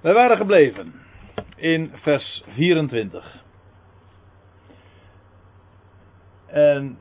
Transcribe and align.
Wij 0.00 0.14
waren 0.14 0.36
gebleven 0.36 0.92
in 1.56 1.90
vers 1.94 2.42
24. 2.48 3.44
En 6.46 6.98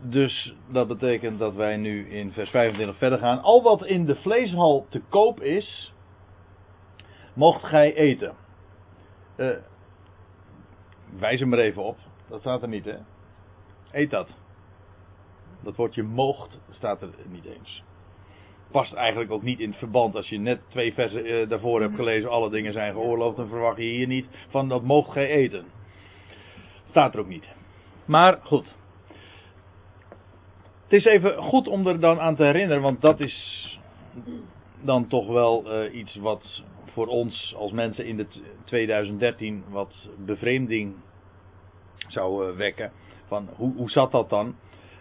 dus 0.00 0.54
dat 0.68 0.88
betekent 0.88 1.38
dat 1.38 1.54
wij 1.54 1.76
nu 1.76 2.10
in 2.10 2.32
vers 2.32 2.50
25 2.50 2.96
verder 2.96 3.18
gaan. 3.18 3.42
Al 3.42 3.62
wat 3.62 3.84
in 3.84 4.04
de 4.04 4.16
vleeshal 4.16 4.86
te 4.88 5.02
koop 5.08 5.40
is, 5.40 5.92
mocht 7.34 7.64
gij 7.64 7.94
eten. 7.94 8.34
Uh, 9.36 9.56
wijs 11.18 11.40
hem 11.40 11.52
er 11.52 11.58
even 11.58 11.82
op. 11.82 11.98
Dat 12.28 12.40
staat 12.40 12.62
er 12.62 12.68
niet, 12.68 12.84
hè? 12.84 12.96
Eet 13.90 14.10
dat. 14.10 14.28
Dat 15.60 15.76
woordje 15.76 16.02
moogt 16.02 16.58
staat 16.70 17.02
er 17.02 17.10
niet 17.28 17.44
eens. 17.44 17.82
Past 18.76 18.92
eigenlijk 18.92 19.30
ook 19.30 19.42
niet 19.42 19.60
in 19.60 19.68
het 19.68 19.78
verband. 19.78 20.16
Als 20.16 20.28
je 20.28 20.38
net 20.38 20.60
twee 20.68 20.92
versen 20.92 21.26
uh, 21.26 21.48
daarvoor 21.48 21.80
hebt 21.80 21.94
gelezen, 21.94 22.30
alle 22.30 22.50
dingen 22.50 22.72
zijn 22.72 22.92
geoorloofd, 22.92 23.36
dan 23.36 23.48
verwacht 23.48 23.76
je 23.76 23.82
hier 23.82 24.06
niet 24.06 24.26
van 24.48 24.68
dat 24.68 24.82
moogt 24.82 25.10
gij 25.10 25.28
eten. 25.28 25.64
Staat 26.88 27.14
er 27.14 27.20
ook 27.20 27.28
niet. 27.28 27.44
Maar 28.04 28.38
goed. 28.42 28.74
Het 30.82 30.92
is 30.92 31.04
even 31.04 31.36
goed 31.36 31.68
om 31.68 31.86
er 31.86 32.00
dan 32.00 32.20
aan 32.20 32.36
te 32.36 32.42
herinneren, 32.42 32.82
want 32.82 33.00
dat 33.00 33.20
is 33.20 33.78
dan 34.80 35.06
toch 35.06 35.26
wel 35.26 35.64
uh, 35.66 35.94
iets 35.94 36.16
wat 36.16 36.62
voor 36.92 37.06
ons 37.06 37.54
als 37.58 37.72
mensen 37.72 38.06
in 38.06 38.16
de 38.16 38.26
2013 38.64 39.64
wat 39.68 40.08
bevreemding 40.18 40.94
zou 42.08 42.50
uh, 42.50 42.56
wekken. 42.56 42.92
Van 43.26 43.48
hoe, 43.56 43.74
hoe 43.76 43.90
zat 43.90 44.10
dat 44.10 44.30
dan? 44.30 44.54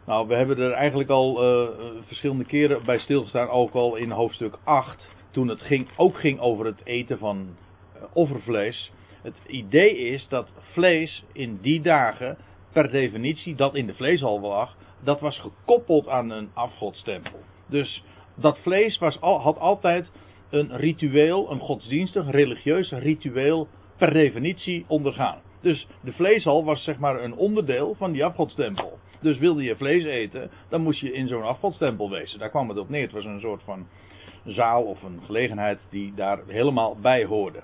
Nou, 0.05 0.27
we 0.27 0.36
hebben 0.36 0.58
er 0.58 0.72
eigenlijk 0.72 1.09
al 1.09 1.44
uh, 1.44 1.70
verschillende 2.05 2.46
keren 2.46 2.86
bij 2.86 3.00
stilgestaan, 3.00 3.50
ook 3.50 3.73
al 3.73 3.96
in 3.96 4.12
hoofdstuk 4.12 4.58
8, 4.63 5.09
toen 5.32 5.48
het 5.48 5.62
ging, 5.62 5.88
ook 5.96 6.20
ging 6.20 6.40
over 6.40 6.66
het 6.66 6.82
eten 6.84 7.18
van 7.18 7.55
offervlees. 8.13 8.91
Het 9.22 9.36
idee 9.48 9.98
is 9.98 10.27
dat 10.27 10.49
vlees 10.72 11.24
in 11.34 11.60
die 11.62 11.82
dagen 11.82 12.38
per 12.71 12.91
definitie 12.91 13.55
dat 13.55 13.76
in 13.76 13.85
de 13.85 13.94
vleeshal 13.94 14.40
lag, 14.40 14.76
dat 15.04 15.20
was 15.20 15.40
gekoppeld 15.40 16.07
aan 16.07 16.29
een 16.29 16.49
afgodstempel. 16.54 17.40
Dus 17.68 18.04
dat 18.35 18.60
vlees 18.60 18.98
was, 18.98 19.18
had 19.18 19.60
altijd 19.60 20.12
een 20.49 20.77
ritueel, 20.77 21.51
een 21.51 21.60
godsdienstig, 21.60 22.32
religieus 22.32 22.91
ritueel 22.91 23.68
per 23.98 24.13
definitie 24.13 24.85
ondergaan. 24.88 25.41
Dus 25.62 25.88
de 26.01 26.13
vleeshal 26.13 26.63
was 26.63 26.84
zeg 26.84 26.98
maar 26.98 27.24
een 27.24 27.35
onderdeel 27.35 27.96
van 27.98 28.12
die 28.12 28.26
afgodstempel. 28.26 28.99
Dus 29.21 29.38
wilde 29.38 29.63
je 29.63 29.76
vlees 29.76 30.05
eten, 30.05 30.49
dan 30.70 30.82
moest 30.82 30.99
je 30.99 31.13
in 31.13 31.27
zo'n 31.27 31.44
afgodstempel 31.44 32.10
wezen. 32.10 32.40
Daar 32.40 32.49
kwam 32.49 32.70
het 32.70 32.77
op 32.77 32.90
neer. 32.90 33.02
Het 33.02 33.12
was 33.12 33.26
een 33.26 33.40
soort 33.40 33.62
van 33.63 33.88
zaal 34.46 34.84
of 34.84 35.04
een 35.04 35.20
gelegenheid 35.26 35.80
die 35.90 36.13
daar 36.16 36.40
helemaal 36.48 36.98
bij 37.02 37.26
hoorde. 37.26 37.62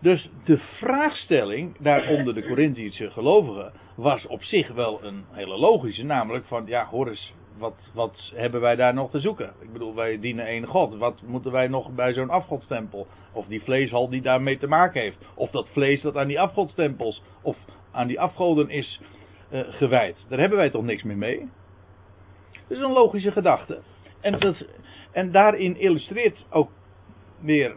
Dus 0.00 0.30
de 0.44 0.58
vraagstelling 0.58 1.76
daaronder 1.78 2.34
de 2.34 2.46
Corinthische 2.46 3.10
gelovigen 3.10 3.72
was 3.96 4.26
op 4.26 4.42
zich 4.42 4.72
wel 4.72 5.04
een 5.04 5.24
hele 5.30 5.58
logische. 5.58 6.04
Namelijk 6.04 6.44
van, 6.44 6.66
ja 6.66 6.86
hoor 6.86 7.08
eens, 7.08 7.32
wat, 7.58 7.90
wat 7.94 8.32
hebben 8.34 8.60
wij 8.60 8.76
daar 8.76 8.94
nog 8.94 9.10
te 9.10 9.20
zoeken? 9.20 9.52
Ik 9.60 9.72
bedoel, 9.72 9.94
wij 9.94 10.20
dienen 10.20 10.46
één 10.46 10.66
God. 10.66 10.96
Wat 10.96 11.22
moeten 11.26 11.52
wij 11.52 11.68
nog 11.68 11.90
bij 11.94 12.12
zo'n 12.12 12.30
afgodstempel? 12.30 13.06
Of 13.32 13.46
die 13.46 13.62
vleeshal 13.62 14.08
die 14.08 14.22
daarmee 14.22 14.58
te 14.58 14.66
maken 14.66 15.00
heeft. 15.00 15.16
Of 15.34 15.50
dat 15.50 15.68
vlees 15.68 16.00
dat 16.00 16.16
aan 16.16 16.28
die 16.28 16.40
afgodstempels 16.40 17.22
of 17.42 17.56
aan 17.92 18.06
die 18.06 18.20
afgoden 18.20 18.70
is 18.70 19.00
gewijd. 19.54 20.24
Daar 20.28 20.38
hebben 20.38 20.58
wij 20.58 20.70
toch 20.70 20.84
niks 20.84 21.02
meer 21.02 21.16
mee? 21.16 21.48
Dat 22.52 22.78
is 22.78 22.84
een 22.84 22.92
logische 22.92 23.32
gedachte. 23.32 23.80
En, 24.20 24.38
dat, 24.38 24.66
en 25.12 25.32
daarin 25.32 25.76
illustreert 25.76 26.46
ook 26.50 26.70
weer 27.40 27.74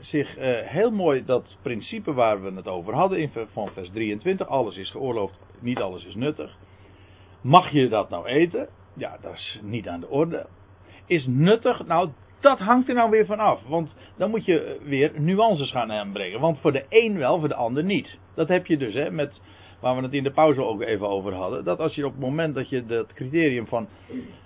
zich 0.00 0.38
uh, 0.38 0.58
heel 0.60 0.90
mooi 0.90 1.24
dat 1.24 1.56
principe 1.62 2.12
waar 2.12 2.42
we 2.42 2.52
het 2.52 2.68
over 2.68 2.94
hadden 2.94 3.18
in, 3.18 3.30
van 3.52 3.68
vers 3.72 3.90
23. 3.90 4.48
Alles 4.48 4.76
is 4.76 4.90
geoorloofd, 4.90 5.40
niet 5.60 5.78
alles 5.78 6.04
is 6.04 6.14
nuttig. 6.14 6.56
Mag 7.40 7.70
je 7.70 7.88
dat 7.88 8.10
nou 8.10 8.26
eten? 8.26 8.68
Ja, 8.94 9.18
dat 9.20 9.32
is 9.32 9.60
niet 9.62 9.88
aan 9.88 10.00
de 10.00 10.08
orde. 10.08 10.46
Is 11.06 11.26
nuttig? 11.26 11.86
Nou, 11.86 12.10
dat 12.40 12.58
hangt 12.58 12.88
er 12.88 12.94
nou 12.94 13.10
weer 13.10 13.26
van 13.26 13.38
af. 13.38 13.62
Want 13.66 13.94
dan 14.16 14.30
moet 14.30 14.44
je 14.44 14.78
weer 14.82 15.12
nuances 15.20 15.70
gaan 15.70 15.92
aanbrengen. 15.92 16.40
Want 16.40 16.58
voor 16.58 16.72
de 16.72 16.84
een 16.88 17.18
wel, 17.18 17.38
voor 17.38 17.48
de 17.48 17.54
ander 17.54 17.84
niet. 17.84 18.18
Dat 18.34 18.48
heb 18.48 18.66
je 18.66 18.76
dus, 18.76 18.94
hè, 18.94 19.10
met, 19.10 19.40
waar 19.80 19.96
we 19.96 20.02
het 20.02 20.12
in 20.12 20.22
de 20.22 20.30
pauze 20.30 20.62
ook 20.62 20.82
even 20.82 21.08
over 21.08 21.34
hadden. 21.34 21.64
Dat 21.64 21.78
als 21.78 21.94
je 21.94 22.06
op 22.06 22.12
het 22.12 22.20
moment 22.20 22.54
dat 22.54 22.68
je 22.68 22.86
dat 22.86 23.12
criterium 23.12 23.66
van, 23.66 23.88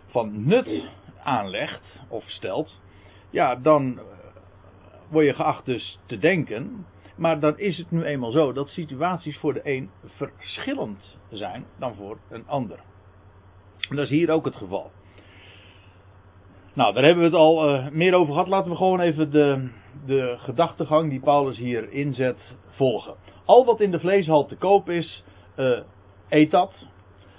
van 0.07 0.47
nut 0.47 0.83
aanlegt 1.23 1.99
of 2.09 2.25
stelt. 2.27 2.81
Ja, 3.31 3.57
dan 3.57 4.01
word 5.09 5.27
je 5.27 5.35
geacht 5.35 5.65
dus 5.65 5.99
te 6.07 6.19
denken. 6.19 6.87
Maar 7.17 7.41
dan 7.41 7.59
is 7.59 7.79
het 7.79 7.91
nu 7.91 8.03
eenmaal 8.05 8.31
zo 8.31 8.53
dat 8.53 8.69
situaties 8.69 9.39
voor 9.39 9.53
de 9.53 9.61
een 9.65 9.91
verschillend 10.05 11.19
zijn 11.31 11.65
dan 11.79 11.95
voor 11.95 12.19
een 12.29 12.47
ander. 12.47 12.79
En 13.89 13.97
dat 13.97 14.05
is 14.05 14.11
hier 14.11 14.31
ook 14.31 14.45
het 14.45 14.57
geval. 14.57 14.91
Nou, 16.75 16.95
daar 16.95 17.05
hebben 17.05 17.23
we 17.23 17.31
het 17.31 17.39
al 17.39 17.75
uh, 17.75 17.89
meer 17.89 18.15
over 18.15 18.33
gehad. 18.33 18.49
Laten 18.49 18.71
we 18.71 18.77
gewoon 18.77 19.01
even 19.01 19.31
de, 19.31 19.69
de 20.07 20.35
gedachtegang 20.39 21.11
die 21.11 21.21
Paulus 21.21 21.59
hier 21.59 21.93
inzet 21.93 22.57
volgen. 22.69 23.15
Al 23.45 23.65
wat 23.65 23.81
in 23.81 23.91
de 23.91 24.01
vleeshal 24.01 24.47
te 24.47 24.57
koop 24.57 24.91
is, 24.91 25.25
uh, 25.57 25.79
eet 26.29 26.51
dat. 26.51 26.87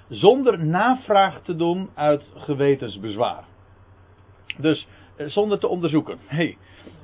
Zonder 0.10 0.66
navraag 0.66 1.42
te 1.42 1.56
doen 1.56 1.90
uit 1.94 2.32
gewetensbezwaar. 2.36 3.44
Dus 4.58 4.88
uh, 5.18 5.28
zonder 5.28 5.60
te 5.60 5.68
onderzoeken. 5.68 6.18
hey, 6.26 6.58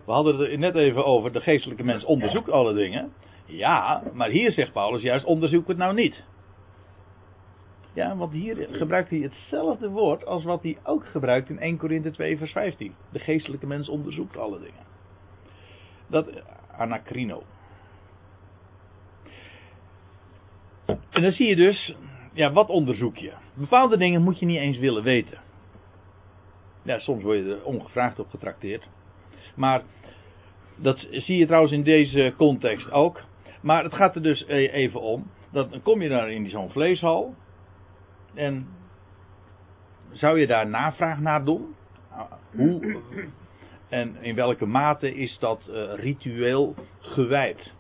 we 0.06 0.12
hadden 0.12 0.38
het 0.38 0.60
net 0.60 0.76
even 0.76 1.06
over, 1.06 1.32
de 1.32 1.42
geestelijke 1.42 1.84
mens 1.84 2.06
onderzoekt 2.06 2.52
alle 2.52 2.74
dingen. 2.74 3.14
Ja, 3.46 4.04
maar 4.14 4.30
hier 4.30 4.52
zegt 4.52 4.72
Paulus 4.72 5.02
juist, 5.02 5.26
onderzoek 5.26 5.68
het 5.68 5.78
nou 5.78 5.94
niet. 5.94 6.24
Ja, 7.94 8.16
want 8.16 8.34
hier 8.34 8.68
gebruikt 8.72 9.10
hij 9.10 9.20
hetzelfde 9.20 9.90
woord 9.90 10.26
als 10.26 10.44
wat 10.44 10.64
hij 10.64 10.78
ook 10.84 11.06
gebruikt 11.06 11.50
in 11.50 11.60
1 11.60 11.78
Korinthe 11.78 12.12
2 12.12 12.38
vers 12.38 12.52
15. 12.52 12.94
De 13.12 13.20
geestelijke 13.20 13.68
mens 13.68 13.90
onderzoekt 13.90 14.38
alle 14.38 14.60
dingen. 14.60 14.86
Dat, 16.08 16.28
anacrino. 16.78 17.44
En 21.10 21.22
dan 21.22 21.32
zie 21.32 21.48
je 21.48 21.56
dus, 21.56 21.96
ja, 22.34 22.52
wat 22.52 22.70
onderzoek 22.70 23.18
je? 23.18 23.32
Bepaalde 23.54 23.98
dingen 23.98 24.22
moet 24.22 24.40
je 24.40 24.46
niet 24.46 24.60
eens 24.60 24.78
willen 24.78 25.04
weten. 25.04 25.38
Soms 26.86 27.24
word 27.24 27.38
je 27.38 27.52
er 27.52 27.64
ongevraagd 27.64 28.20
op 28.20 28.30
getrakteerd. 28.30 28.90
Maar 29.56 29.82
dat 30.76 31.08
zie 31.12 31.38
je 31.38 31.46
trouwens 31.46 31.74
in 31.74 31.84
deze 31.84 32.34
context 32.38 32.92
ook. 32.92 33.22
Maar 33.62 33.84
het 33.84 33.94
gaat 33.94 34.16
er 34.16 34.22
dus 34.22 34.46
e- 34.48 34.68
even 34.68 35.02
om. 35.02 35.32
Dat, 35.52 35.72
dan 35.72 35.82
kom 35.82 36.02
je 36.02 36.10
daar 36.10 36.32
in 36.32 36.50
zo'n 36.50 36.70
vleeshal. 36.70 37.36
En 38.34 38.68
zou 40.12 40.40
je 40.40 40.48
daar 40.48 40.68
navraag 40.68 41.20
naar 41.20 41.46
doen? 41.46 41.76
Hoe 42.56 43.02
en 43.90 44.16
in 44.22 44.36
welke 44.36 44.66
mate 44.66 45.16
is 45.16 45.38
dat 45.40 45.70
uh, 45.70 45.94
ritueel 45.96 46.76
gewijd? 47.00 47.74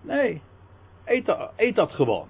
Nee, 0.00 0.40
eet 1.04 1.36
eet 1.56 1.74
dat 1.74 1.92
gewoon. 1.92 2.28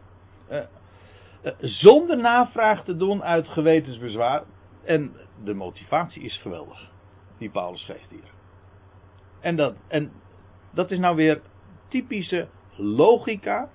Uh, 1.43 1.53
zonder 1.60 2.16
navraag 2.16 2.84
te 2.84 2.97
doen 2.97 3.22
uit 3.22 3.49
gewetensbezwaar. 3.49 4.43
En 4.84 5.12
de 5.44 5.54
motivatie 5.54 6.22
is 6.22 6.37
geweldig, 6.37 6.91
die 7.38 7.50
Paulus 7.50 7.84
geeft 7.84 8.10
hier. 8.10 8.31
En 9.41 9.56
dat, 9.56 9.75
en 9.88 10.12
dat 10.71 10.91
is 10.91 10.98
nou 10.98 11.16
weer 11.16 11.41
typische 11.88 12.48
logica. 12.77 13.69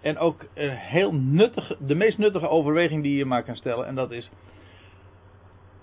En 0.00 0.18
ook 0.18 0.44
een 0.54 0.70
heel 0.70 1.14
nuttige, 1.14 1.76
de 1.80 1.94
meest 1.94 2.18
nuttige 2.18 2.48
overweging 2.48 3.02
die 3.02 3.16
je 3.16 3.24
maar 3.24 3.42
kan 3.42 3.56
stellen. 3.56 3.86
En 3.86 3.94
dat 3.94 4.10
is. 4.10 4.30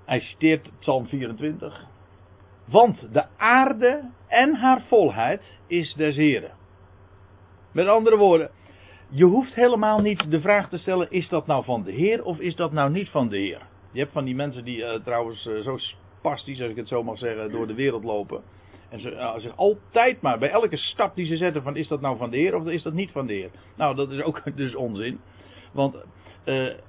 Hij 0.06 0.19
citeert 0.19 0.69
Psalm 0.79 1.07
24. 1.07 1.85
Want 2.66 3.13
de 3.13 3.25
aarde 3.38 4.09
en 4.28 4.56
haar 4.56 4.81
volheid 4.88 5.41
is 5.67 5.94
des 5.94 6.15
Heren. 6.15 6.51
Met 7.71 7.88
andere 7.88 8.18
woorden, 8.18 8.51
je 9.15 9.24
hoeft 9.24 9.54
helemaal 9.54 10.00
niet 10.00 10.31
de 10.31 10.42
vraag 10.42 10.69
te 10.69 10.77
stellen: 10.77 11.12
is 11.12 11.30
dat 11.30 11.48
nou 11.48 11.63
van 11.63 11.83
de 11.83 11.92
Heer 11.92 12.24
of 12.24 12.39
is 12.39 12.56
dat 12.56 12.71
nou 12.71 12.92
niet 12.92 13.10
van 13.10 13.30
de 13.30 13.38
Heer? 13.38 13.62
Je 13.92 14.00
hebt 14.00 14.12
van 14.12 14.25
die 14.25 14.36
mensen 14.36 14.63
die 14.63 14.77
uh, 14.77 14.94
trouwens 14.94 15.45
uh, 15.45 15.60
zo 15.60 15.77
spastisch, 15.77 16.62
als 16.62 16.69
ik 16.69 16.75
het 16.75 16.88
zo 16.88 17.04
mag 17.04 17.18
zeggen, 17.18 17.51
door 17.51 17.68
de 17.68 17.74
wereld 17.74 18.04
lopen. 18.04 18.42
En 18.89 19.00
ze 19.00 19.12
uh, 19.12 19.38
zich 19.38 19.57
altijd 19.57 20.21
maar, 20.21 20.39
bij 20.39 20.50
elke 20.50 20.77
stap 20.77 21.15
die 21.15 21.25
ze 21.25 21.38
zetten, 21.38 21.63
van 21.63 21.75
is 21.75 21.88
dat 21.88 22.01
nou 22.01 22.18
van 22.18 22.30
de 22.30 22.38
Heer 22.38 22.56
of 22.56 22.68
is 22.68 22.83
dat 22.83 22.94
niet 22.94 23.12
van 23.12 23.27
de 23.27 23.33
Heer? 23.33 23.50
Nou, 23.75 23.95
dat 23.95 24.12
is 24.12 24.21
ook 24.21 24.42
dus 24.56 24.75
onzin. 24.75 25.19
Want 25.71 25.95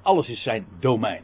alles 0.03 0.29
is 0.29 0.43
zijn 0.43 0.67
domein. 0.79 1.23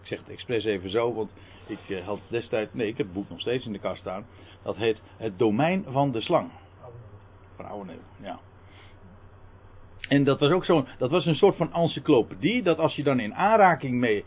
Ik 0.00 0.06
zeg 0.06 0.18
het 0.18 0.28
expres 0.28 0.64
even 0.64 0.90
zo, 0.90 1.14
want 1.14 1.30
ik 1.66 2.02
had 2.04 2.18
destijds, 2.28 2.74
nee, 2.74 2.88
ik 2.88 2.96
heb 2.96 3.06
het 3.06 3.14
boek 3.14 3.28
nog 3.28 3.40
steeds 3.40 3.66
in 3.66 3.72
de 3.72 3.78
kast 3.78 4.00
staan. 4.00 4.26
Dat 4.62 4.76
heet 4.76 5.00
Het 5.16 5.38
domein 5.38 5.84
van 5.88 6.12
de 6.12 6.20
slang. 6.20 6.50
Van 7.56 7.64
oude 7.64 7.92
ja. 8.22 8.38
En 10.08 10.24
dat 10.24 10.40
was 10.40 10.50
ook 10.50 10.64
zo'n, 10.64 10.86
dat 10.98 11.10
was 11.10 11.26
een 11.26 11.36
soort 11.36 11.56
van 11.56 11.72
encyclopedie, 11.72 12.62
dat 12.62 12.78
als 12.78 12.96
je 12.96 13.02
dan 13.02 13.20
in 13.20 13.34
aanraking 13.34 13.94
mee 13.94 14.24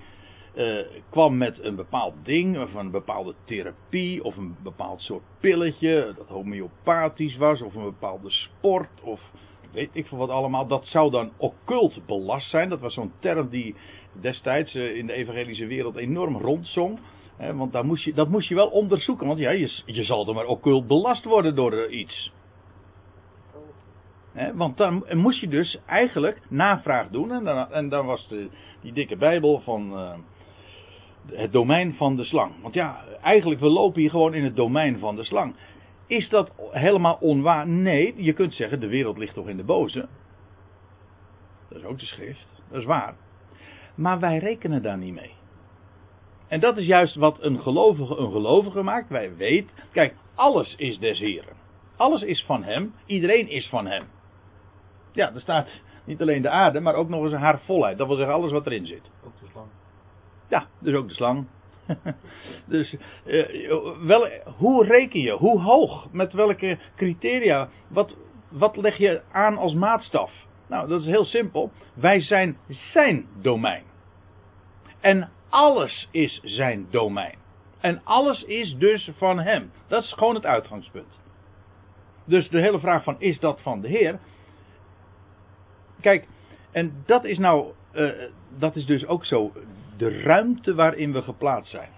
eh, 0.53 0.77
kwam 1.09 1.37
met 1.37 1.63
een 1.63 1.75
bepaald 1.75 2.13
ding, 2.23 2.59
of 2.59 2.73
een 2.73 2.91
bepaalde 2.91 3.33
therapie, 3.45 4.23
of 4.23 4.37
een 4.37 4.55
bepaald 4.63 5.01
soort 5.01 5.23
pilletje, 5.39 6.13
dat 6.17 6.27
homeopathisch 6.27 7.37
was, 7.37 7.61
of 7.61 7.75
een 7.75 7.83
bepaalde 7.83 8.29
sport, 8.29 9.01
of 9.03 9.21
weet 9.71 9.89
ik 9.93 10.07
veel 10.07 10.17
wat 10.17 10.29
allemaal. 10.29 10.67
Dat 10.67 10.85
zou 10.85 11.11
dan 11.11 11.31
occult 11.37 12.05
belast 12.05 12.49
zijn. 12.49 12.69
Dat 12.69 12.79
was 12.79 12.93
zo'n 12.93 13.11
term 13.19 13.49
die 13.49 13.75
destijds 14.21 14.75
eh, 14.75 14.95
in 14.95 15.07
de 15.07 15.13
evangelische 15.13 15.65
wereld 15.65 15.95
enorm 15.95 16.37
rondzong. 16.37 16.99
Hè, 17.37 17.55
want 17.55 17.71
daar 17.71 17.85
moest 17.85 18.03
je, 18.03 18.13
dat 18.13 18.29
moest 18.29 18.49
je 18.49 18.55
wel 18.55 18.67
onderzoeken, 18.67 19.27
want 19.27 19.39
ja, 19.39 19.49
je, 19.49 19.81
je 19.85 20.03
zal 20.03 20.27
er 20.27 20.33
maar 20.33 20.45
occult 20.45 20.87
belast 20.87 21.23
worden 21.23 21.55
door 21.55 21.73
eh, 21.73 21.99
iets. 21.99 22.31
Want 24.53 24.77
dan 24.77 25.05
moest 25.13 25.39
je 25.39 25.47
dus 25.47 25.77
eigenlijk 25.85 26.41
navraag 26.49 27.07
doen. 27.07 27.31
En 27.31 27.43
dan, 27.43 27.71
en 27.71 27.89
dan 27.89 28.05
was 28.05 28.27
de, 28.27 28.49
die 28.81 28.93
dikke 28.93 29.15
Bijbel 29.15 29.59
van 29.59 29.91
uh, 29.93 30.13
het 31.31 31.51
domein 31.51 31.93
van 31.93 32.15
de 32.15 32.23
slang. 32.23 32.51
Want 32.61 32.73
ja, 32.73 33.03
eigenlijk 33.21 33.59
we 33.59 33.69
lopen 33.69 34.01
hier 34.01 34.09
gewoon 34.09 34.33
in 34.33 34.43
het 34.43 34.55
domein 34.55 34.99
van 34.99 35.15
de 35.15 35.23
slang. 35.23 35.55
Is 36.07 36.29
dat 36.29 36.51
helemaal 36.71 37.17
onwaar? 37.19 37.67
Nee, 37.67 38.13
je 38.17 38.33
kunt 38.33 38.53
zeggen, 38.53 38.79
de 38.79 38.87
wereld 38.87 39.17
ligt 39.17 39.33
toch 39.33 39.47
in 39.47 39.57
de 39.57 39.63
boze. 39.63 40.07
Dat 41.69 41.77
is 41.77 41.83
ook 41.83 41.99
de 41.99 42.05
schrift, 42.05 42.47
dat 42.69 42.79
is 42.79 42.85
waar. 42.85 43.15
Maar 43.95 44.19
wij 44.19 44.37
rekenen 44.37 44.81
daar 44.81 44.97
niet 44.97 45.13
mee. 45.13 45.31
En 46.47 46.59
dat 46.59 46.77
is 46.77 46.85
juist 46.85 47.15
wat 47.15 47.43
een 47.43 47.61
gelovige 47.61 48.17
een 48.17 48.31
gelovige 48.31 48.81
maakt. 48.81 49.09
Wij 49.09 49.35
weten, 49.35 49.69
kijk, 49.91 50.15
alles 50.35 50.75
is 50.75 50.99
des 50.99 51.19
Heren. 51.19 51.55
Alles 51.97 52.21
is 52.21 52.43
van 52.43 52.63
Hem, 52.63 52.93
iedereen 53.05 53.49
is 53.49 53.67
van 53.67 53.87
Hem. 53.87 54.03
Ja, 55.11 55.33
er 55.33 55.41
staat 55.41 55.67
niet 56.03 56.21
alleen 56.21 56.41
de 56.41 56.49
aarde, 56.49 56.79
maar 56.79 56.95
ook 56.95 57.09
nog 57.09 57.23
eens 57.23 57.33
haar 57.33 57.59
volheid. 57.59 57.97
Dat 57.97 58.07
wil 58.07 58.15
zeggen 58.15 58.35
alles 58.35 58.51
wat 58.51 58.65
erin 58.65 58.85
zit. 58.85 59.11
Ook 59.25 59.39
de 59.39 59.47
slang. 59.51 59.67
Ja, 60.47 60.67
dus 60.79 60.95
ook 60.95 61.07
de 61.07 61.13
slang. 61.13 61.47
dus 62.65 62.95
uh, 63.25 63.69
wel, 64.01 64.27
hoe 64.57 64.85
reken 64.85 65.19
je? 65.19 65.31
Hoe 65.31 65.61
hoog? 65.61 66.11
Met 66.11 66.33
welke 66.33 66.77
criteria? 66.95 67.69
Wat, 67.87 68.17
wat 68.49 68.77
leg 68.77 68.97
je 68.97 69.21
aan 69.31 69.57
als 69.57 69.73
maatstaf? 69.73 70.31
Nou, 70.67 70.87
dat 70.87 71.01
is 71.01 71.05
heel 71.05 71.25
simpel. 71.25 71.71
Wij 71.93 72.21
zijn 72.21 72.57
zijn 72.67 73.25
domein. 73.41 73.83
En 74.99 75.29
alles 75.49 76.07
is 76.11 76.39
zijn 76.43 76.87
domein. 76.89 77.37
En 77.79 78.01
alles 78.03 78.43
is 78.43 78.75
dus 78.75 79.09
van 79.17 79.39
hem. 79.39 79.71
Dat 79.87 80.03
is 80.03 80.13
gewoon 80.13 80.35
het 80.35 80.45
uitgangspunt. 80.45 81.19
Dus 82.25 82.49
de 82.49 82.59
hele 82.59 82.79
vraag 82.79 83.03
van 83.03 83.15
is 83.19 83.39
dat 83.39 83.61
van 83.61 83.81
de 83.81 83.87
Heer? 83.87 84.19
Kijk, 86.01 86.27
en 86.71 87.03
dat 87.05 87.23
is 87.23 87.37
nou, 87.37 87.71
uh, 87.93 88.11
dat 88.57 88.75
is 88.75 88.85
dus 88.85 89.05
ook 89.05 89.25
zo 89.25 89.51
de 89.97 90.21
ruimte 90.21 90.73
waarin 90.73 91.13
we 91.13 91.21
geplaatst 91.21 91.71
zijn. 91.71 91.89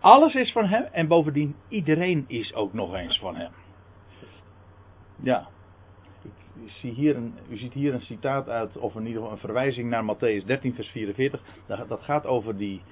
Alles 0.00 0.34
is 0.34 0.52
van 0.52 0.64
hem 0.64 0.84
en 0.92 1.08
bovendien 1.08 1.56
iedereen 1.68 2.24
is 2.28 2.54
ook 2.54 2.72
nog 2.72 2.94
eens 2.94 3.18
van 3.18 3.36
hem. 3.36 3.50
Ja. 5.22 5.48
Ik 6.64 6.70
zie 6.70 6.92
hier 6.92 7.16
een, 7.16 7.34
u 7.48 7.56
ziet 7.56 7.72
hier 7.72 7.94
een 7.94 8.00
citaat 8.00 8.48
uit, 8.48 8.76
of 8.76 8.94
in 8.94 9.06
ieder 9.06 9.16
geval 9.16 9.32
een 9.32 9.38
verwijzing 9.38 9.90
naar 9.90 10.14
Matthäus 10.14 10.46
13, 10.46 10.74
vers 10.74 10.88
44. 10.88 11.42
Dat 11.66 12.02
gaat 12.02 12.26
over 12.26 12.56
die, 12.56 12.82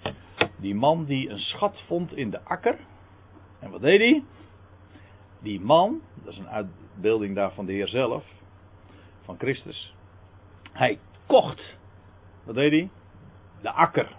die 0.57 0.75
man 0.75 1.05
die 1.05 1.31
een 1.31 1.39
schat 1.39 1.83
vond 1.87 2.17
in 2.17 2.31
de 2.31 2.41
akker. 2.45 2.79
En 3.59 3.71
wat 3.71 3.81
deed 3.81 4.01
hij? 4.01 4.23
Die 5.41 5.61
man, 5.61 6.01
dat 6.25 6.33
is 6.33 6.39
een 6.39 6.49
uitbeelding 6.49 7.35
daar 7.35 7.53
van 7.53 7.67
de 7.67 7.73
Heer 7.73 7.89
zelf, 7.89 8.25
van 9.29 9.39
Christus. 9.39 9.95
Hij 10.73 10.99
kocht 11.27 11.77
wat 12.49 12.57
deed 12.57 12.71
hij? 12.71 12.91
De 13.61 13.71
akker. 13.71 14.17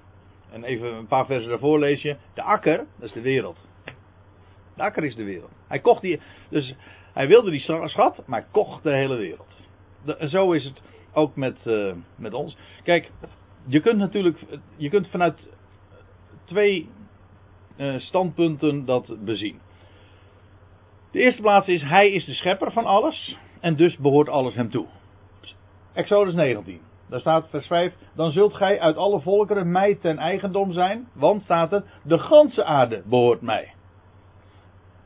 En 0.51 0.63
even 0.63 0.93
een 0.93 1.07
paar 1.07 1.25
versen 1.25 1.49
daarvoor 1.49 1.79
lees 1.79 2.01
je. 2.01 2.15
De 2.33 2.41
akker, 2.41 2.77
dat 2.77 3.07
is 3.07 3.11
de 3.11 3.21
wereld. 3.21 3.57
De 4.75 4.83
akker 4.83 5.03
is 5.03 5.15
de 5.15 5.23
wereld. 5.23 5.51
Hij 5.67 5.79
kocht 5.79 6.01
die. 6.01 6.19
Dus 6.49 6.75
hij 7.13 7.27
wilde 7.27 7.51
die 7.51 7.59
schat, 7.59 8.27
maar 8.27 8.39
hij 8.39 8.49
kocht 8.51 8.83
de 8.83 8.93
hele 8.93 9.15
wereld. 9.15 9.55
En 10.17 10.29
zo 10.29 10.51
is 10.51 10.63
het 10.63 10.81
ook 11.13 11.35
met, 11.35 11.65
uh, 11.65 11.93
met 12.15 12.33
ons. 12.33 12.57
Kijk, 12.83 13.11
je 13.65 13.79
kunt 13.79 13.97
natuurlijk. 13.97 14.39
Je 14.75 14.89
kunt 14.89 15.07
vanuit 15.07 15.49
twee 16.43 16.89
uh, 17.77 17.97
standpunten 17.97 18.85
dat 18.85 19.15
bezien. 19.25 19.59
De 21.11 21.19
eerste 21.19 21.41
plaats 21.41 21.67
is: 21.67 21.81
hij 21.81 22.11
is 22.11 22.25
de 22.25 22.33
schepper 22.33 22.71
van 22.71 22.85
alles. 22.85 23.37
En 23.59 23.75
dus 23.75 23.97
behoort 23.97 24.29
alles 24.29 24.55
hem 24.55 24.69
toe. 24.69 24.87
Exodus 25.93 26.33
19. 26.33 26.81
Daar 27.09 27.19
staat 27.19 27.49
vers 27.49 27.67
5. 27.67 27.93
Dan 28.15 28.31
zult 28.31 28.53
gij 28.53 28.79
uit 28.79 28.97
alle 28.97 29.19
volkeren 29.19 29.71
mij 29.71 29.95
ten 29.95 30.17
eigendom 30.17 30.73
zijn. 30.73 31.07
Want 31.13 31.43
staat 31.43 31.73
er. 31.73 31.83
De 32.03 32.17
ganse 32.17 32.63
aarde 32.63 33.03
behoort 33.05 33.41
mij. 33.41 33.73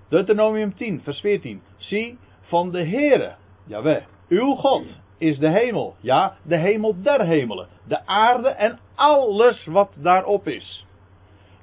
Deuteronomium 0.09 0.75
10 0.75 1.01
vers 1.01 1.19
14. 1.19 1.61
Zie 1.77 2.17
van 2.41 2.71
de 2.71 2.85
Heere. 2.85 3.35
Jawel. 3.65 4.01
Uw 4.27 4.55
God 4.55 4.85
is 5.17 5.39
de 5.39 5.49
hemel. 5.49 5.95
Ja, 5.99 6.35
de 6.43 6.57
hemel 6.57 6.95
der 7.01 7.25
hemelen. 7.25 7.67
De 7.87 8.05
aarde 8.05 8.49
en 8.49 8.79
alles 8.95 9.65
wat 9.65 9.91
daarop 9.95 10.47
is. 10.47 10.85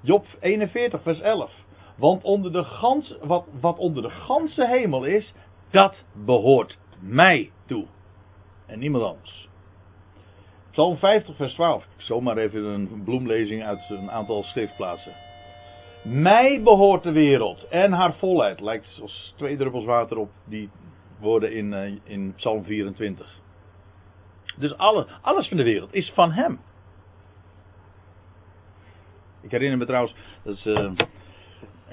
Job 0.01 0.27
41 0.41 1.03
vers 1.03 1.21
11. 1.21 1.53
Want 1.97 2.23
onder 2.23 2.53
de 2.53 2.65
gans, 2.65 3.17
wat, 3.23 3.47
wat 3.61 3.79
onder 3.79 4.03
de 4.03 4.11
ganse 4.11 4.67
hemel 4.67 5.05
is, 5.05 5.35
dat 5.71 5.95
behoort 6.13 6.79
mij 7.01 7.51
toe. 7.67 7.87
En 8.71 8.79
niemand 8.79 9.05
anders. 9.05 9.49
Psalm 10.71 10.97
50, 10.97 11.37
vers 11.37 11.55
12. 11.55 11.85
Zomaar 11.97 12.37
even 12.37 12.65
een 12.65 13.03
bloemlezing 13.05 13.65
uit 13.65 13.81
een 13.89 14.11
aantal 14.11 14.43
schriftplaatsen. 14.43 15.13
Mij 16.03 16.63
behoort 16.63 17.03
de 17.03 17.13
wereld 17.13 17.69
en 17.69 17.93
haar 17.93 18.15
volheid. 18.15 18.61
Lijkt 18.61 18.99
als 19.03 19.35
twee 19.37 19.57
druppels 19.57 19.85
water 19.85 20.17
op 20.19 20.31
die 20.45 20.71
woorden 21.19 21.53
in, 21.53 21.73
uh, 21.73 21.99
in 22.05 22.35
Psalm 22.37 22.65
24. 22.65 23.39
Dus 24.57 24.77
alle, 24.77 25.07
alles 25.21 25.49
van 25.49 25.57
de 25.57 25.63
wereld 25.63 25.95
is 25.95 26.11
van 26.15 26.33
hem. 26.33 26.61
Ik 29.41 29.51
herinner 29.51 29.79
me 29.79 29.87
trouwens, 29.87 30.15
dat 30.43 30.55
is 30.55 30.67
uh, 30.67 30.93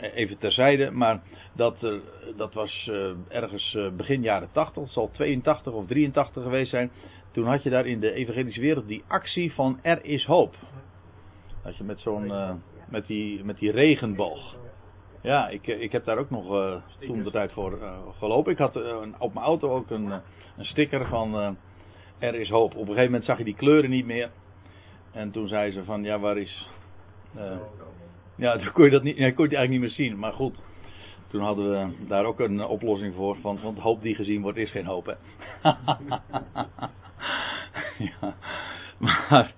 even 0.02 0.38
terzijde, 0.38 0.92
maar 0.92 1.22
dat, 1.54 1.84
uh, 1.84 1.94
dat 2.36 2.54
was 2.54 2.92
ergens 3.28 3.78
begin 3.96 4.22
jaren 4.22 4.50
80, 4.52 4.84
het 4.84 4.92
zal 4.92 5.10
82 5.12 5.74
of 5.74 5.88
83 5.88 6.44
geweest 6.44 6.70
zijn. 6.70 6.92
Toen 7.32 7.46
had 7.46 7.64
je 7.64 7.70
daar 7.70 7.86
in 7.86 8.00
de 8.00 8.14
evangelische 8.14 8.62
wereld 8.62 8.88
die 8.88 9.04
actie 9.08 9.54
van 9.54 9.80
er 9.82 10.06
is 10.06 10.26
hoop. 10.26 10.56
Als 11.64 11.78
je 11.78 11.84
met 11.84 12.00
zo'n, 12.00 12.26
uh, 12.26 12.52
met, 12.90 13.08
die, 13.08 13.44
met 13.44 13.58
die 13.58 13.72
regenboog. 13.72 14.56
Ja, 15.22 15.48
ik, 15.50 15.68
ik 15.68 15.92
heb 15.92 16.06
daar 16.06 16.18
ook 16.18 16.30
nog 16.30 16.52
uh, 16.52 16.76
toen 17.00 17.24
de 17.24 17.32
tijd 17.32 17.52
voor 17.52 17.78
uh, 17.82 17.98
gelopen. 18.18 18.52
Ik 18.52 18.58
had 18.58 18.76
op 19.18 19.34
mijn 19.34 19.46
auto 19.46 19.70
ook 19.70 19.90
een, 19.90 20.12
een 20.58 20.66
sticker 20.66 21.08
van 21.08 21.58
er 22.20 22.36
is 22.36 22.50
hoop. 22.50 22.72
Op 22.72 22.80
een 22.80 22.86
gegeven 22.86 23.06
moment 23.06 23.26
zag 23.26 23.38
je 23.38 23.44
die 23.44 23.56
kleuren 23.56 23.90
niet 23.90 24.06
meer. 24.06 24.30
En 25.12 25.32
toen 25.32 25.48
zei 25.48 25.72
ze 25.72 25.84
van 25.84 26.04
ja, 26.04 26.20
waar 26.20 26.38
is... 26.38 26.70
ja, 28.38 28.58
toen 28.58 28.72
kon 28.72 28.86
je 28.86 28.92
dat 28.92 29.04
niet, 29.04 29.18
ja, 29.18 29.32
kon 29.32 29.50
je 29.50 29.56
eigenlijk 29.56 29.70
niet 29.70 29.80
meer 29.80 30.08
zien. 30.08 30.20
Maar 30.20 30.34
goed, 30.34 30.62
toen 31.28 31.42
hadden 31.42 31.70
we 31.72 32.08
daar 32.08 32.26
ook 32.26 32.40
een 32.40 32.66
oplossing 32.66 33.16
voor. 33.16 33.38
Van, 33.42 33.60
want 33.62 33.80
hoop 33.80 34.02
die 34.02 34.16
gezien 34.16 34.42
wordt 34.42 34.58
is 34.58 34.72
geen 34.72 34.86
hoop 34.86 35.06
hè. 35.06 35.14
ja, 38.06 38.36
maar 38.98 39.54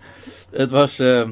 het 0.52 0.70
was. 0.70 1.00
Uh, 1.00 1.30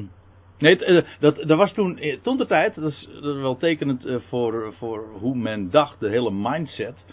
nee, 0.58 0.86
uh, 0.86 1.04
dat, 1.20 1.36
dat 1.36 1.58
was 1.58 1.72
toen, 1.72 1.98
eh, 1.98 2.18
toen 2.22 2.36
de 2.36 2.46
tijd, 2.46 2.74
dat 2.74 2.92
is, 2.92 3.08
wel 3.20 3.56
tekenend 3.56 4.06
uh, 4.06 4.16
voor, 4.28 4.74
voor 4.78 5.08
hoe 5.20 5.36
men 5.36 5.70
dacht, 5.70 6.00
de 6.00 6.08
hele 6.08 6.30
mindset. 6.30 7.04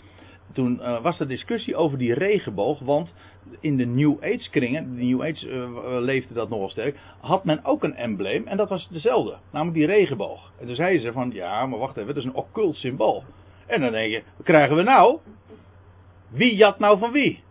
Toen 0.54 1.02
was 1.02 1.20
er 1.20 1.28
discussie 1.28 1.76
over 1.76 1.98
die 1.98 2.14
regenboog, 2.14 2.80
want 2.80 3.14
in 3.60 3.78
de 3.78 3.86
New 3.86 4.24
Age 4.24 4.50
kringen, 4.50 4.96
de 4.96 5.04
New 5.04 5.24
Age 5.24 6.02
leefde 6.02 6.34
dat 6.34 6.50
nogal 6.50 6.70
sterk, 6.70 6.98
had 7.20 7.44
men 7.44 7.66
ook 7.66 7.84
een 7.84 7.96
embleem 7.96 8.48
en 8.48 8.58
dat 8.58 8.70
was 8.70 8.88
dezelfde, 8.90 9.38
namelijk 9.52 9.78
die 9.78 9.88
regenboog. 9.88 10.52
En 10.60 10.66
toen 10.66 10.76
zeiden 10.76 11.02
ze 11.02 11.12
van, 11.12 11.32
ja, 11.34 11.66
maar 11.66 11.80
wacht 11.80 11.98
even, 11.98 12.10
het 12.10 12.18
is 12.18 12.24
een 12.24 12.34
occult 12.34 12.76
symbool. 12.76 13.24
En 13.68 13.82
dan 13.82 13.92
denk 13.92 14.12
je, 14.12 14.24
wat 14.38 14.46
krijgen 14.46 14.76
we 14.76 14.84
nou? 14.84 15.20
Wie 16.30 16.56
jat 16.56 16.80
nou 16.80 16.98
van 16.98 17.12
wie? 17.12 17.44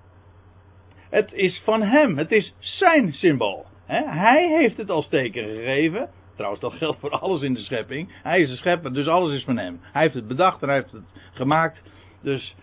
Het 1.10 1.32
is 1.32 1.60
van 1.64 1.82
hem. 1.82 2.18
Het 2.18 2.32
is 2.32 2.54
zijn 2.58 3.12
symbool. 3.12 3.64
Hij 3.86 4.48
heeft 4.58 4.76
het 4.76 4.90
als 4.90 5.08
teken 5.08 5.44
gegeven. 5.44 6.10
Trouwens, 6.34 6.62
dat 6.62 6.72
geldt 6.72 7.00
voor 7.00 7.10
alles 7.10 7.42
in 7.42 7.54
de 7.54 7.60
schepping. 7.60 8.12
Hij 8.22 8.40
is 8.40 8.48
de 8.48 8.56
schepper, 8.56 8.92
dus 8.92 9.06
alles 9.06 9.34
is 9.34 9.44
van 9.44 9.58
hem. 9.58 9.80
Hij 9.82 10.02
heeft 10.02 10.14
het 10.14 10.28
bedacht 10.28 10.62
en 10.62 10.68
hij 10.68 10.76
heeft 10.76 10.92
het 10.92 11.02
gemaakt. 11.32 11.82
Dus, 12.22 12.56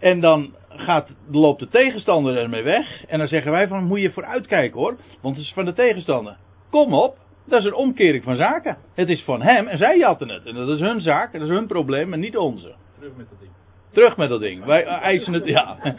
en 0.00 0.20
dan 0.20 0.54
gaat, 0.68 1.08
loopt 1.30 1.60
de 1.60 1.68
tegenstander 1.68 2.36
ermee 2.36 2.62
weg. 2.62 3.04
En 3.06 3.18
dan 3.18 3.28
zeggen 3.28 3.52
wij 3.52 3.68
van, 3.68 3.84
moet 3.84 4.00
je 4.00 4.12
vooruitkijken 4.12 4.80
hoor. 4.80 4.96
Want 5.20 5.36
het 5.36 5.44
is 5.44 5.52
van 5.52 5.64
de 5.64 5.72
tegenstander. 5.72 6.36
Kom 6.70 6.94
op, 6.94 7.18
dat 7.46 7.60
is 7.60 7.66
een 7.66 7.74
omkering 7.74 8.24
van 8.24 8.36
zaken. 8.36 8.76
Het 8.94 9.08
is 9.08 9.22
van 9.22 9.42
hem 9.42 9.66
en 9.66 9.78
zij 9.78 9.98
jatten 9.98 10.28
het. 10.28 10.46
En 10.46 10.54
dat 10.54 10.68
is 10.68 10.80
hun 10.80 11.00
zaak, 11.00 11.32
dat 11.32 11.42
is 11.42 11.48
hun 11.48 11.66
probleem 11.66 12.12
en 12.12 12.20
niet 12.20 12.36
onze. 12.36 12.74
Terug 12.98 13.16
met 13.16 13.28
dat 13.30 13.38
ding. 13.40 13.50
Terug 13.92 14.16
met 14.16 14.28
dat 14.28 14.40
ding. 14.40 14.64
Wij 14.64 14.84
eisen 14.84 15.32
het, 15.32 15.46
ja. 15.46 15.76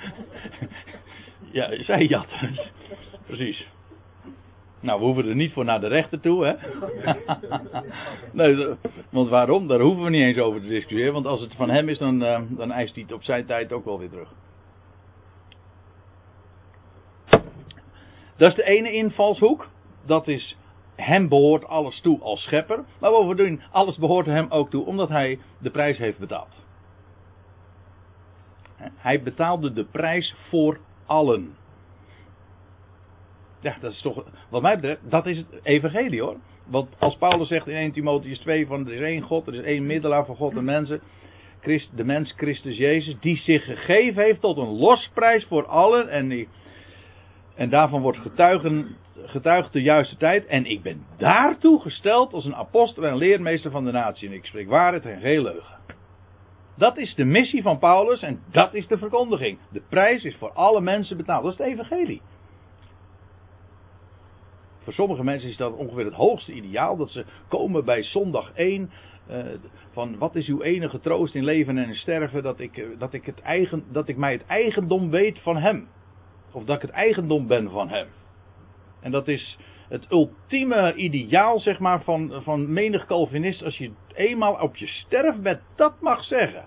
Ja, 1.51 1.84
zij 1.84 2.05
jatten 2.05 2.60
Precies. 3.25 3.67
Nou, 4.82 5.00
we 5.00 5.06
hoeven 5.06 5.28
er 5.28 5.36
niet 5.36 5.54
voor 5.54 5.66
naar 5.66 5.80
de 5.80 5.88
rechter 5.88 6.20
toe, 6.20 6.46
hè? 6.46 6.54
nee, 8.42 8.68
want 9.10 9.30
waarom? 9.30 9.68
Daar 9.68 9.80
hoeven 9.80 10.04
we 10.04 10.10
niet 10.10 10.22
eens 10.22 10.38
over 10.38 10.62
te 10.62 10.68
discussiëren. 10.68 11.14
Want 11.14 11.26
als 11.26 11.42
het 11.42 11.56
van 11.56 11.70
hem 11.70 11.90
is, 11.90 11.98
dan, 11.98 12.24
uh, 12.24 12.40
dan 12.50 12.72
eist 12.72 12.94
hij 12.94 13.04
het 13.04 13.14
op 13.14 13.24
zijn 13.24 13.46
tijd 13.46 13.72
ook 13.72 13.86
wel 13.86 14.00
weer 14.00 14.10
terug. 14.10 14.30
Dat 18.38 18.50
is 18.50 18.56
de 18.56 18.64
ene 18.64 18.92
invalshoek. 18.92 19.70
Dat 20.06 20.28
is, 20.28 20.58
hem 20.96 21.28
behoort 21.28 21.66
alles 21.66 22.02
toe 22.02 22.22
als 22.22 22.42
schepper. 22.42 22.84
Maar 23.00 23.12
bovendien, 23.12 23.62
alles 23.72 23.98
behoort 23.98 24.26
hem 24.26 24.46
ook 24.50 24.70
toe, 24.70 24.86
omdat 24.86 25.10
hij 25.10 25.40
de 25.58 25.70
prijs 25.70 25.98
heeft 25.98 26.18
betaald. 26.20 26.60
Hij 28.96 29.22
betaalde 29.22 29.74
de 29.74 29.86
prijs 29.86 30.36
voor 30.50 30.80
allen. 31.06 31.56
Ja, 33.62 33.77
dat 33.82 33.91
is 33.91 34.01
toch, 34.01 34.24
wat 34.50 34.62
mij 34.62 34.75
betreft, 34.75 35.00
dat 35.10 35.25
is 35.25 35.38
het 35.38 35.48
evangelie 35.63 36.22
hoor. 36.22 36.38
Want 36.65 36.89
als 37.00 37.15
Paulus 37.15 37.48
zegt 37.48 37.68
in 37.68 37.75
1 37.75 37.91
Timotheus 37.91 38.39
2 38.39 38.68
van 38.68 38.88
er 38.88 38.94
is 38.94 39.01
één 39.01 39.22
God, 39.22 39.48
er 39.48 39.53
is 39.53 39.63
één 39.63 39.86
middelaar 39.86 40.25
voor 40.25 40.36
God 40.36 40.56
en 40.56 40.63
mensen. 40.63 41.01
De 41.96 42.03
mens 42.03 42.34
Christus 42.38 42.77
Jezus, 42.77 43.18
die 43.20 43.38
zich 43.38 43.63
gegeven 43.63 44.24
heeft 44.24 44.41
tot 44.41 44.58
een 44.58 44.77
losprijs 44.77 45.46
voor 45.46 45.65
allen. 45.65 46.10
En, 46.10 46.27
die, 46.27 46.48
en 47.56 47.70
daarvan 47.70 48.01
wordt 48.01 48.18
getuigen, 48.18 48.96
getuigd 49.25 49.74
de 49.74 49.82
juiste 49.82 50.18
tijd. 50.18 50.46
En 50.46 50.65
ik 50.65 50.82
ben 50.82 51.06
daartoe 51.18 51.82
gesteld 51.82 52.34
als 52.34 52.46
een 52.46 52.56
apostel 52.56 53.06
en 53.06 53.18
leermeester 53.18 53.72
van 53.72 53.86
de 53.86 53.91
natie. 53.91 54.27
En 54.27 54.34
ik 54.34 54.46
spreek 54.46 54.70
waarheid 54.70 55.06
en 55.06 55.20
geen 55.20 55.41
leugen. 55.41 55.80
Dat 56.77 56.98
is 56.98 57.15
de 57.15 57.25
missie 57.25 57.62
van 57.62 57.80
Paulus 57.80 58.22
en 58.22 58.39
dat 58.51 58.74
is 58.74 58.88
de 58.88 58.98
verkondiging. 58.98 59.58
De 59.72 59.82
prijs 59.89 60.24
is 60.24 60.36
voor 60.36 60.51
alle 60.51 60.82
mensen 60.82 61.18
betaald. 61.18 61.44
Dat 61.44 61.51
is 61.51 61.58
het 61.58 61.68
evangelie. 61.68 62.22
Voor 64.84 64.94
sommige 64.94 65.24
mensen 65.24 65.50
is 65.50 65.58
dat 65.58 65.74
ongeveer 65.74 66.06
het 66.06 66.14
hoogste 66.14 66.54
ideaal. 66.54 66.98
Dat 66.98 67.10
ze 67.10 67.26
komen 67.48 67.86
bij 67.86 68.04
zondag 68.04 68.52
1. 68.54 68.92
Uh, 69.30 69.40
eh, 69.40 69.60
van 69.92 70.18
wat 70.18 70.36
is 70.36 70.48
uw 70.48 70.62
enige 70.62 71.00
troost 71.00 71.36
in 71.36 71.44
leven 71.44 71.78
en 71.78 71.88
in 71.88 71.96
sterven? 71.96 72.44
Dat 72.44 72.60
ik, 72.60 72.78
eh, 72.78 72.86
dat, 72.98 73.14
ik 73.14 73.26
het 73.26 73.42
eigen, 73.42 73.84
dat 73.92 74.08
ik 74.08 74.18
mij 74.18 74.32
het 74.32 74.46
eigendom 74.46 75.10
weet 75.10 75.40
van 75.40 75.58
hem. 75.58 75.88
Of 76.52 76.64
dat 76.64 76.76
ik 76.76 76.82
het 76.82 76.92
eigendom 76.92 77.48
ben 77.48 77.70
van 77.70 77.90
hem. 77.90 78.08
En 79.00 79.12
dat 79.12 79.28
is 79.28 79.58
het 79.90 80.12
ultieme 80.12 80.94
ideaal, 80.96 81.60
zeg 81.60 81.80
maar, 81.80 82.04
van, 82.04 82.42
van 82.44 82.74
menig 82.74 83.06
Calvinist. 83.06 83.64
Als 83.64 83.78
je 83.78 83.92
eenmaal 84.14 84.54
op 84.54 84.76
je 84.76 84.88
sterfbed 84.88 85.62
dat 85.76 86.02
mag 86.02 86.24
zeggen. 86.24 86.66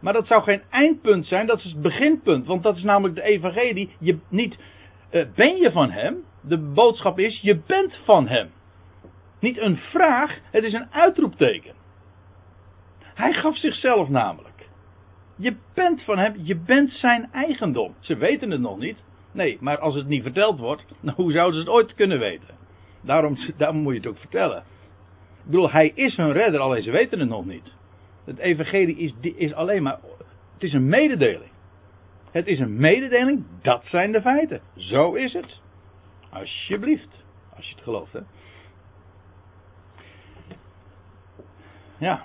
Maar 0.00 0.12
dat 0.12 0.26
zou 0.26 0.42
geen 0.42 0.62
eindpunt 0.70 1.26
zijn, 1.26 1.46
dat 1.46 1.58
is 1.58 1.64
het 1.64 1.82
beginpunt. 1.82 2.46
Want 2.46 2.62
dat 2.62 2.76
is 2.76 2.82
namelijk 2.82 3.14
de 3.14 3.22
evangelie. 3.22 3.96
Je, 3.98 4.18
niet 4.28 4.58
uh, 5.10 5.24
ben 5.34 5.56
je 5.56 5.72
van 5.72 5.90
hem, 5.90 6.24
de 6.46 6.58
boodschap 6.58 7.18
is, 7.18 7.40
je 7.40 7.60
bent 7.66 7.96
van 8.04 8.28
hem. 8.28 8.50
Niet 9.40 9.58
een 9.58 9.76
vraag, 9.76 10.38
het 10.50 10.64
is 10.64 10.72
een 10.72 10.92
uitroepteken. 10.92 11.74
Hij 13.14 13.32
gaf 13.32 13.56
zichzelf 13.56 14.08
namelijk. 14.08 14.68
Je 15.36 15.56
bent 15.74 16.02
van 16.02 16.18
hem, 16.18 16.34
je 16.42 16.56
bent 16.56 16.90
zijn 16.90 17.28
eigendom. 17.32 17.94
Ze 18.00 18.16
weten 18.16 18.50
het 18.50 18.60
nog 18.60 18.78
niet. 18.78 18.98
Nee, 19.32 19.58
maar 19.60 19.78
als 19.78 19.94
het 19.94 20.06
niet 20.06 20.22
verteld 20.22 20.58
wordt, 20.58 20.84
nou, 21.00 21.16
hoe 21.22 21.32
zouden 21.32 21.54
ze 21.54 21.60
het 21.60 21.76
ooit 21.76 21.94
kunnen 21.94 22.18
weten? 22.18 22.54
Daarom, 23.00 23.36
daarom 23.56 23.78
moet 23.78 23.92
je 23.92 23.98
het 23.98 24.08
ook 24.08 24.18
vertellen. 24.18 24.58
Ik 25.38 25.50
bedoel, 25.50 25.70
hij 25.70 25.92
is 25.94 26.16
hun 26.16 26.32
redder, 26.32 26.60
alleen 26.60 26.82
ze 26.82 26.90
weten 26.90 27.18
het 27.18 27.28
nog 27.28 27.46
niet. 27.46 27.72
Het 28.24 28.38
evangelie 28.38 28.96
is, 28.96 29.14
is 29.20 29.52
alleen 29.52 29.82
maar, 29.82 29.98
het 30.52 30.62
is 30.62 30.72
een 30.72 30.88
mededeling. 30.88 31.50
Het 32.30 32.46
is 32.46 32.58
een 32.58 32.76
mededeling, 32.76 33.44
dat 33.62 33.84
zijn 33.84 34.12
de 34.12 34.20
feiten. 34.20 34.60
Zo 34.76 35.12
is 35.12 35.32
het. 35.32 35.62
Alsjeblieft. 36.34 37.24
Als 37.56 37.68
je 37.68 37.74
het 37.74 37.84
gelooft, 37.84 38.12
hè. 38.12 38.20
Ja. 41.98 42.24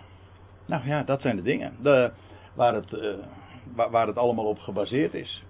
Nou 0.65 0.87
ja, 0.87 1.03
dat 1.03 1.21
zijn 1.21 1.35
de 1.35 1.41
dingen. 1.41 1.75
De, 1.81 2.11
waar, 2.53 2.73
het, 2.73 2.91
uh, 2.91 3.13
waar, 3.73 4.07
het 4.07 4.17
allemaal 4.17 4.45
op 4.45 4.59
gebaseerd 4.59 5.13
is. 5.13 5.43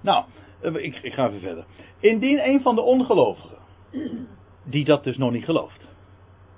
Nou, 0.00 0.24
uh, 0.62 0.74
ik, 0.74 0.96
ik 1.02 1.12
ga 1.12 1.26
even 1.26 1.40
verder. 1.40 1.64
Indien 1.98 2.48
een 2.48 2.60
van 2.60 2.74
de 2.74 2.80
ongelovigen, 2.80 3.58
die 4.64 4.84
dat 4.84 5.04
dus 5.04 5.16
nog 5.16 5.32
niet 5.32 5.44
gelooft. 5.44 5.82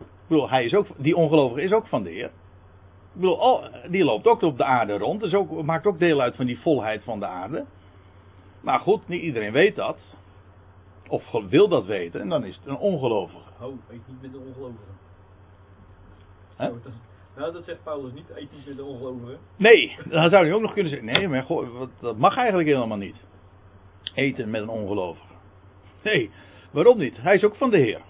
Ik 0.00 0.32
bedoel, 0.32 0.50
hij 0.50 0.64
is 0.64 0.74
ook, 0.74 0.86
die 0.96 1.16
ongelovige 1.16 1.62
is 1.62 1.72
ook 1.72 1.86
van 1.86 2.02
de 2.02 2.10
Heer. 2.10 2.30
Ik 3.14 3.22
bedoel, 3.22 3.60
die 3.88 4.04
loopt 4.04 4.26
ook 4.26 4.42
op 4.42 4.56
de 4.56 4.64
aarde 4.64 4.98
rond. 4.98 5.20
Dus 5.20 5.34
ook, 5.34 5.62
maakt 5.62 5.86
ook 5.86 5.98
deel 5.98 6.20
uit 6.20 6.36
van 6.36 6.46
die 6.46 6.60
volheid 6.60 7.02
van 7.04 7.20
de 7.20 7.26
aarde. 7.26 7.64
Maar 8.60 8.80
goed, 8.80 9.08
niet 9.08 9.22
iedereen 9.22 9.52
weet 9.52 9.76
dat. 9.76 9.98
Of 11.08 11.30
wil 11.48 11.68
dat 11.68 11.86
weten. 11.86 12.20
En 12.20 12.28
dan 12.28 12.44
is 12.44 12.56
het 12.56 12.66
een 12.66 12.76
ongelovige. 12.76 13.48
Oh, 13.60 13.72
eet 13.90 14.00
niet 14.06 14.22
met 14.22 14.32
de 14.32 14.38
ongelovige. 14.38 14.92
Huh? 16.58 16.66
Oh, 16.66 16.82
dat, 16.82 16.92
nou, 17.36 17.52
dat 17.52 17.64
zegt 17.64 17.82
Paulus 17.82 18.12
niet. 18.12 18.30
Eet 18.30 18.52
niet 18.52 18.66
met 18.66 18.76
de 18.76 18.84
ongelovigen. 18.84 19.38
Nee, 19.56 19.96
dan 20.08 20.30
zou 20.30 20.44
hij 20.44 20.52
ook 20.52 20.60
nog 20.60 20.72
kunnen 20.72 20.92
zeggen. 20.92 21.12
Nee, 21.12 21.28
maar 21.28 21.42
goh, 21.42 21.88
dat 22.00 22.16
mag 22.16 22.36
eigenlijk 22.36 22.68
helemaal 22.68 22.96
niet. 22.96 23.24
Eten 24.14 24.50
met 24.50 24.62
een 24.62 24.68
ongelovige. 24.68 25.34
Nee, 26.02 26.30
waarom 26.70 26.98
niet? 26.98 27.22
Hij 27.22 27.34
is 27.34 27.44
ook 27.44 27.56
van 27.56 27.70
de 27.70 27.78
Heer. 27.78 28.00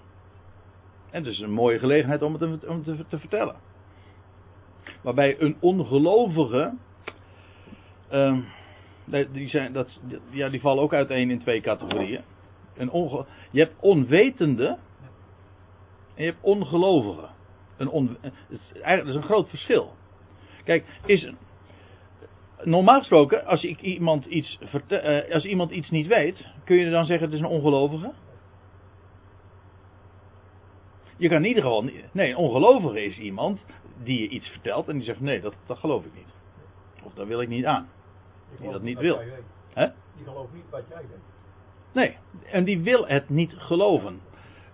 En 1.10 1.24
het 1.24 1.32
is 1.32 1.40
een 1.40 1.50
mooie 1.50 1.78
gelegenheid 1.78 2.22
om 2.22 2.32
het 2.32 2.66
om 2.66 2.82
te, 2.82 3.04
te 3.08 3.18
vertellen. 3.18 3.56
Waarbij 5.02 5.40
een 5.40 5.56
ongelovige. 5.60 6.72
Uh, 8.12 8.38
die, 9.32 9.48
zijn, 9.48 9.72
dat, 9.72 10.00
ja, 10.30 10.48
die 10.48 10.60
vallen 10.60 10.82
ook 10.82 10.94
uiteen 10.94 11.30
in 11.30 11.38
twee 11.38 11.60
categorieën. 11.60 12.22
Een 12.76 12.90
onge, 12.90 13.24
je 13.50 13.60
hebt 13.60 13.74
onwetende. 13.80 14.66
En 16.14 16.24
je 16.24 16.30
hebt 16.30 16.42
ongelovigen. 16.42 17.28
Een 17.76 17.88
on, 17.88 18.16
dat 18.82 19.06
is 19.06 19.14
een 19.14 19.22
groot 19.22 19.48
verschil. 19.48 19.94
Kijk, 20.64 20.84
is, 21.04 21.32
normaal 22.62 22.98
gesproken, 22.98 23.46
als, 23.46 23.62
ik 23.62 23.80
iemand 23.80 24.24
iets 24.24 24.58
uh, 24.88 25.32
als 25.32 25.44
iemand 25.44 25.70
iets 25.70 25.90
niet 25.90 26.06
weet, 26.06 26.46
kun 26.64 26.76
je 26.76 26.90
dan 26.90 27.06
zeggen 27.06 27.26
het 27.26 27.34
is 27.34 27.40
een 27.40 27.46
ongelovige? 27.46 28.12
Je 31.16 31.28
kan 31.28 31.38
in 31.38 31.48
ieder 31.48 31.62
geval. 31.62 31.90
Nee, 32.12 32.30
een 32.30 32.36
ongelovige 32.36 33.04
is 33.04 33.18
iemand 33.18 33.60
die 34.02 34.20
je 34.20 34.28
iets 34.28 34.48
vertelt 34.48 34.88
en 34.88 34.94
die 34.94 35.04
zegt: 35.04 35.20
nee, 35.20 35.40
dat, 35.40 35.54
dat 35.66 35.78
geloof 35.78 36.04
ik 36.04 36.14
niet. 36.14 36.34
Of 37.02 37.14
dat 37.14 37.26
wil 37.26 37.40
ik 37.40 37.48
niet 37.48 37.64
aan. 37.64 37.88
Die 38.60 38.70
dat 38.70 38.82
niet 38.82 38.98
wil. 38.98 39.20
Hè? 39.72 39.86
Die 40.16 40.24
gelooft 40.24 40.52
niet 40.52 40.70
wat 40.70 40.82
jij 40.88 40.98
denkt. 40.98 41.35
Nee, 41.96 42.16
en 42.52 42.64
die 42.64 42.82
wil 42.82 43.06
het 43.06 43.28
niet 43.28 43.54
geloven. 43.56 44.20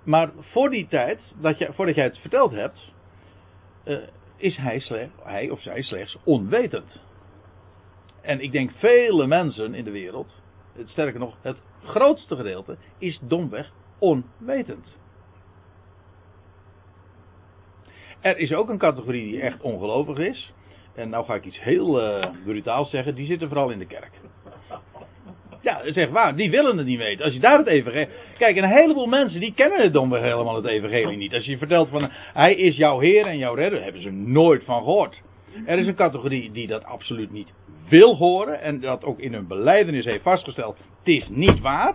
Maar 0.05 0.31
voor 0.39 0.71
die 0.71 0.87
tijd, 0.89 1.21
dat 1.41 1.59
je, 1.59 1.73
voordat 1.73 1.95
jij 1.95 2.05
het 2.05 2.19
verteld 2.19 2.53
hebt, 2.53 2.93
uh, 3.85 3.99
is 4.37 4.57
hij, 4.57 4.79
slecht, 4.79 5.11
hij 5.23 5.51
of 5.51 5.61
zij 5.61 5.83
slechts 5.83 6.19
onwetend. 6.25 7.01
En 8.21 8.41
ik 8.41 8.53
denk 8.53 8.71
vele 8.71 9.27
mensen 9.27 9.75
in 9.75 9.85
de 9.85 9.91
wereld, 9.91 10.43
sterker 10.85 11.21
nog, 11.21 11.37
het 11.41 11.57
grootste 11.83 12.37
gedeelte, 12.37 12.77
is 12.99 13.21
domweg 13.23 13.73
onwetend. 13.99 14.99
Er 18.21 18.39
is 18.39 18.53
ook 18.53 18.69
een 18.69 18.79
categorie 18.79 19.31
die 19.31 19.41
echt 19.41 19.61
ongelovig 19.61 20.19
is. 20.19 20.53
En 20.95 21.09
nou 21.09 21.25
ga 21.25 21.35
ik 21.35 21.45
iets 21.45 21.61
heel 21.61 22.03
uh, 22.03 22.27
brutaals 22.45 22.91
zeggen. 22.91 23.15
Die 23.15 23.27
zitten 23.27 23.49
vooral 23.49 23.71
in 23.71 23.79
de 23.79 23.87
kerk. 23.87 24.21
Ja, 25.63 25.81
zeg 25.93 26.11
waar. 26.11 26.37
Die 26.37 26.51
willen 26.51 26.77
het 26.77 26.87
niet 26.87 26.99
weten. 26.99 27.25
Als 27.25 27.35
je 27.35 27.41
daar 27.41 27.59
het 27.59 27.67
evangelie... 27.67 28.09
Kijk, 28.39 28.57
een 28.57 28.65
heleboel 28.65 29.07
mensen 29.07 29.41
die 29.41 29.55
kennen 29.55 29.83
het 29.83 29.93
dan 29.93 30.17
helemaal 30.17 30.57
het 30.57 30.67
evangelie 30.67 31.17
niet. 31.17 31.35
Als 31.35 31.45
je 31.45 31.59
vertelt 31.59 31.89
van... 31.89 32.09
Hij 32.13 32.55
is 32.55 32.77
jouw 32.77 32.99
Heer 32.99 33.27
en 33.27 33.39
jouw 33.39 33.55
redder. 33.55 33.83
Hebben 33.83 34.03
ze 34.03 34.11
nooit 34.11 34.65
van 34.65 34.79
gehoord. 34.79 35.23
Er 35.67 35.79
is 35.79 35.87
een 35.87 35.95
categorie 35.95 36.53
die 36.53 36.67
dat 36.67 36.85
absoluut 36.85 37.31
niet 37.31 37.53
wil 37.89 38.17
horen. 38.17 38.61
En 38.61 38.81
dat 38.81 39.05
ook 39.05 39.19
in 39.19 39.33
hun 39.33 39.47
beleidenis 39.47 40.05
heeft 40.05 40.23
vastgesteld. 40.23 40.79
Het 40.79 41.09
is 41.09 41.29
niet 41.29 41.61
waar. 41.61 41.95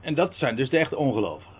En 0.00 0.14
dat 0.14 0.34
zijn 0.34 0.56
dus 0.56 0.70
de 0.70 0.78
echte 0.78 0.96
ongelovigen. 0.96 1.54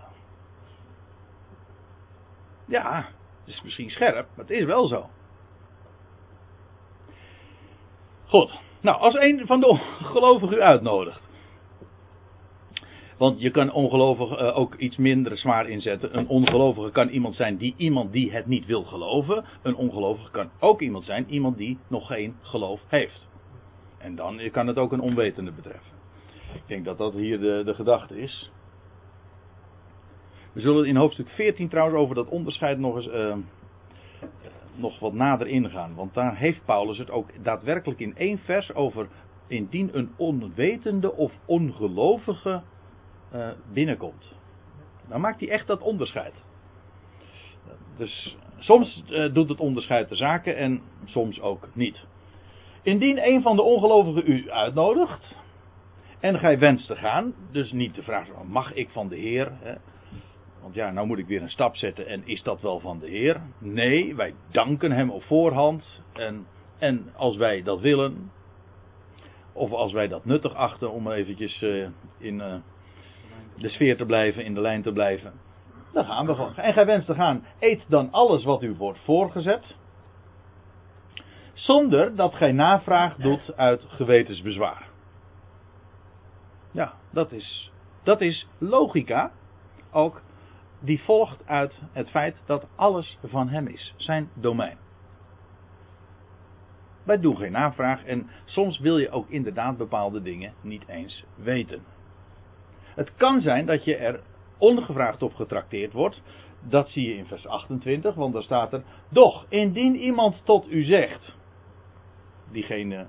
Ja, 2.67 3.07
het 3.45 3.53
is 3.53 3.61
misschien 3.61 3.89
scherp, 3.89 4.27
maar 4.35 4.45
het 4.45 4.49
is 4.49 4.65
wel 4.65 4.87
zo. 4.87 5.09
Goed. 8.25 8.59
Nou, 8.81 8.99
als 8.99 9.15
een 9.15 9.45
van 9.45 9.59
de 9.59 9.67
ongelovigen 9.67 10.57
u 10.57 10.61
uitnodigt. 10.61 11.29
Want 13.17 13.41
je 13.41 13.49
kan 13.49 13.71
ongelovig 13.71 14.41
uh, 14.41 14.57
ook 14.57 14.75
iets 14.75 14.97
minder 14.97 15.37
zwaar 15.37 15.69
inzetten. 15.69 16.17
Een 16.17 16.27
ongelovige 16.27 16.91
kan 16.91 17.09
iemand 17.09 17.35
zijn 17.35 17.57
die 17.57 17.73
iemand 17.77 18.11
die 18.11 18.31
het 18.31 18.45
niet 18.45 18.65
wil 18.65 18.83
geloven. 18.83 19.45
Een 19.61 19.75
ongelovige 19.75 20.31
kan 20.31 20.49
ook 20.59 20.81
iemand 20.81 21.03
zijn, 21.03 21.25
iemand 21.29 21.57
die 21.57 21.77
nog 21.87 22.07
geen 22.07 22.35
geloof 22.41 22.81
heeft. 22.87 23.29
En 23.97 24.15
dan 24.15 24.41
kan 24.51 24.67
het 24.67 24.77
ook 24.77 24.91
een 24.91 25.01
onwetende 25.01 25.51
betreffen. 25.51 25.91
Ik 26.53 26.63
denk 26.65 26.85
dat 26.85 26.97
dat 26.97 27.13
hier 27.13 27.39
de, 27.39 27.61
de 27.65 27.73
gedachte 27.73 28.21
is. 28.21 28.51
We 30.53 30.61
zullen 30.61 30.85
in 30.85 30.95
hoofdstuk 30.95 31.29
14 31.29 31.69
trouwens 31.69 31.97
over 31.97 32.15
dat 32.15 32.29
onderscheid 32.29 32.77
nog 32.77 32.95
eens 32.95 33.07
uh, 33.07 33.35
nog 34.75 34.99
wat 34.99 35.13
nader 35.13 35.47
ingaan. 35.47 35.95
Want 35.95 36.13
daar 36.13 36.35
heeft 36.37 36.65
Paulus 36.65 36.97
het 36.97 37.11
ook 37.11 37.43
daadwerkelijk 37.43 37.99
in 37.99 38.17
één 38.17 38.37
vers 38.37 38.73
over. 38.73 39.07
Indien 39.47 39.89
een 39.97 40.11
onwetende 40.15 41.15
of 41.15 41.33
ongelovige 41.45 42.61
uh, 43.33 43.49
binnenkomt. 43.73 44.35
Dan 45.07 45.21
maakt 45.21 45.39
hij 45.39 45.49
echt 45.49 45.67
dat 45.67 45.81
onderscheid. 45.81 46.33
Dus 47.97 48.37
soms 48.57 49.03
uh, 49.09 49.33
doet 49.33 49.49
het 49.49 49.59
onderscheid 49.59 50.09
de 50.09 50.15
zaken 50.15 50.57
en 50.57 50.81
soms 51.05 51.41
ook 51.41 51.67
niet. 51.73 52.05
Indien 52.81 53.27
een 53.27 53.41
van 53.41 53.55
de 53.55 53.61
ongelovigen 53.61 54.31
u 54.31 54.51
uitnodigt 54.51 55.39
en 56.19 56.39
gij 56.39 56.59
wenst 56.59 56.87
te 56.87 56.95
gaan, 56.95 57.33
dus 57.51 57.71
niet 57.71 57.95
de 57.95 58.03
vraag 58.03 58.27
mag 58.47 58.73
ik 58.73 58.89
van 58.89 59.07
de 59.07 59.15
Heer, 59.15 59.51
hè? 59.59 59.73
Want 60.61 60.73
ja, 60.73 60.91
nou 60.91 61.07
moet 61.07 61.17
ik 61.17 61.27
weer 61.27 61.41
een 61.41 61.49
stap 61.49 61.75
zetten 61.75 62.07
en 62.07 62.27
is 62.27 62.43
dat 62.43 62.61
wel 62.61 62.79
van 62.79 62.99
de 62.99 63.07
Heer? 63.07 63.41
Nee, 63.57 64.15
wij 64.15 64.33
danken 64.51 64.91
Hem 64.91 65.09
op 65.09 65.23
voorhand 65.23 66.01
en, 66.13 66.45
en 66.77 67.09
als 67.15 67.37
wij 67.37 67.63
dat 67.63 67.79
willen, 67.79 68.31
of 69.53 69.71
als 69.71 69.91
wij 69.91 70.07
dat 70.07 70.25
nuttig 70.25 70.53
achten 70.55 70.91
om 70.91 71.11
eventjes 71.11 71.61
uh, 71.61 71.87
in 72.17 72.35
uh, 72.35 72.55
de 73.57 73.69
sfeer 73.69 73.97
te 73.97 74.05
blijven, 74.05 74.45
in 74.45 74.53
de 74.53 74.61
lijn 74.61 74.81
te 74.81 74.91
blijven, 74.91 75.33
dan 75.93 76.05
gaan 76.05 76.25
we 76.25 76.35
gewoon. 76.35 76.55
En 76.55 76.73
gij 76.73 76.85
wenst 76.85 77.05
te 77.05 77.13
gaan, 77.13 77.45
eet 77.59 77.85
dan 77.87 78.11
alles 78.11 78.43
wat 78.43 78.63
u 78.63 78.75
wordt 78.75 78.99
voorgezet. 78.99 79.75
Zonder 81.53 82.15
dat 82.15 82.33
gij 82.33 82.51
navraag 82.51 83.15
doet 83.15 83.53
uit 83.55 83.85
gewetensbezwaar. 83.87 84.89
Ja, 86.71 86.93
dat 87.11 87.31
is, 87.31 87.71
dat 88.03 88.21
is 88.21 88.47
logica. 88.57 89.31
Ook 89.91 90.21
die 90.81 91.01
volgt 91.01 91.47
uit 91.47 91.81
het 91.91 92.09
feit 92.09 92.35
dat 92.45 92.67
alles 92.75 93.17
van 93.23 93.49
hem 93.49 93.67
is. 93.67 93.93
Zijn 93.97 94.29
domein. 94.33 94.77
Wij 97.03 97.19
doen 97.19 97.37
geen 97.37 97.51
navraag 97.51 98.03
en 98.03 98.29
soms 98.45 98.79
wil 98.79 98.97
je 98.97 99.09
ook 99.09 99.29
inderdaad 99.29 99.77
bepaalde 99.77 100.21
dingen 100.21 100.53
niet 100.61 100.87
eens 100.87 101.23
weten. 101.35 101.83
Het 102.95 103.15
kan 103.15 103.41
zijn 103.41 103.65
dat 103.65 103.83
je 103.83 103.95
er 103.95 104.19
ongevraagd 104.57 105.21
op 105.21 105.33
getrakteerd 105.33 105.93
wordt. 105.93 106.21
Dat 106.63 106.89
zie 106.89 107.07
je 107.07 107.15
in 107.15 107.25
vers 107.25 107.47
28, 107.47 108.15
want 108.15 108.33
daar 108.33 108.43
staat 108.43 108.73
er: 108.73 108.83
Doch 109.09 109.45
indien 109.49 109.95
iemand 109.95 110.41
tot 110.45 110.71
u 110.71 110.83
zegt, 110.83 111.35
diegene 112.51 113.07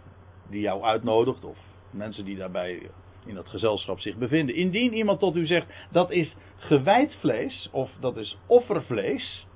die 0.49 0.61
jou 0.61 0.83
uitnodigt, 0.83 1.45
of 1.45 1.59
mensen 1.91 2.25
die 2.25 2.37
daarbij 2.37 2.91
in 3.27 3.35
dat 3.35 3.49
gezelschap 3.49 4.01
zich 4.01 4.17
bevinden, 4.17 4.55
indien 4.55 4.95
iemand 4.95 5.19
tot 5.21 5.37
u 5.37 5.47
zegt 5.47 5.67
dat 5.91 6.11
is 6.11 6.37
gewijd 6.57 7.17
vlees 7.21 7.69
of 7.73 7.91
dat 8.01 8.17
is 8.17 8.39
offervlees, 8.47 9.47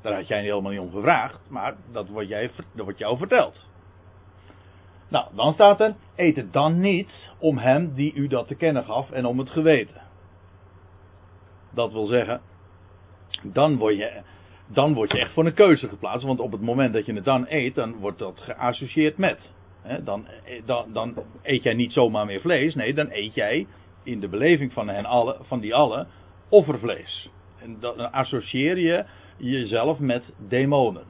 daar 0.00 0.14
had 0.14 0.28
jij 0.28 0.42
helemaal 0.42 0.70
niet 0.70 0.80
om 0.80 0.90
gevraagd, 0.90 1.40
maar 1.48 1.76
dat 1.92 2.08
wordt, 2.08 2.28
jij, 2.28 2.50
dat 2.74 2.84
wordt 2.84 2.98
jou 2.98 3.18
verteld. 3.18 3.68
Nou, 5.08 5.26
dan 5.34 5.52
staat 5.52 5.80
er: 5.80 5.94
eet 6.16 6.36
het 6.36 6.52
dan 6.52 6.80
niet 6.80 7.30
om 7.38 7.58
hem 7.58 7.94
die 7.94 8.14
u 8.14 8.26
dat 8.26 8.48
te 8.48 8.54
kennen 8.54 8.84
gaf 8.84 9.10
en 9.10 9.26
om 9.26 9.38
het 9.38 9.50
geweten. 9.50 10.00
Dat 11.70 11.92
wil 11.92 12.06
zeggen, 12.06 12.40
dan 13.42 13.76
word 13.76 13.96
je, 13.96 14.20
dan 14.66 14.94
word 14.94 15.12
je 15.12 15.18
echt 15.18 15.32
voor 15.32 15.46
een 15.46 15.54
keuze 15.54 15.88
geplaatst, 15.88 16.26
want 16.26 16.40
op 16.40 16.52
het 16.52 16.60
moment 16.60 16.92
dat 16.92 17.06
je 17.06 17.14
het 17.14 17.24
dan 17.24 17.46
eet, 17.48 17.74
dan 17.74 17.96
wordt 17.96 18.18
dat 18.18 18.40
geassocieerd 18.40 19.16
met. 19.16 19.54
Dan, 20.04 20.26
dan, 20.64 20.92
dan 20.92 21.14
eet 21.42 21.62
jij 21.62 21.74
niet 21.74 21.92
zomaar 21.92 22.26
meer 22.26 22.40
vlees, 22.40 22.74
nee, 22.74 22.94
dan 22.94 23.08
eet 23.10 23.34
jij 23.34 23.66
in 24.02 24.20
de 24.20 24.28
beleving 24.28 24.72
van, 24.72 24.88
hen 24.88 25.04
alle, 25.04 25.36
van 25.40 25.60
die 25.60 25.74
allen 25.74 26.08
offervlees. 26.48 27.30
En 27.58 27.76
dan 27.80 28.12
associeer 28.12 28.78
je 28.78 29.04
jezelf 29.36 29.98
met 29.98 30.32
demonen. 30.48 31.04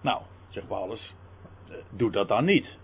Nou, 0.00 0.22
zegt 0.48 0.68
Paulus, 0.68 1.14
eh, 1.68 1.74
doe 1.90 2.10
dat 2.10 2.28
dan 2.28 2.44
niet. 2.44 2.78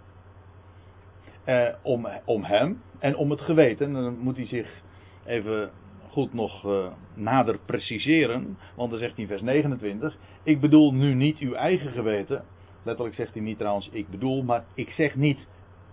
Eh, 1.44 1.68
om, 1.82 2.08
om 2.24 2.44
hem 2.44 2.82
en 2.98 3.16
om 3.16 3.30
het 3.30 3.40
geweten. 3.40 3.92
dan 3.92 4.18
moet 4.18 4.36
hij 4.36 4.46
zich 4.46 4.82
even 5.26 5.70
goed 6.10 6.34
nog 6.34 6.66
uh, 6.66 6.86
nader 7.14 7.58
preciseren. 7.66 8.58
Want 8.74 8.90
dan 8.90 8.98
zegt 8.98 9.12
hij 9.14 9.22
in 9.22 9.30
vers 9.30 9.42
29. 9.42 10.16
Ik 10.42 10.60
bedoel 10.60 10.94
nu 10.94 11.14
niet 11.14 11.38
uw 11.38 11.54
eigen 11.54 11.92
geweten. 11.92 12.44
Letterlijk 12.82 13.16
zegt 13.16 13.34
hij 13.34 13.42
niet 13.42 13.58
trouwens 13.58 13.88
ik 13.92 14.08
bedoel, 14.08 14.42
maar 14.42 14.64
ik 14.74 14.90
zeg 14.90 15.14
niet, 15.14 15.38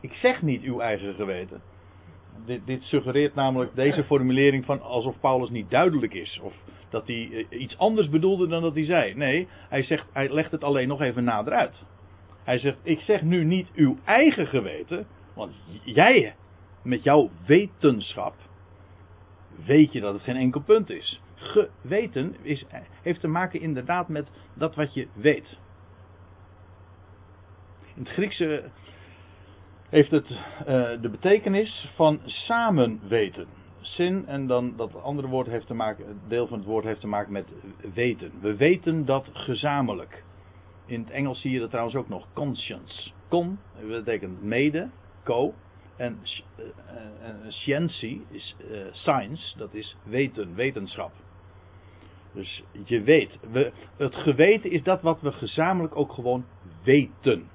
ik 0.01 0.13
zeg 0.13 0.41
niet 0.41 0.61
uw 0.61 0.79
eigen 0.79 1.13
geweten. 1.13 1.61
Dit, 2.45 2.65
dit 2.65 2.83
suggereert 2.83 3.35
namelijk 3.35 3.75
deze 3.75 4.03
formulering 4.03 4.65
van 4.65 4.81
alsof 4.81 5.19
Paulus 5.19 5.49
niet 5.49 5.69
duidelijk 5.69 6.13
is. 6.13 6.39
Of 6.43 6.53
dat 6.89 7.07
hij 7.07 7.47
eh, 7.49 7.61
iets 7.61 7.77
anders 7.77 8.09
bedoelde 8.09 8.47
dan 8.47 8.61
dat 8.61 8.73
hij 8.73 8.85
zei. 8.85 9.13
Nee, 9.15 9.47
hij, 9.69 9.83
zegt, 9.83 10.05
hij 10.13 10.29
legt 10.29 10.51
het 10.51 10.63
alleen 10.63 10.87
nog 10.87 11.01
even 11.01 11.23
nader 11.23 11.53
uit. 11.53 11.83
Hij 12.43 12.57
zegt, 12.57 12.77
ik 12.83 12.99
zeg 12.99 13.21
nu 13.21 13.43
niet 13.43 13.67
uw 13.75 13.97
eigen 14.03 14.47
geweten, 14.47 15.07
want 15.33 15.53
jij 15.83 16.35
met 16.81 17.03
jouw 17.03 17.29
wetenschap 17.45 18.35
weet 19.65 19.91
je 19.91 19.99
dat 19.99 20.13
het 20.13 20.23
geen 20.23 20.35
enkel 20.35 20.61
punt 20.61 20.89
is. 20.89 21.21
Geweten 21.35 22.35
is, 22.41 22.65
heeft 23.01 23.19
te 23.19 23.27
maken 23.27 23.61
inderdaad 23.61 24.07
met 24.07 24.27
dat 24.53 24.75
wat 24.75 24.93
je 24.93 25.07
weet. 25.13 25.57
In 27.97 28.03
het 28.03 28.11
Griekse 28.11 28.63
heeft 29.89 30.11
het 30.11 30.29
uh, 30.29 30.37
de 31.01 31.09
betekenis 31.11 31.91
van 31.95 32.19
samen 32.25 32.99
weten. 33.07 33.47
Zin 33.81 34.27
en 34.27 34.47
dan 34.47 34.73
dat 34.75 35.01
andere 35.01 35.27
woord 35.27 35.47
heeft 35.47 35.67
te 35.67 35.73
maken, 35.73 36.21
deel 36.27 36.47
van 36.47 36.57
het 36.57 36.67
woord 36.67 36.85
heeft 36.85 36.99
te 36.99 37.07
maken 37.07 37.31
met 37.31 37.53
weten. 37.93 38.31
We 38.41 38.55
weten 38.55 39.05
dat 39.05 39.29
gezamenlijk. 39.33 40.23
In 40.85 40.99
het 40.99 41.09
Engels 41.09 41.41
zie 41.41 41.51
je 41.51 41.59
dat 41.59 41.69
trouwens 41.69 41.95
ook 41.97 42.09
nog 42.09 42.27
conscience. 42.33 43.11
Con 43.29 43.59
betekent 43.87 44.43
mede, 44.43 44.89
co. 45.23 45.53
En 45.95 46.19
uh, 46.59 46.65
scientie 47.47 48.25
is 48.31 48.55
science, 48.91 49.57
dat 49.57 49.73
is 49.73 49.95
weten, 50.03 50.55
wetenschap. 50.55 51.11
Dus 52.33 52.63
je 52.85 53.01
weet. 53.01 53.37
We, 53.51 53.71
het 53.97 54.15
geweten 54.15 54.71
is 54.71 54.83
dat 54.83 55.01
wat 55.01 55.21
we 55.21 55.31
gezamenlijk 55.31 55.95
ook 55.95 56.11
gewoon 56.11 56.45
weten. 56.83 57.49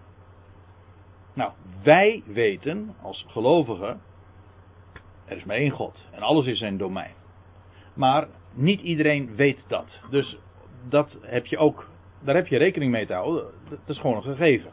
Nou, 1.35 1.53
wij 1.83 2.23
weten 2.27 2.95
als 3.03 3.25
gelovigen, 3.29 4.01
er 5.25 5.37
is 5.37 5.45
maar 5.45 5.57
één 5.57 5.71
God 5.71 6.09
en 6.11 6.23
alles 6.23 6.47
is 6.47 6.59
zijn 6.59 6.77
domein. 6.77 7.15
Maar 7.95 8.27
niet 8.55 8.81
iedereen 8.81 9.35
weet 9.35 9.59
dat. 9.67 10.01
Dus 10.11 10.39
dat 10.89 11.17
heb 11.21 11.47
je 11.47 11.59
ook, 11.59 11.89
daar 12.21 12.35
heb 12.35 12.47
je 12.47 12.59
rekening 12.59 12.91
mee 12.91 13.07
te 13.07 13.13
houden. 13.13 13.45
Dat 13.69 13.79
is 13.87 13.99
gewoon 13.99 14.17
een 14.17 14.23
gegeven. 14.23 14.73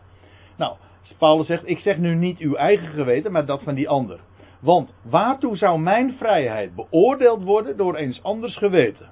Nou, 0.57 0.75
Paulus 1.17 1.47
zegt, 1.47 1.67
ik 1.69 1.79
zeg 1.79 1.97
nu 1.97 2.15
niet 2.15 2.39
uw 2.39 2.55
eigen 2.55 2.87
geweten, 2.87 3.31
maar 3.31 3.45
dat 3.45 3.63
van 3.63 3.75
die 3.75 3.89
ander. 3.89 4.19
Want 4.59 4.93
waartoe 5.01 5.57
zou 5.57 5.79
mijn 5.79 6.13
vrijheid 6.13 6.75
beoordeeld 6.75 7.43
worden 7.43 7.77
door 7.77 7.95
eens 7.95 8.23
anders 8.23 8.57
geweten? 8.57 9.09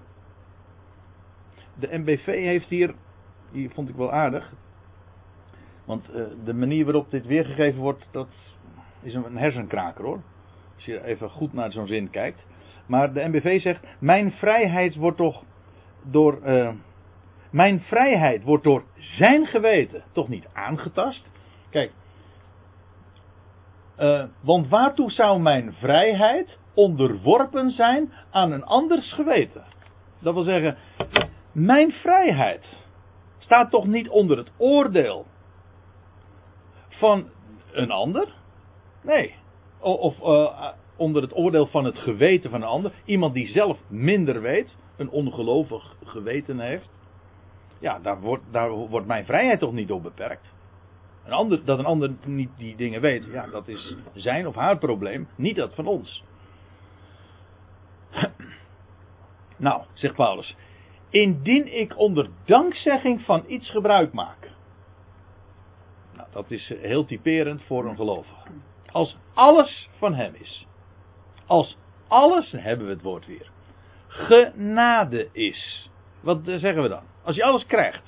De 1.79 1.97
MBV 1.97 2.25
heeft 2.25 2.67
hier, 2.67 2.95
die 3.51 3.69
vond 3.69 3.89
ik 3.89 3.95
wel 3.95 4.11
aardig. 4.11 4.53
Want 5.87 6.09
uh, 6.09 6.23
de 6.43 6.53
manier 6.53 6.85
waarop 6.85 7.11
dit 7.11 7.25
weergegeven 7.25 7.81
wordt, 7.81 8.09
dat 8.11 8.27
is 9.01 9.13
een 9.13 9.37
hersenkraker 9.37 10.05
hoor. 10.05 10.21
Als 10.75 10.85
je 10.85 11.03
even 11.03 11.29
goed 11.29 11.53
naar 11.53 11.71
zo'n 11.71 11.87
zin 11.87 12.09
kijkt. 12.09 12.45
Maar 12.85 13.13
de 13.13 13.27
MBV 13.27 13.61
zegt, 13.61 13.85
mijn 13.99 14.31
vrijheid 14.31 14.95
wordt 14.95 15.17
toch 15.17 15.43
door... 16.03 16.39
Uh, 16.45 16.69
mijn 17.51 17.81
vrijheid 17.81 18.43
wordt 18.43 18.63
door 18.63 18.83
zijn 18.95 19.45
geweten 19.45 20.03
toch 20.11 20.27
niet 20.27 20.47
aangetast. 20.53 21.29
Kijk. 21.69 21.91
Uh, 23.99 24.23
want 24.41 24.67
waartoe 24.67 25.11
zou 25.11 25.39
mijn 25.39 25.73
vrijheid 25.73 26.57
onderworpen 26.73 27.71
zijn 27.71 28.11
aan 28.31 28.51
een 28.51 28.63
anders 28.63 29.13
geweten? 29.13 29.63
Dat 30.19 30.33
wil 30.33 30.43
zeggen, 30.43 30.77
mijn 31.51 31.91
vrijheid 31.91 32.65
staat 33.37 33.69
toch 33.69 33.87
niet 33.87 34.09
onder 34.09 34.37
het 34.37 34.51
oordeel 34.57 35.25
van 36.97 37.29
een 37.71 37.91
ander? 37.91 38.27
Nee. 39.01 39.35
Of 39.79 40.19
uh, 40.19 40.71
onder 40.95 41.21
het 41.21 41.35
oordeel 41.35 41.67
van 41.67 41.85
het 41.85 41.97
geweten 41.97 42.49
van 42.49 42.61
een 42.61 42.67
ander. 42.67 42.91
Iemand 43.05 43.33
die 43.33 43.47
zelf 43.47 43.77
minder 43.87 44.41
weet, 44.41 44.75
een 44.97 45.09
ongelovig 45.09 45.95
geweten 46.03 46.59
heeft. 46.59 46.89
Ja, 47.79 47.99
daar 47.99 48.21
wordt, 48.21 48.43
daar 48.51 48.69
wordt 48.69 49.07
mijn 49.07 49.25
vrijheid 49.25 49.59
toch 49.59 49.73
niet 49.73 49.87
door 49.87 50.01
beperkt. 50.01 50.55
Een 51.25 51.33
ander, 51.33 51.65
dat 51.65 51.79
een 51.79 51.85
ander 51.85 52.11
niet 52.25 52.49
die 52.57 52.75
dingen 52.75 53.01
weet, 53.01 53.25
ja, 53.31 53.47
dat 53.47 53.67
is 53.67 53.95
zijn 54.13 54.47
of 54.47 54.55
haar 54.55 54.77
probleem, 54.77 55.27
niet 55.35 55.55
dat 55.55 55.75
van 55.75 55.87
ons. 55.87 56.23
Nou, 59.57 59.81
zegt 59.93 60.15
Paulus, 60.15 60.55
indien 61.09 61.79
ik 61.79 61.97
onder 61.97 62.29
dankzegging 62.45 63.21
van 63.21 63.43
iets 63.47 63.69
gebruik 63.69 64.13
maak. 64.13 64.46
Dat 66.31 66.51
is 66.51 66.73
heel 66.81 67.05
typerend 67.05 67.63
voor 67.63 67.85
een 67.85 67.95
gelovige. 67.95 68.49
Als 68.91 69.17
alles 69.33 69.89
van 69.97 70.13
hem 70.13 70.33
is. 70.33 70.67
Als 71.45 71.77
alles, 72.07 72.51
hebben 72.51 72.85
we 72.85 72.93
het 72.93 73.01
woord 73.01 73.25
weer. 73.25 73.51
Genade 74.07 75.29
is. 75.31 75.89
Wat 76.19 76.39
zeggen 76.43 76.81
we 76.81 76.89
dan? 76.89 77.03
Als 77.23 77.35
je 77.35 77.43
alles 77.43 77.65
krijgt. 77.65 78.03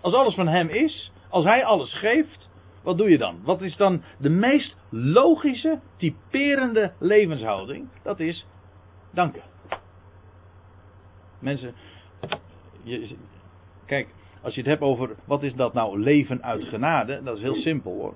Als 0.00 0.14
alles 0.14 0.34
van 0.34 0.48
hem 0.48 0.68
is. 0.68 1.12
Als 1.28 1.44
hij 1.44 1.64
alles 1.64 1.94
geeft 1.94 2.46
wat 2.86 2.98
doe 2.98 3.10
je 3.10 3.18
dan? 3.18 3.40
Wat 3.42 3.62
is 3.62 3.76
dan 3.76 4.02
de 4.18 4.28
meest 4.28 4.76
logische, 4.90 5.80
typerende 5.96 6.92
levenshouding? 6.98 7.88
Dat 8.02 8.20
is 8.20 8.46
danken. 9.10 9.42
Mensen, 11.38 11.74
je, 12.82 13.16
kijk, 13.86 14.08
als 14.46 14.54
je 14.54 14.60
het 14.60 14.70
hebt 14.70 14.82
over 14.82 15.16
wat 15.24 15.42
is 15.42 15.54
dat 15.54 15.72
nou 15.72 16.00
leven 16.00 16.42
uit 16.42 16.64
genade, 16.64 17.22
dat 17.22 17.36
is 17.36 17.42
heel 17.42 17.54
simpel 17.54 17.92
hoor. 17.92 18.14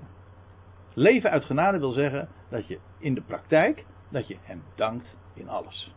Leven 0.93 1.31
uit 1.31 1.45
genade 1.45 1.79
wil 1.79 1.91
zeggen 1.91 2.29
dat 2.49 2.67
je 2.67 2.79
in 2.99 3.13
de 3.13 3.21
praktijk, 3.21 3.85
dat 4.09 4.27
je 4.27 4.37
hem 4.41 4.63
dankt 4.75 5.15
in 5.33 5.49
alles. 5.49 5.93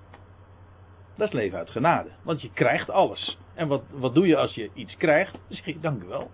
Dat 1.17 1.29
is 1.29 1.35
leven 1.35 1.59
uit 1.59 1.71
genade, 1.71 2.09
want 2.23 2.43
je 2.43 2.51
krijgt 2.53 2.91
alles. 2.91 3.39
En 3.55 3.69
wat, 3.69 3.83
wat 3.91 4.15
doe 4.15 4.27
je 4.27 4.37
als 4.37 4.55
je 4.55 4.71
iets 4.75 4.97
krijgt? 4.97 5.33
Dan 5.33 5.43
zeg 5.49 5.65
je 5.65 5.81
dank 5.81 6.03
u 6.03 6.07
wel. 6.07 6.31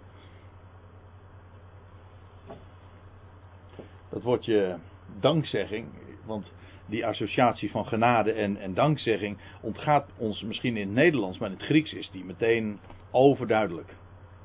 Dat 4.10 4.22
woordje 4.22 4.78
dankzegging, 5.20 5.88
want 6.24 6.52
die 6.86 7.06
associatie 7.06 7.70
van 7.70 7.86
genade 7.86 8.32
en, 8.32 8.56
en 8.56 8.74
dankzegging 8.74 9.38
ontgaat 9.60 10.10
ons 10.16 10.42
misschien 10.42 10.76
in 10.76 10.86
het 10.86 10.96
Nederlands, 10.96 11.38
maar 11.38 11.50
in 11.50 11.56
het 11.56 11.64
Grieks 11.64 11.92
is 11.92 12.10
die 12.10 12.24
meteen 12.24 12.78
overduidelijk. 13.10 13.94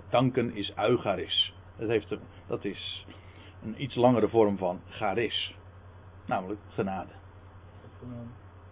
Danken 0.10 0.56
is 0.56 0.74
eucharis. 0.76 1.54
Dat, 1.78 1.90
heeft 1.90 2.16
dat 2.48 2.66
is 2.66 3.06
een 3.64 3.82
iets 3.84 3.96
langere 3.96 4.30
vorm 4.30 4.58
van 4.58 4.82
charis. 4.90 5.56
Namelijk 6.26 6.60
genade. 6.70 7.12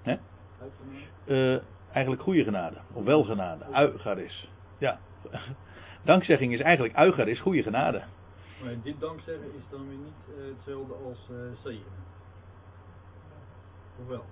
Hè? 0.02 0.18
Uh, 1.26 1.62
eigenlijk 1.92 2.24
goede 2.24 2.44
genade. 2.44 2.78
Of 2.94 3.04
wel 3.04 3.24
genade. 3.24 3.66
Eucharis. 3.74 4.50
Ja. 4.78 5.00
Dankzegging 6.04 6.54
is 6.54 6.62
eigenlijk 6.62 6.98
eucharis, 6.98 7.40
goede 7.40 7.64
genade. 7.64 8.04
Maar 8.64 8.82
dit 8.84 9.00
dankzeggen 9.00 9.56
is 9.56 9.64
dan 9.70 9.88
weer 9.88 9.98
niet 9.98 10.38
uh, 10.38 10.56
hetzelfde 10.56 10.94
als 10.94 11.30
uh. 11.66 11.78
Of 14.00 14.08
wel? 14.08 14.24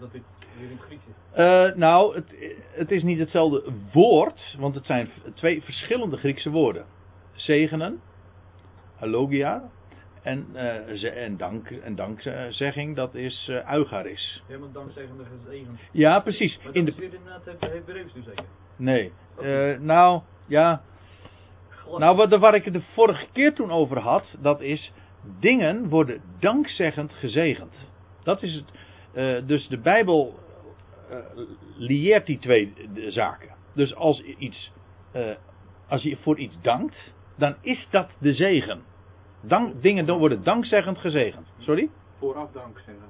Dat 0.00 0.12
dit 0.12 0.22
weer 0.58 0.70
in 0.70 0.76
het 0.76 0.86
Grieks 0.86 1.02
is. 1.06 1.38
Uh, 1.38 1.74
nou, 1.74 2.14
het, 2.14 2.34
het 2.72 2.90
is 2.90 3.02
niet 3.02 3.18
hetzelfde 3.18 3.72
woord, 3.92 4.56
want 4.58 4.74
het 4.74 4.86
zijn 4.86 5.10
twee 5.34 5.62
verschillende 5.62 6.16
Griekse 6.16 6.50
woorden. 6.50 6.84
Zegenen, 7.32 8.00
alogia, 9.00 9.70
en, 10.22 10.46
uh, 10.54 11.24
en, 11.24 11.36
dank, 11.36 11.70
en 11.70 11.94
dankzegging, 11.94 12.96
dat 12.96 13.14
is 13.14 13.48
uh, 13.50 13.72
eucharis. 13.72 14.42
Ja, 14.48 14.58
maar 14.58 14.72
dankzeggende 14.72 15.24
gezegend. 15.24 15.78
Ja, 15.92 16.20
precies. 16.20 16.56
Maar 16.56 16.66
dat 16.66 16.74
in 16.74 16.84
de... 16.84 16.90
is 16.90 16.96
weer 16.96 17.14
inderdaad 17.14 17.44
het 17.44 17.60
Hebreeuws 17.60 18.12
dus 18.12 18.24
zeker? 18.24 18.44
Nee. 18.76 19.12
Uh, 19.42 19.78
nou, 19.78 20.20
ja. 20.46 20.82
Nou, 21.98 22.16
wat, 22.16 22.38
waar 22.38 22.54
ik 22.54 22.64
het 22.64 22.74
de 22.74 22.82
vorige 22.94 23.26
keer 23.32 23.54
toen 23.54 23.70
over 23.70 23.98
had, 23.98 24.36
dat 24.40 24.60
is... 24.60 24.92
Dingen 25.40 25.88
worden 25.88 26.20
dankzeggend 26.38 27.12
gezegend. 27.12 27.74
Dat 28.22 28.42
is 28.42 28.54
het. 28.54 28.64
Uh, 29.16 29.36
dus 29.46 29.68
de 29.68 29.78
Bijbel 29.78 30.38
uh, 31.10 31.16
lieert 31.76 32.26
die 32.26 32.38
twee 32.38 32.72
zaken. 33.08 33.48
Dus 33.74 33.94
als, 33.94 34.22
iets, 34.22 34.72
uh, 35.16 35.30
als 35.88 36.02
je 36.02 36.16
voor 36.16 36.38
iets 36.38 36.56
dankt, 36.60 37.14
dan 37.36 37.54
is 37.60 37.86
dat 37.90 38.10
de 38.18 38.34
zegen. 38.34 38.82
Dank, 39.40 39.82
dingen 39.82 40.18
worden 40.18 40.42
dankzeggend 40.42 40.98
gezegend. 40.98 41.46
Sorry? 41.58 41.90
Vooraf 42.18 42.50
dank 42.52 42.78
zeggen. 42.78 43.04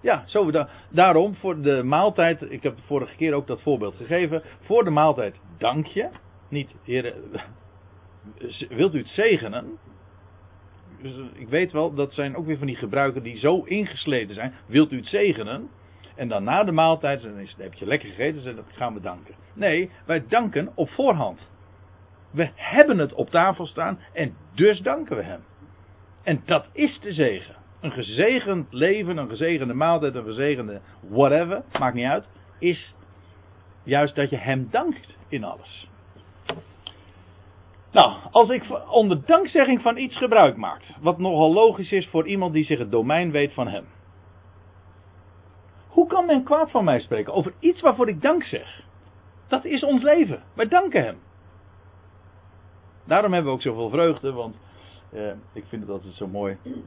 Ja, 0.00 0.22
zo, 0.26 0.50
da 0.50 0.68
daarom 0.90 1.34
voor 1.34 1.60
de 1.60 1.82
maaltijd, 1.82 2.50
ik 2.50 2.62
heb 2.62 2.78
vorige 2.86 3.16
keer 3.16 3.32
ook 3.32 3.46
dat 3.46 3.62
voorbeeld 3.62 3.96
gegeven. 3.96 4.42
Voor 4.60 4.84
de 4.84 4.90
maaltijd 4.90 5.36
dank 5.58 5.86
je. 5.86 6.08
Niet, 6.48 6.74
heren, 6.82 7.14
wilt 8.68 8.94
u 8.94 8.98
het 8.98 9.08
zegenen? 9.08 9.78
Dus 11.04 11.14
ik 11.32 11.48
weet 11.48 11.72
wel, 11.72 11.94
dat 11.94 12.14
zijn 12.14 12.36
ook 12.36 12.46
weer 12.46 12.58
van 12.58 12.66
die 12.66 12.76
gebruiken 12.76 13.22
die 13.22 13.38
zo 13.38 13.62
ingesleten 13.62 14.34
zijn. 14.34 14.54
Wilt 14.66 14.92
u 14.92 14.96
het 14.96 15.06
zegenen? 15.06 15.68
En 16.16 16.28
dan 16.28 16.44
na 16.44 16.64
de 16.64 16.72
maaltijd, 16.72 17.22
dan, 17.22 17.46
heb 17.56 17.74
je 17.74 17.86
lekker 17.86 18.08
gegeten, 18.08 18.56
dan 18.56 18.64
gaan 18.72 18.94
we 18.94 19.00
danken. 19.00 19.34
Nee, 19.54 19.90
wij 20.06 20.24
danken 20.28 20.72
op 20.74 20.90
voorhand. 20.90 21.40
We 22.30 22.50
hebben 22.54 22.98
het 22.98 23.12
op 23.12 23.30
tafel 23.30 23.66
staan 23.66 23.98
en 24.12 24.36
dus 24.54 24.80
danken 24.80 25.16
we 25.16 25.22
hem. 25.22 25.40
En 26.22 26.42
dat 26.44 26.66
is 26.72 26.98
de 27.00 27.12
zegen. 27.12 27.54
Een 27.80 27.92
gezegend 27.92 28.72
leven, 28.72 29.16
een 29.16 29.28
gezegende 29.28 29.74
maaltijd, 29.74 30.14
een 30.14 30.24
gezegende 30.24 30.80
whatever, 31.00 31.62
maakt 31.78 31.94
niet 31.94 32.06
uit, 32.06 32.24
is 32.58 32.94
juist 33.82 34.14
dat 34.14 34.30
je 34.30 34.36
hem 34.36 34.68
dankt 34.70 35.16
in 35.28 35.44
alles. 35.44 35.88
Nou, 37.94 38.12
als 38.30 38.48
ik 38.48 38.64
onder 38.90 39.24
dankzegging 39.24 39.82
van 39.82 39.96
iets 39.96 40.16
gebruik 40.16 40.56
maak, 40.56 40.82
wat 41.00 41.18
nogal 41.18 41.52
logisch 41.52 41.92
is 41.92 42.08
voor 42.08 42.26
iemand 42.26 42.52
die 42.52 42.64
zich 42.64 42.78
het 42.78 42.90
domein 42.90 43.30
weet 43.30 43.52
van 43.52 43.68
hem. 43.68 43.84
Hoe 45.88 46.06
kan 46.06 46.26
men 46.26 46.44
kwaad 46.44 46.70
van 46.70 46.84
mij 46.84 47.00
spreken 47.00 47.32
over 47.32 47.52
iets 47.58 47.80
waarvoor 47.80 48.08
ik 48.08 48.22
dank 48.22 48.44
zeg? 48.44 48.82
Dat 49.48 49.64
is 49.64 49.84
ons 49.84 50.02
leven. 50.02 50.42
Wij 50.54 50.68
danken 50.68 51.04
hem. 51.04 51.18
Daarom 53.04 53.32
hebben 53.32 53.50
we 53.50 53.56
ook 53.56 53.64
zoveel 53.64 53.90
vreugde, 53.90 54.32
want 54.32 54.56
eh, 55.10 55.32
ik 55.52 55.64
vind 55.68 55.82
het 55.82 55.90
altijd 55.90 56.14
zo 56.14 56.26
mooi. 56.26 56.58
We 56.62 56.82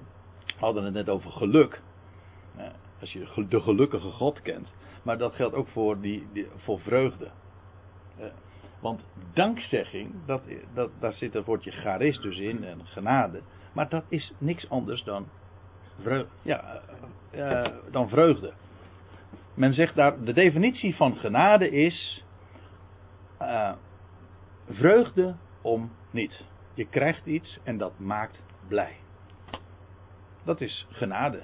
hadden 0.60 0.84
het 0.84 0.94
net 0.94 1.10
over 1.10 1.32
geluk. 1.32 1.82
Eh, 2.56 2.66
als 3.00 3.14
je 3.14 3.46
de 3.50 3.62
gelukkige 3.62 4.12
God 4.12 4.42
kent. 4.42 4.68
Maar 5.04 5.18
dat 5.18 5.36
geldt 5.36 5.56
ook 5.56 5.68
voor, 5.68 6.02
die, 6.02 6.28
voor 6.56 6.80
vreugde. 6.80 7.30
Eh, 8.18 8.26
want 8.80 9.06
dankzegging, 9.34 10.12
dat, 10.26 10.42
dat, 10.74 10.90
daar 11.00 11.14
zit 11.14 11.34
het 11.34 11.46
woordje 11.46 11.72
charis 11.72 12.20
dus 12.20 12.38
in 12.38 12.64
en 12.64 12.86
genade. 12.86 13.42
Maar 13.74 13.90
dat 13.90 14.04
is 14.08 14.34
niks 14.38 14.70
anders 14.70 15.04
dan 15.04 15.28
vreugde. 16.02 16.30
Ja, 16.42 16.82
uh, 17.36 17.68
dan 17.92 18.10
vreugde. 18.10 18.54
Men 19.54 19.74
zegt 19.74 19.96
daar, 19.96 20.24
de 20.24 20.34
definitie 20.34 20.96
van 20.96 21.16
genade 21.16 21.70
is 21.70 22.24
uh, 23.42 23.74
vreugde 24.70 25.36
om 25.62 25.92
niet. 26.12 26.44
Je 26.74 26.86
krijgt 26.86 27.26
iets 27.26 27.60
en 27.64 27.78
dat 27.78 28.00
maakt 28.00 28.40
blij. 28.68 28.96
Dat 30.44 30.62
is 30.62 30.88
genade. 30.90 31.42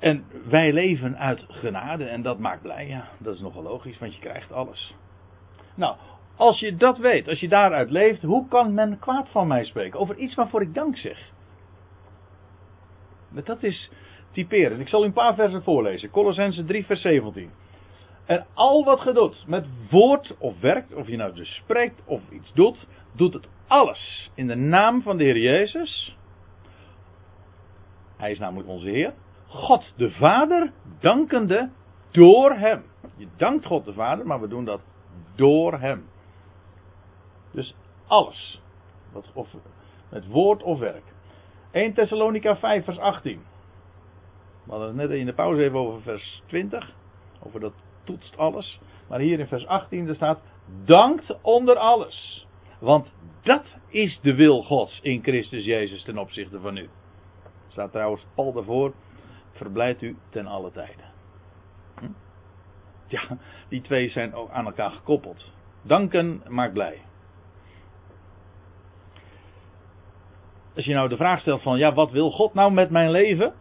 En 0.00 0.24
wij 0.48 0.72
leven 0.72 1.18
uit 1.18 1.44
genade 1.48 2.04
en 2.04 2.22
dat 2.22 2.38
maakt 2.38 2.62
blij. 2.62 2.88
Ja, 2.88 3.08
dat 3.18 3.34
is 3.34 3.40
nogal 3.40 3.62
logisch, 3.62 3.98
want 3.98 4.14
je 4.14 4.20
krijgt 4.20 4.52
alles. 4.52 4.94
Nou, 5.74 5.96
als 6.36 6.60
je 6.60 6.76
dat 6.76 6.98
weet, 6.98 7.28
als 7.28 7.40
je 7.40 7.48
daaruit 7.48 7.90
leeft, 7.90 8.22
hoe 8.22 8.48
kan 8.48 8.74
men 8.74 8.98
kwaad 8.98 9.28
van 9.28 9.46
mij 9.46 9.64
spreken? 9.64 10.00
Over 10.00 10.16
iets 10.16 10.34
waarvoor 10.34 10.62
ik 10.62 10.74
dank 10.74 10.96
zeg. 10.96 11.30
Dat 13.44 13.62
is 13.62 13.90
typeren. 14.30 14.80
Ik 14.80 14.88
zal 14.88 15.02
u 15.02 15.06
een 15.06 15.12
paar 15.12 15.34
versen 15.34 15.62
voorlezen. 15.62 16.10
Colossense 16.10 16.64
3, 16.64 16.84
vers 16.84 17.00
17. 17.00 17.50
En 18.24 18.46
al 18.54 18.84
wat 18.84 19.02
je 19.02 19.12
doet, 19.12 19.44
met 19.46 19.66
woord 19.90 20.36
of 20.38 20.60
werkt, 20.60 20.94
of 20.94 21.06
je 21.06 21.16
nou 21.16 21.34
dus 21.34 21.54
spreekt 21.54 22.02
of 22.04 22.30
iets 22.30 22.52
doet, 22.52 22.86
doet 23.12 23.32
het 23.32 23.48
alles 23.66 24.30
in 24.34 24.46
de 24.46 24.54
naam 24.54 25.02
van 25.02 25.16
de 25.16 25.24
Heer 25.24 25.38
Jezus. 25.38 26.16
Hij 28.16 28.30
is 28.30 28.38
namelijk 28.38 28.68
onze 28.68 28.88
Heer. 28.88 29.12
God 29.50 29.92
de 29.96 30.10
Vader, 30.10 30.72
dankende 31.00 31.70
door 32.10 32.52
Hem. 32.52 32.82
Je 33.16 33.28
dankt 33.36 33.66
God 33.66 33.84
de 33.84 33.92
Vader, 33.92 34.26
maar 34.26 34.40
we 34.40 34.48
doen 34.48 34.64
dat 34.64 34.80
door 35.34 35.78
Hem. 35.78 36.08
Dus 37.50 37.74
alles. 38.06 38.60
Of 39.34 39.48
met 40.10 40.26
woord 40.26 40.62
of 40.62 40.78
werk. 40.78 41.04
1 41.70 41.92
Thessalonica 41.94 42.56
5 42.56 42.84
vers 42.84 42.98
18. 42.98 43.42
We 44.64 44.70
hadden 44.70 44.88
het 44.88 44.96
net 44.96 45.10
in 45.18 45.26
de 45.26 45.32
pauze 45.32 45.62
even 45.62 45.78
over 45.78 46.02
vers 46.02 46.42
20. 46.46 46.94
Over 47.42 47.60
dat 47.60 47.72
toetst 48.04 48.36
alles. 48.36 48.80
Maar 49.08 49.20
hier 49.20 49.38
in 49.38 49.46
vers 49.46 49.66
18 49.66 50.08
er 50.08 50.14
staat: 50.14 50.40
dankt 50.84 51.40
onder 51.42 51.76
alles. 51.76 52.46
Want 52.78 53.12
dat 53.42 53.64
is 53.88 54.20
de 54.22 54.34
wil 54.34 54.62
Gods 54.62 55.00
in 55.00 55.22
Christus 55.22 55.64
Jezus 55.64 56.02
ten 56.02 56.18
opzichte 56.18 56.60
van 56.60 56.76
u. 56.76 56.88
Staat 57.68 57.92
trouwens 57.92 58.26
Paul 58.34 58.52
daarvoor: 58.52 58.92
verblijft 59.60 60.02
u 60.02 60.16
ten 60.30 60.46
alle 60.46 60.70
tijden. 60.70 61.04
Hm? 61.98 62.06
Ja, 63.06 63.38
die 63.68 63.80
twee 63.80 64.08
zijn 64.08 64.34
ook 64.34 64.50
aan 64.50 64.66
elkaar 64.66 64.90
gekoppeld. 64.90 65.52
Danken 65.82 66.42
maakt 66.48 66.72
blij. 66.72 66.98
Als 70.74 70.84
je 70.84 70.94
nou 70.94 71.08
de 71.08 71.16
vraag 71.16 71.40
stelt 71.40 71.62
van, 71.62 71.78
ja, 71.78 71.92
wat 71.92 72.10
wil 72.10 72.30
God 72.30 72.54
nou 72.54 72.72
met 72.72 72.90
mijn 72.90 73.10
leven? 73.10 73.52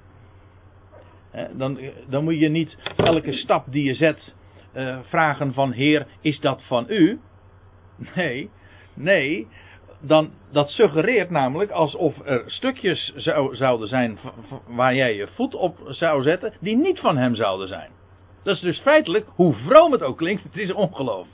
Dan, 1.51 1.79
dan 2.07 2.23
moet 2.23 2.39
je 2.39 2.49
niet 2.49 2.77
elke 2.95 3.31
stap 3.31 3.65
die 3.71 3.83
je 3.83 3.95
zet 3.95 4.33
uh, 4.73 4.99
vragen 5.03 5.53
van 5.53 5.71
Heer, 5.71 6.07
is 6.21 6.39
dat 6.39 6.63
van 6.63 6.85
u? 6.88 7.19
Nee, 8.15 8.49
nee. 8.93 9.47
Dan, 10.01 10.31
dat 10.51 10.69
suggereert 10.69 11.29
namelijk 11.29 11.71
alsof 11.71 12.25
er 12.25 12.43
stukjes 12.45 13.13
zou, 13.15 13.55
zouden 13.55 13.88
zijn 13.88 14.19
waar 14.67 14.95
jij 14.95 15.15
je 15.15 15.27
voet 15.27 15.55
op 15.55 15.77
zou 15.85 16.23
zetten, 16.23 16.53
die 16.59 16.77
niet 16.77 16.99
van 16.99 17.17
hem 17.17 17.35
zouden 17.35 17.67
zijn. 17.67 17.91
Dat 18.43 18.55
is 18.55 18.62
dus 18.62 18.79
feitelijk, 18.79 19.27
hoe 19.35 19.53
vroom 19.53 19.91
het 19.91 20.01
ook 20.01 20.17
klinkt, 20.17 20.43
het 20.43 20.57
is 20.57 20.73
ongeloof. 20.73 21.27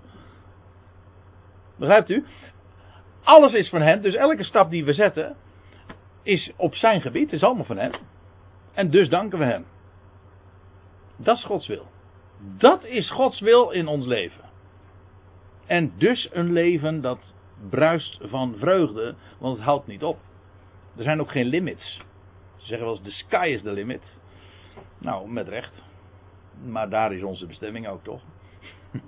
Begrijpt 1.78 2.10
u? 2.10 2.26
Alles 3.24 3.54
is 3.54 3.70
van 3.70 3.82
hem, 3.82 4.02
dus 4.02 4.16
elke 4.16 4.44
stap 4.44 4.70
die 4.70 4.86
we 4.86 4.94
zetten 4.94 5.36
is 6.24 6.52
op 6.58 6.76
zijn 6.76 7.02
gebied, 7.02 7.34
is 7.34 7.44
allemaal 7.44 7.66
van 7.66 7.78
hem. 7.78 7.92
En 8.74 8.90
dus 8.90 9.10
danken 9.10 9.40
we 9.40 9.46
hem. 9.46 9.66
Dat 11.18 11.38
is 11.38 11.44
Gods 11.44 11.68
wil. 11.68 11.86
Dat 12.58 12.84
is 12.84 13.12
Gods 13.12 13.40
wil 13.40 13.70
in 13.70 13.88
ons 13.88 14.06
leven. 14.06 14.44
En 15.66 15.94
dus 15.98 16.30
een 16.32 16.52
leven 16.52 17.02
dat 17.02 17.34
bruist 17.70 18.18
van 18.22 18.56
vreugde, 18.58 19.16
want 19.38 19.56
het 19.56 19.66
houdt 19.66 19.88
niet 19.88 20.04
op. 20.04 20.18
Er 20.98 21.04
zijn 21.04 21.22
ook 21.22 21.32
geen 21.32 21.46
limits. 21.46 22.02
Ze 22.56 22.66
zeggen 22.66 22.86
wel 22.88 22.96
eens, 22.96 23.06
the 23.06 23.12
sky 23.12 23.48
is 23.54 23.62
the 23.62 23.72
limit. 23.72 24.04
Nou, 24.98 25.30
met 25.30 25.48
recht. 25.48 25.74
Maar 26.66 26.90
daar 26.90 27.14
is 27.14 27.24
onze 27.24 27.46
bestemming 27.46 27.88
ook 27.88 28.04
toch. 28.04 28.22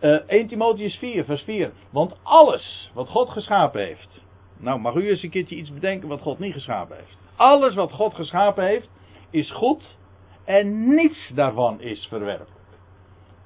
Uh, 0.00 0.18
1 0.26 0.46
Timotheus 0.46 0.96
4, 0.96 1.24
vers 1.24 1.42
4. 1.42 1.72
Want 1.90 2.16
alles 2.22 2.90
wat 2.94 3.08
God 3.08 3.28
geschapen 3.28 3.80
heeft. 3.80 4.24
Nou, 4.56 4.80
mag 4.80 4.94
u 4.94 5.08
eens 5.08 5.22
een 5.22 5.30
keertje 5.30 5.56
iets 5.56 5.72
bedenken 5.72 6.08
wat 6.08 6.20
God 6.20 6.38
niet 6.38 6.52
geschapen 6.52 6.96
heeft. 6.96 7.16
Alles 7.36 7.74
wat 7.74 7.92
God 7.92 8.14
geschapen 8.14 8.64
heeft, 8.64 8.90
is 9.30 9.50
goed 9.50 9.96
en 10.44 10.94
niets 10.94 11.28
daarvan 11.34 11.80
is 11.80 12.06
verwerpelijk. 12.06 12.55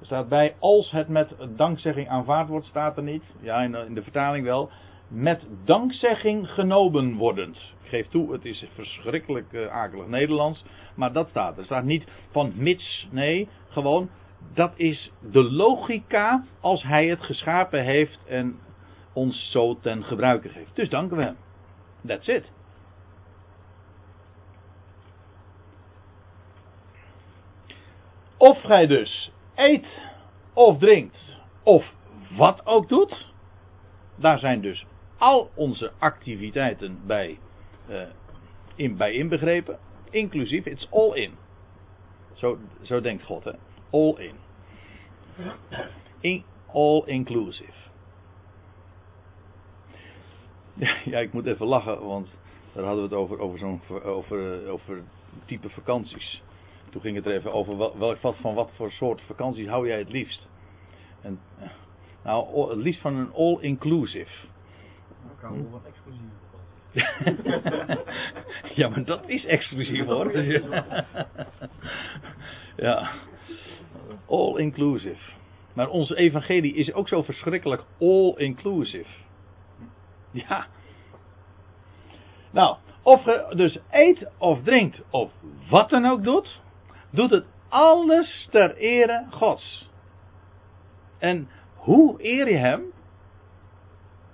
Staat 0.01 0.29
bij, 0.29 0.55
als 0.59 0.91
het 0.91 1.07
met 1.07 1.35
dankzegging 1.55 2.09
aanvaard 2.09 2.47
wordt, 2.47 2.65
staat 2.65 2.97
er 2.97 3.03
niet. 3.03 3.23
Ja, 3.39 3.61
in 3.61 3.93
de 3.93 4.03
vertaling 4.03 4.45
wel. 4.45 4.69
Met 5.07 5.47
dankzegging 5.65 6.49
genomen 6.49 7.15
wordend. 7.15 7.73
Ik 7.83 7.89
geef 7.89 8.07
toe, 8.07 8.31
het 8.31 8.45
is 8.45 8.65
verschrikkelijk 8.73 9.51
uh, 9.51 9.67
akelig 9.67 10.07
Nederlands. 10.07 10.63
Maar 10.95 11.13
dat 11.13 11.29
staat. 11.29 11.57
Er 11.57 11.65
staat 11.65 11.83
niet 11.83 12.07
van 12.31 12.53
mits, 12.55 13.07
nee, 13.11 13.47
gewoon. 13.69 14.09
Dat 14.53 14.73
is 14.75 15.11
de 15.31 15.43
logica 15.43 16.43
als 16.59 16.83
hij 16.83 17.07
het 17.07 17.21
geschapen 17.21 17.83
heeft 17.83 18.19
en 18.27 18.59
ons 19.13 19.51
zo 19.51 19.79
ten 19.79 20.03
gebruike 20.03 20.49
geeft. 20.49 20.75
Dus 20.75 20.89
danken 20.89 21.17
we 21.17 21.23
hem. 21.23 21.37
That's 22.07 22.27
it. 22.27 22.51
Of 28.37 28.61
gij 28.61 28.87
dus 28.87 29.31
eet 29.61 29.85
of 30.53 30.77
drinkt 30.77 31.17
of 31.63 31.93
wat 32.37 32.65
ook 32.65 32.89
doet, 32.89 33.33
daar 34.15 34.39
zijn 34.39 34.61
dus 34.61 34.85
al 35.17 35.51
onze 35.55 35.91
activiteiten 35.97 36.99
bij, 37.05 37.39
uh, 37.89 38.01
in, 38.75 38.97
bij 38.97 39.13
inbegrepen, 39.13 39.79
inclusief, 40.09 40.65
it's 40.65 40.87
all 40.89 41.13
in. 41.13 41.31
Zo, 42.33 42.57
zo 42.81 43.01
denkt 43.01 43.23
God, 43.23 43.43
hè? 43.43 43.51
All 43.89 44.15
in. 44.17 44.35
in 46.19 46.43
all 46.71 47.03
inclusive. 47.05 47.73
Ja, 50.73 50.97
ja, 51.11 51.19
ik 51.19 51.33
moet 51.33 51.45
even 51.45 51.65
lachen, 51.65 52.05
want 52.05 52.27
daar 52.73 52.83
hadden 52.83 53.09
we 53.09 53.15
het 53.15 53.19
over, 53.19 53.39
over 53.39 53.59
zo'n 53.59 53.81
over, 54.03 54.69
over 54.69 55.03
type 55.45 55.69
vakanties. 55.69 56.41
Toen 56.91 57.01
ging 57.01 57.15
het 57.15 57.25
er 57.25 57.31
even 57.31 57.53
over 57.53 57.77
welk, 57.77 58.21
wat, 58.21 58.35
van 58.35 58.53
wat 58.53 58.71
voor 58.75 58.91
soort 58.91 59.21
vakanties 59.21 59.67
hou 59.67 59.87
jij 59.87 59.97
het 59.97 60.09
liefst. 60.09 60.47
En, 61.21 61.39
nou, 62.23 62.69
het 62.69 62.77
liefst 62.77 63.01
van 63.01 63.15
een 63.15 63.33
all-inclusive. 63.33 64.31
Ik 65.35 65.41
hou 65.41 65.61
wel 65.61 65.69
wat 65.69 65.85
exclusief. 65.85 66.39
ja, 68.79 68.89
maar 68.89 69.03
dat 69.03 69.29
is 69.29 69.45
exclusief 69.45 70.05
hoor. 70.05 70.37
ja. 72.87 73.11
All 74.25 74.57
inclusive. 74.57 75.31
Maar 75.73 75.89
onze 75.89 76.15
evangelie 76.15 76.73
is 76.73 76.93
ook 76.93 77.07
zo 77.07 77.23
verschrikkelijk 77.23 77.83
all 77.99 78.33
inclusive. 78.35 79.09
Ja. 80.31 80.67
Nou, 82.51 82.77
of 83.01 83.25
je 83.25 83.51
dus 83.55 83.79
eet 83.89 84.27
of 84.37 84.63
drinkt 84.63 85.01
of 85.09 85.31
wat 85.69 85.89
dan 85.89 86.05
ook 86.05 86.23
doet, 86.23 86.59
doet 87.11 87.29
het 87.29 87.45
alles 87.69 88.47
ter 88.51 88.75
ere 88.75 89.25
Gods. 89.29 89.89
En 91.17 91.49
hoe 91.75 92.15
eer 92.23 92.49
je 92.49 92.57
hem? 92.57 92.83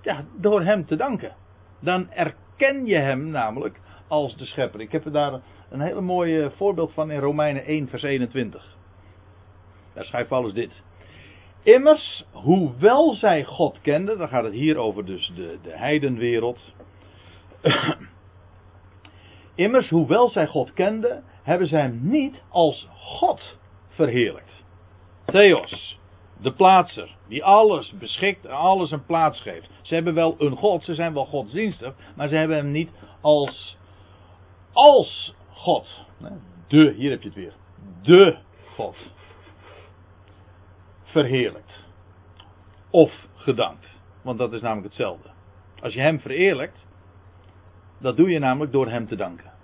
Ja, 0.01 0.25
door 0.35 0.61
hem 0.61 0.85
te 0.85 0.95
danken. 0.95 1.35
Dan 1.79 2.11
erken 2.11 2.85
je 2.85 2.95
hem 2.95 3.29
namelijk 3.29 3.79
als 4.07 4.37
de 4.37 4.45
schepper. 4.45 4.81
Ik 4.81 4.91
heb 4.91 5.05
er 5.05 5.11
daar 5.11 5.41
een 5.69 5.81
hele 5.81 6.01
mooi 6.01 6.51
voorbeeld 6.55 6.93
van 6.93 7.11
in 7.11 7.19
Romeinen 7.19 7.65
1, 7.65 7.87
vers 7.87 8.03
21. 8.03 8.75
Daar 9.93 10.05
schrijft 10.05 10.29
Paulus 10.29 10.53
dit. 10.53 10.83
Immers, 11.63 12.25
hoewel 12.31 13.13
zij 13.13 13.43
God 13.43 13.81
kenden, 13.81 14.17
dan 14.17 14.27
gaat 14.27 14.43
het 14.43 14.53
hier 14.53 14.77
over 14.77 15.05
dus 15.05 15.31
de, 15.35 15.57
de 15.61 15.77
heidenwereld. 15.77 16.73
Immers, 19.55 19.89
hoewel 19.89 20.29
zij 20.29 20.47
God 20.47 20.73
kenden, 20.73 21.23
hebben 21.47 21.67
zij 21.67 21.81
hem 21.81 21.99
niet 22.01 22.41
als 22.49 22.87
God 22.93 23.57
verheerlijkt. 23.89 24.63
Theos, 25.25 25.99
de 26.41 26.53
plaatser, 26.53 27.15
die 27.27 27.43
alles 27.43 27.91
beschikt 27.97 28.45
en 28.45 28.51
alles 28.51 28.91
een 28.91 29.05
plaats 29.05 29.41
geeft. 29.41 29.69
Ze 29.81 29.93
hebben 29.93 30.13
wel 30.13 30.35
een 30.37 30.55
God, 30.55 30.83
ze 30.83 30.95
zijn 30.95 31.13
wel 31.13 31.25
godsdienstig, 31.25 31.93
maar 32.15 32.27
ze 32.27 32.35
hebben 32.35 32.57
hem 32.57 32.71
niet 32.71 32.89
als, 33.21 33.77
als 34.71 35.33
God. 35.53 36.05
De, 36.67 36.93
hier 36.97 37.09
heb 37.09 37.21
je 37.21 37.27
het 37.27 37.37
weer. 37.37 37.53
De 38.01 38.37
God. 38.75 39.11
Verheerlijkt. 41.03 41.73
Of 42.89 43.11
gedankt. 43.35 43.99
Want 44.21 44.37
dat 44.37 44.53
is 44.53 44.61
namelijk 44.61 44.87
hetzelfde. 44.87 45.29
Als 45.81 45.93
je 45.93 45.99
hem 45.99 46.19
vereerlijkt, 46.19 46.85
dat 47.99 48.17
doe 48.17 48.29
je 48.29 48.39
namelijk 48.39 48.71
door 48.71 48.89
hem 48.89 49.07
te 49.07 49.15
danken. 49.15 49.55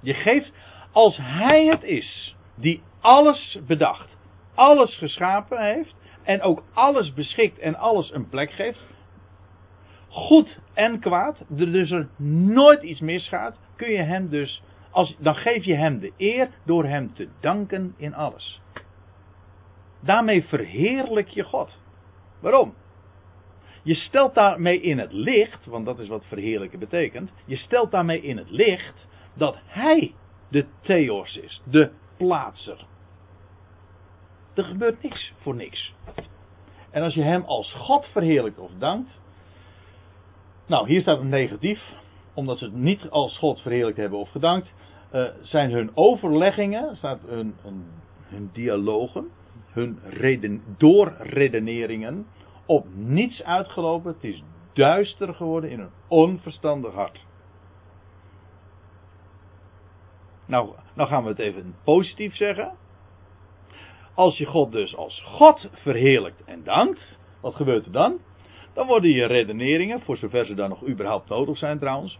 Je 0.00 0.14
geeft, 0.14 0.52
als 0.92 1.16
hij 1.16 1.66
het 1.66 1.82
is 1.82 2.36
die 2.54 2.82
alles 3.00 3.58
bedacht, 3.66 4.16
alles 4.54 4.96
geschapen 4.96 5.64
heeft 5.64 5.94
en 6.22 6.42
ook 6.42 6.62
alles 6.72 7.12
beschikt 7.12 7.58
en 7.58 7.74
alles 7.74 8.12
een 8.12 8.28
plek 8.28 8.50
geeft, 8.50 8.86
goed 10.08 10.58
en 10.74 11.00
kwaad, 11.00 11.44
dus 11.48 11.90
er 11.90 12.08
nooit 12.26 12.82
iets 12.82 13.00
misgaat, 13.00 13.58
kun 13.76 13.90
je 13.90 14.02
hem 14.02 14.28
dus, 14.28 14.62
als, 14.90 15.16
dan 15.18 15.34
geef 15.34 15.64
je 15.64 15.74
hem 15.74 15.98
de 15.98 16.12
eer 16.16 16.48
door 16.64 16.84
hem 16.84 17.14
te 17.14 17.28
danken 17.40 17.94
in 17.96 18.14
alles. 18.14 18.60
Daarmee 20.00 20.44
verheerlijk 20.44 21.28
je 21.28 21.42
God. 21.42 21.78
Waarom? 22.40 22.74
Je 23.82 23.94
stelt 23.94 24.34
daarmee 24.34 24.80
in 24.80 24.98
het 24.98 25.12
licht, 25.12 25.66
want 25.66 25.86
dat 25.86 25.98
is 25.98 26.08
wat 26.08 26.26
verheerlijken 26.26 26.78
betekent. 26.78 27.30
Je 27.44 27.56
stelt 27.56 27.90
daarmee 27.90 28.22
in 28.22 28.36
het 28.36 28.50
licht 28.50 29.08
dat 29.34 29.56
hij 29.66 30.14
de 30.48 30.66
theos 30.80 31.36
is, 31.36 31.62
de 31.64 31.90
plaatser. 32.16 32.86
Er 34.54 34.64
gebeurt 34.64 35.02
niks 35.02 35.32
voor 35.40 35.54
niks. 35.54 35.94
En 36.90 37.02
als 37.02 37.14
je 37.14 37.22
hem 37.22 37.42
als 37.42 37.72
God 37.72 38.06
verheerlijkt 38.06 38.58
of 38.58 38.70
dankt. 38.78 39.10
Nou, 40.66 40.88
hier 40.88 41.00
staat 41.00 41.18
een 41.18 41.28
negatief, 41.28 41.80
omdat 42.34 42.58
ze 42.58 42.64
het 42.64 42.74
niet 42.74 43.10
als 43.10 43.38
God 43.38 43.60
verheerlijkt 43.60 43.98
hebben 43.98 44.18
of 44.18 44.30
gedankt. 44.30 44.72
Uh, 45.14 45.24
zijn 45.42 45.70
hun 45.70 45.90
overleggingen, 45.94 46.96
staat 46.96 47.20
hun, 47.26 47.54
hun, 47.62 47.84
hun 48.24 48.50
dialogen, 48.52 49.30
hun 49.70 49.98
reden, 50.04 50.62
doorredeneringen 50.78 52.26
op 52.66 52.86
niets 52.94 53.42
uitgelopen. 53.42 54.12
Het 54.12 54.24
is 54.24 54.42
duister 54.72 55.34
geworden 55.34 55.70
in 55.70 55.80
een 55.80 55.90
onverstandig 56.08 56.94
hart. 56.94 57.20
Nou, 60.50 60.74
nou 60.94 61.08
gaan 61.08 61.22
we 61.22 61.28
het 61.28 61.38
even 61.38 61.74
positief 61.84 62.36
zeggen. 62.36 62.72
Als 64.14 64.38
je 64.38 64.44
God 64.44 64.72
dus 64.72 64.96
als 64.96 65.22
God 65.24 65.68
verheerlijkt 65.72 66.44
en 66.44 66.64
dankt, 66.64 67.18
wat 67.40 67.54
gebeurt 67.54 67.86
er 67.86 67.92
dan? 67.92 68.18
Dan 68.72 68.86
worden 68.86 69.10
je 69.10 69.26
redeneringen, 69.26 70.00
voor 70.00 70.16
zover 70.16 70.46
ze 70.46 70.54
dan 70.54 70.68
nog 70.68 70.86
überhaupt 70.86 71.28
nodig 71.28 71.58
zijn 71.58 71.78
trouwens. 71.78 72.18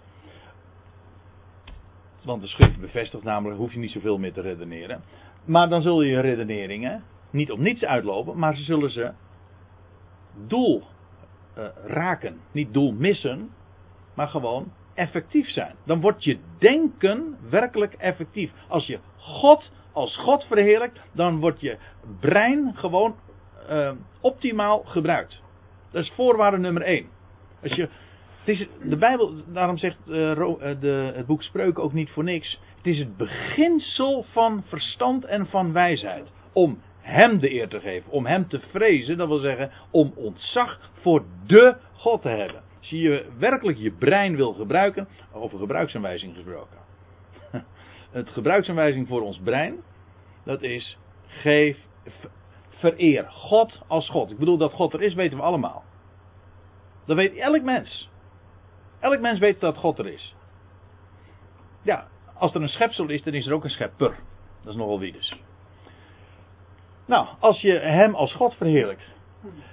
Want 2.24 2.42
de 2.42 2.48
schrift 2.48 2.80
bevestigt 2.80 3.24
namelijk, 3.24 3.58
hoef 3.58 3.72
je 3.72 3.78
niet 3.78 3.90
zoveel 3.90 4.18
meer 4.18 4.32
te 4.32 4.40
redeneren. 4.40 5.02
Maar 5.44 5.68
dan 5.68 5.82
zullen 5.82 6.06
je 6.06 6.20
redeneringen 6.20 7.04
niet 7.30 7.50
op 7.50 7.58
niets 7.58 7.84
uitlopen, 7.84 8.38
maar 8.38 8.54
ze 8.54 8.62
zullen 8.62 8.90
ze 8.90 9.12
doel 10.46 10.82
uh, 11.58 11.64
raken. 11.84 12.40
Niet 12.52 12.72
doel 12.72 12.92
missen, 12.92 13.50
maar 14.14 14.28
gewoon 14.28 14.72
effectief 15.00 15.48
zijn. 15.48 15.74
Dan 15.84 16.00
wordt 16.00 16.24
je 16.24 16.38
denken 16.58 17.36
werkelijk 17.50 17.94
effectief. 17.94 18.50
Als 18.68 18.86
je 18.86 18.98
God 19.16 19.70
als 19.92 20.16
God 20.16 20.44
verheerlijkt, 20.44 21.00
dan 21.12 21.40
wordt 21.40 21.60
je 21.60 21.76
brein 22.20 22.72
gewoon 22.74 23.14
uh, 23.70 23.90
optimaal 24.20 24.82
gebruikt. 24.84 25.42
Dat 25.90 26.02
is 26.02 26.12
voorwaarde 26.14 26.58
nummer 26.58 26.82
1. 26.82 27.06
Als 27.62 27.72
je, 27.72 27.88
het 28.38 28.48
is, 28.48 28.66
de 28.82 28.96
Bijbel, 28.96 29.34
daarom 29.46 29.78
zegt 29.78 29.96
uh, 30.06 30.34
de, 30.80 31.12
het 31.14 31.26
boek 31.26 31.42
Spreuken 31.42 31.82
ook 31.82 31.92
niet 31.92 32.10
voor 32.10 32.24
niks. 32.24 32.60
Het 32.76 32.86
is 32.86 32.98
het 32.98 33.16
beginsel 33.16 34.24
van 34.32 34.62
verstand 34.66 35.24
en 35.24 35.46
van 35.46 35.72
wijsheid. 35.72 36.32
Om 36.52 36.78
Hem 37.00 37.38
de 37.38 37.52
eer 37.52 37.68
te 37.68 37.80
geven. 37.80 38.10
Om 38.10 38.26
Hem 38.26 38.48
te 38.48 38.60
vrezen, 38.70 39.16
dat 39.16 39.28
wil 39.28 39.38
zeggen 39.38 39.70
om 39.90 40.12
ontzag 40.16 40.90
voor 40.92 41.24
de 41.46 41.76
God 41.92 42.22
te 42.22 42.28
hebben. 42.28 42.69
Als 42.80 42.88
je 42.88 43.26
werkelijk 43.38 43.78
je 43.78 43.90
brein 43.90 44.36
wil 44.36 44.52
gebruiken, 44.52 45.08
over 45.32 45.58
gebruiksaanwijzing 45.58 46.34
gesproken. 46.34 46.78
Het 48.10 48.28
gebruiksaanwijzing 48.28 49.08
voor 49.08 49.22
ons 49.22 49.40
brein, 49.44 49.82
dat 50.44 50.62
is 50.62 50.98
geef, 51.26 51.78
vereer 52.68 53.24
God 53.30 53.80
als 53.86 54.08
God. 54.08 54.30
Ik 54.30 54.38
bedoel 54.38 54.56
dat 54.56 54.72
God 54.72 54.92
er 54.92 55.02
is, 55.02 55.14
weten 55.14 55.36
we 55.36 55.42
allemaal. 55.42 55.84
Dat 57.06 57.16
weet 57.16 57.36
elk 57.36 57.62
mens. 57.62 58.10
Elk 59.00 59.20
mens 59.20 59.38
weet 59.38 59.60
dat 59.60 59.76
God 59.76 59.98
er 59.98 60.06
is. 60.06 60.34
Ja, 61.82 62.08
als 62.34 62.54
er 62.54 62.62
een 62.62 62.68
schepsel 62.68 63.08
is, 63.08 63.22
dan 63.22 63.34
is 63.34 63.46
er 63.46 63.52
ook 63.52 63.64
een 63.64 63.70
schepper. 63.70 64.18
Dat 64.62 64.72
is 64.72 64.78
nogal 64.78 64.98
wie 64.98 65.12
dus. 65.12 65.40
Nou, 67.06 67.28
als 67.38 67.60
je 67.60 67.72
hem 67.72 68.14
als 68.14 68.34
God 68.34 68.54
verheerlijkt, 68.54 69.04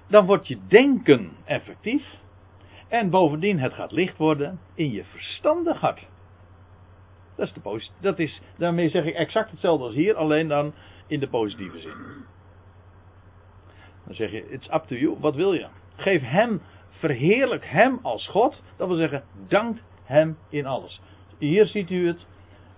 dan 0.07 0.25
wordt 0.25 0.47
je 0.47 0.57
denken 0.67 1.35
effectief. 1.45 2.03
En 2.87 3.09
bovendien, 3.09 3.59
het 3.59 3.73
gaat 3.73 3.91
licht 3.91 4.17
worden 4.17 4.59
in 4.73 4.91
je 4.91 5.03
verstandig 5.03 5.79
hart. 5.79 6.07
Dat 7.35 7.47
is 7.47 7.53
de 7.53 7.59
positieve. 7.59 8.01
Dat 8.01 8.19
is, 8.19 8.41
daarmee 8.57 8.89
zeg 8.89 9.05
ik 9.05 9.15
exact 9.15 9.51
hetzelfde 9.51 9.85
als 9.85 9.95
hier, 9.95 10.15
alleen 10.15 10.47
dan 10.47 10.73
in 11.07 11.19
de 11.19 11.27
positieve 11.27 11.79
zin. 11.79 11.93
Dan 14.05 14.15
zeg 14.15 14.31
je, 14.31 14.49
it's 14.49 14.67
up 14.73 14.83
to 14.83 14.95
you. 14.95 15.19
Wat 15.19 15.35
wil 15.35 15.53
je? 15.53 15.67
Geef 15.95 16.21
hem, 16.21 16.61
verheerlijk 16.89 17.65
hem 17.65 17.99
als 18.01 18.27
God. 18.27 18.63
Dat 18.77 18.87
wil 18.87 18.97
zeggen, 18.97 19.23
dank 19.47 19.77
hem 20.03 20.37
in 20.49 20.65
alles. 20.65 21.01
Hier 21.37 21.67
ziet 21.67 21.89
u 21.89 22.07
het. 22.07 22.25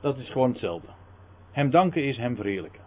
Dat 0.01 0.17
is 0.17 0.29
gewoon 0.29 0.49
hetzelfde. 0.49 0.87
Hem 1.51 1.69
danken 1.69 2.03
is 2.03 2.17
hem 2.17 2.35
verheerlijken. 2.35 2.81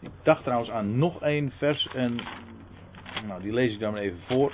Ik 0.00 0.10
dacht 0.22 0.42
trouwens 0.42 0.70
aan 0.70 0.98
nog 0.98 1.22
één 1.22 1.50
vers 1.50 1.88
en 1.94 2.20
nou, 3.26 3.42
die 3.42 3.52
lees 3.52 3.72
ik 3.72 3.80
dan 3.80 3.96
even 3.96 4.20
voor. 4.26 4.52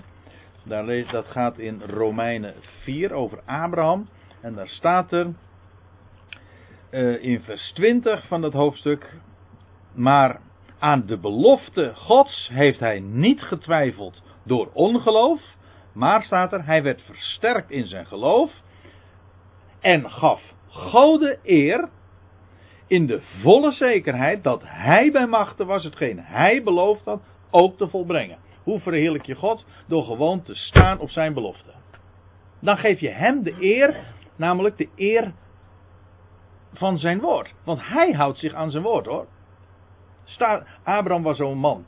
Daar 0.64 0.84
lees, 0.84 1.08
dat 1.10 1.26
gaat 1.26 1.58
in 1.58 1.82
Romeinen 1.86 2.54
4 2.82 3.12
over 3.12 3.40
Abraham. 3.46 4.08
En 4.40 4.54
daar 4.54 4.68
staat 4.68 5.12
er 5.12 5.34
uh, 6.90 7.22
in 7.24 7.40
vers 7.40 7.72
20 7.72 8.26
van 8.26 8.40
dat 8.40 8.52
hoofdstuk. 8.52 9.16
Maar 9.94 10.40
aan 10.78 11.06
de 11.06 11.18
belofte 11.18 11.92
Gods 11.94 12.48
heeft 12.52 12.80
hij 12.80 13.00
niet 13.00 13.42
getwijfeld 13.42 14.22
door 14.44 14.70
ongeloof. 14.72 15.40
Maar 15.92 16.22
staat 16.22 16.52
er, 16.52 16.64
hij 16.64 16.82
werd 16.82 17.02
versterkt 17.02 17.70
in 17.70 17.86
zijn 17.86 18.06
geloof. 18.06 18.52
En 19.80 20.10
gaf 20.10 20.42
Gode 20.68 21.38
eer 21.42 21.88
in 22.86 23.06
de 23.06 23.20
volle 23.40 23.72
zekerheid 23.72 24.42
dat 24.42 24.62
hij 24.64 25.10
bij 25.10 25.26
machten 25.26 25.66
was 25.66 25.84
hetgeen 25.84 26.18
hij 26.18 26.62
beloofd 26.62 27.04
had 27.04 27.22
ook 27.50 27.76
te 27.76 27.88
volbrengen. 27.88 28.38
Hoe 28.62 28.80
verheerlijk 28.80 29.26
je 29.26 29.34
God? 29.34 29.66
Door 29.86 30.04
gewoon 30.04 30.42
te 30.42 30.54
staan 30.54 30.98
op 30.98 31.10
zijn 31.10 31.34
belofte. 31.34 31.70
Dan 32.60 32.76
geef 32.76 33.00
je 33.00 33.10
hem 33.10 33.42
de 33.42 33.56
eer, 33.60 33.96
namelijk 34.36 34.76
de 34.76 34.88
eer 34.96 35.32
van 36.72 36.98
zijn 36.98 37.20
woord. 37.20 37.54
Want 37.64 37.80
hij 37.82 38.12
houdt 38.12 38.38
zich 38.38 38.54
aan 38.54 38.70
zijn 38.70 38.82
woord 38.82 39.06
hoor. 39.06 39.26
Sta, 40.24 40.66
Abraham 40.82 41.22
was 41.22 41.36
zo'n 41.36 41.58
man. 41.58 41.84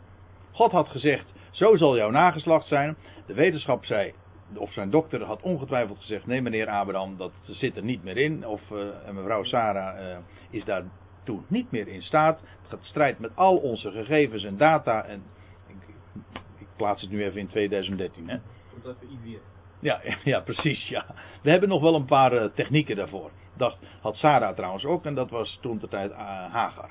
God 0.53 0.73
had 0.73 0.89
gezegd, 0.89 1.33
zo 1.51 1.77
zal 1.77 1.97
jouw 1.97 2.11
nageslacht 2.11 2.67
zijn. 2.67 2.97
De 3.27 3.35
wetenschap 3.35 3.85
zei, 3.85 4.15
of 4.57 4.73
zijn 4.73 4.91
dokter 4.91 5.23
had 5.23 5.43
ongetwijfeld 5.43 5.99
gezegd: 5.99 6.27
Nee, 6.27 6.43
meneer 6.43 6.69
Abraham, 6.69 7.17
dat 7.17 7.33
zit 7.43 7.77
er 7.77 7.83
niet 7.83 8.05
meer 8.05 8.17
in. 8.17 8.47
Of 8.47 8.61
uh, 8.73 8.79
mevrouw 9.13 9.45
Sarah 9.45 10.01
uh, 10.01 10.17
is 10.51 10.65
daar 10.65 10.83
toen 11.25 11.45
niet 11.49 11.71
meer 11.71 11.89
in 11.89 12.03
staat. 12.03 12.41
Het 12.41 12.71
gaat 12.71 12.85
strijd 12.85 13.19
met 13.19 13.31
al 13.35 13.57
onze 13.57 13.91
gegevens 13.91 14.45
en 14.45 14.57
data. 14.57 15.05
En 15.05 15.23
plaats 16.77 17.01
het 17.01 17.11
nu 17.11 17.25
even 17.25 17.41
in 17.41 17.49
2013. 17.49 18.29
Hè. 18.29 18.39
Dat 18.83 18.97
IVF. 19.03 19.41
Ja, 19.81 20.01
ja, 20.25 20.41
precies. 20.41 20.89
Ja. 20.89 21.07
We 21.43 21.51
hebben 21.51 21.69
nog 21.69 21.83
wel 21.83 21.95
een 21.95 22.05
paar 22.05 22.33
uh, 22.33 22.45
technieken 22.45 22.97
daarvoor. 22.97 23.31
Dat 23.57 23.77
had 24.01 24.17
Sarah 24.17 24.55
trouwens 24.55 24.85
ook, 24.85 25.05
en 25.05 25.15
dat 25.15 25.31
was 25.31 25.59
toen 25.63 25.79
de 25.79 25.89
tijd 25.89 26.13
Hagar. 26.13 26.91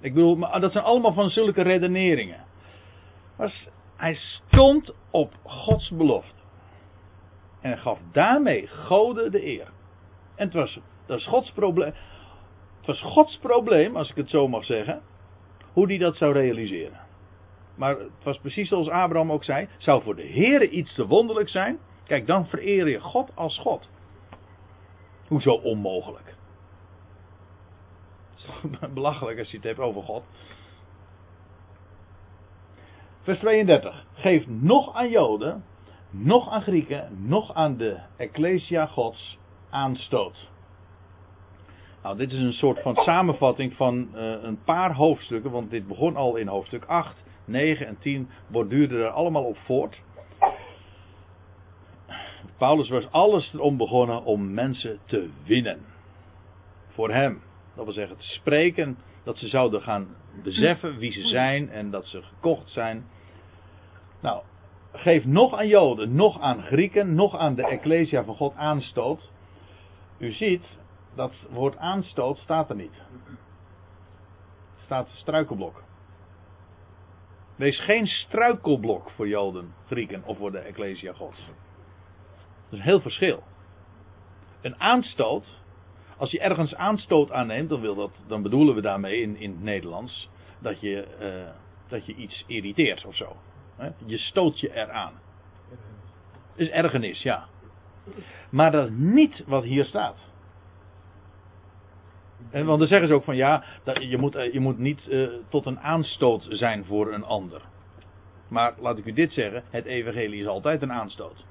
Ik 0.00 0.14
bedoel, 0.14 0.36
maar 0.36 0.60
dat 0.60 0.72
zijn 0.72 0.84
allemaal 0.84 1.12
van 1.12 1.30
zulke 1.30 1.62
redeneringen. 1.62 2.44
Maar 3.36 3.52
hij 3.96 4.14
stond 4.14 4.94
op 5.10 5.34
Gods 5.42 5.90
belofte. 5.90 6.40
En 7.60 7.78
gaf 7.78 7.98
daarmee 8.12 8.68
Gode 8.68 9.30
de 9.30 9.46
eer. 9.46 9.68
En 10.34 10.44
het 10.44 10.54
was, 10.54 10.80
dat 11.06 11.18
is 11.18 11.26
Gods 11.26 11.52
probleem. 11.52 11.92
Het 12.76 12.86
was 12.86 13.00
Gods 13.00 13.38
probleem, 13.38 13.96
als 13.96 14.10
ik 14.10 14.16
het 14.16 14.30
zo 14.30 14.48
mag 14.48 14.64
zeggen, 14.64 15.02
hoe 15.72 15.86
hij 15.86 15.98
dat 15.98 16.16
zou 16.16 16.32
realiseren. 16.32 17.00
Maar 17.80 17.98
het 17.98 18.24
was 18.24 18.38
precies 18.38 18.68
zoals 18.68 18.88
Abraham 18.88 19.32
ook 19.32 19.44
zei: 19.44 19.68
zou 19.78 20.02
voor 20.02 20.16
de 20.16 20.22
Heer 20.22 20.68
iets 20.68 20.94
te 20.94 21.06
wonderlijk 21.06 21.48
zijn? 21.48 21.78
Kijk, 22.04 22.26
dan 22.26 22.46
vereer 22.46 22.88
je 22.88 23.00
God 23.00 23.30
als 23.34 23.58
God. 23.58 23.88
Hoezo 25.26 25.52
onmogelijk? 25.52 26.34
Het 28.30 28.38
is 28.38 28.44
toch 28.44 28.90
belachelijk 28.94 29.38
als 29.38 29.50
je 29.50 29.56
het 29.56 29.66
hebt 29.66 29.78
over 29.78 30.02
God. 30.02 30.24
Vers 33.22 33.38
32. 33.38 34.04
Geef 34.12 34.46
nog 34.46 34.94
aan 34.94 35.10
Joden, 35.10 35.64
nog 36.10 36.50
aan 36.50 36.62
Grieken, 36.62 37.26
nog 37.28 37.54
aan 37.54 37.76
de 37.76 37.98
Ecclesia 38.16 38.86
Gods 38.86 39.38
aanstoot. 39.70 40.48
Nou, 42.02 42.16
dit 42.16 42.32
is 42.32 42.38
een 42.38 42.52
soort 42.52 42.82
van 42.82 42.94
samenvatting 42.94 43.74
van 43.74 44.08
uh, 44.14 44.42
een 44.42 44.62
paar 44.64 44.94
hoofdstukken, 44.94 45.50
want 45.50 45.70
dit 45.70 45.86
begon 45.86 46.16
al 46.16 46.36
in 46.36 46.46
hoofdstuk 46.46 46.84
8, 46.84 47.28
9 47.50 47.86
en 47.86 47.98
10, 47.98 48.28
borduurde 48.46 49.02
er 49.02 49.10
allemaal 49.10 49.44
op 49.44 49.56
voort. 49.56 50.00
Paulus 52.58 52.88
was 52.88 53.10
alles 53.10 53.52
erom 53.54 53.76
begonnen 53.76 54.24
om 54.24 54.54
mensen 54.54 54.98
te 55.04 55.30
winnen. 55.44 55.80
Voor 56.88 57.10
hem. 57.10 57.42
Dat 57.74 57.84
wil 57.84 57.94
zeggen, 57.94 58.16
te 58.16 58.28
spreken 58.28 58.98
dat 59.24 59.38
ze 59.38 59.48
zouden 59.48 59.82
gaan 59.82 60.08
beseffen 60.42 60.98
wie 60.98 61.12
ze 61.12 61.26
zijn 61.26 61.70
en 61.70 61.90
dat 61.90 62.06
ze 62.06 62.22
gekocht 62.22 62.68
zijn. 62.68 63.04
Nou, 64.20 64.42
geef 64.92 65.24
nog 65.24 65.54
aan 65.54 65.68
Joden, 65.68 66.14
nog 66.14 66.40
aan 66.40 66.62
Grieken, 66.62 67.14
nog 67.14 67.36
aan 67.36 67.54
de 67.54 67.66
Ecclesia 67.66 68.24
van 68.24 68.36
God 68.36 68.54
aanstoot. 68.54 69.30
U 70.18 70.32
ziet, 70.32 70.64
dat 71.14 71.32
woord 71.50 71.76
aanstoot 71.76 72.38
staat 72.38 72.70
er 72.70 72.76
niet. 72.76 72.94
Het 74.74 74.84
staat 74.84 75.08
struikelblok. 75.08 75.82
Wees 77.60 77.80
geen 77.80 78.06
struikelblok 78.06 79.10
voor 79.10 79.28
Joden, 79.28 79.74
Grieken 79.86 80.22
of 80.24 80.38
voor 80.38 80.52
de 80.52 80.58
Ecclesia 80.58 81.12
Gods. 81.12 81.38
Dat 81.38 82.72
is 82.72 82.78
een 82.78 82.84
heel 82.84 83.00
verschil. 83.00 83.42
Een 84.60 84.80
aanstoot 84.80 85.46
als 86.16 86.30
je 86.30 86.40
ergens 86.40 86.74
aanstoot 86.74 87.32
aanneemt, 87.32 87.68
dan, 87.68 87.80
wil 87.80 87.94
dat, 87.94 88.10
dan 88.26 88.42
bedoelen 88.42 88.74
we 88.74 88.80
daarmee 88.80 89.20
in, 89.20 89.36
in 89.36 89.50
het 89.50 89.62
Nederlands 89.62 90.28
dat 90.58 90.80
je, 90.80 91.06
uh, 91.20 91.50
dat 91.88 92.06
je 92.06 92.14
iets 92.14 92.44
irriteert 92.46 93.04
of 93.04 93.16
zo. 93.16 93.36
Je 94.06 94.18
stoot 94.18 94.60
je 94.60 94.74
eraan. 94.74 95.12
Is 96.54 96.68
ergernis, 96.68 97.22
ja. 97.22 97.46
Maar 98.50 98.70
dat 98.70 98.86
is 98.86 98.94
niet 98.96 99.42
wat 99.46 99.64
hier 99.64 99.84
staat. 99.84 100.16
En, 102.50 102.66
want 102.66 102.78
dan 102.78 102.88
zeggen 102.88 103.08
ze 103.08 103.14
ook 103.14 103.24
van 103.24 103.36
ja, 103.36 103.64
dat, 103.84 104.02
je, 104.02 104.18
moet, 104.18 104.34
eh, 104.34 104.52
je 104.52 104.60
moet 104.60 104.78
niet 104.78 105.06
uh, 105.08 105.28
tot 105.48 105.66
een 105.66 105.80
aanstoot 105.80 106.46
zijn 106.50 106.84
voor 106.84 107.12
een 107.12 107.24
ander. 107.24 107.60
Maar 108.48 108.74
laat 108.80 108.98
ik 108.98 109.04
u 109.04 109.12
dit 109.12 109.32
zeggen: 109.32 109.62
het 109.70 109.84
evangelie 109.84 110.40
is 110.40 110.46
altijd 110.46 110.82
een 110.82 110.92
aanstoot. 110.92 111.44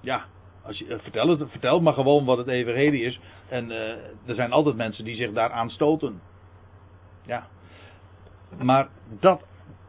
Ja, 0.00 0.24
als 0.62 0.78
je, 0.78 0.86
eh, 0.86 0.98
vertel, 0.98 1.28
het, 1.28 1.80
maar 1.80 1.92
gewoon 1.92 2.24
wat 2.24 2.38
het 2.38 2.48
evangelie 2.48 3.02
is. 3.02 3.20
En 3.48 3.70
er 4.26 4.34
zijn 4.34 4.52
altijd 4.52 4.76
mensen 4.76 5.04
die 5.04 5.16
zich 5.16 5.32
daaraan 5.32 5.70
stoten. 5.70 6.20
Ja. 7.26 7.46
Maar 8.58 8.88
dat 9.20 9.42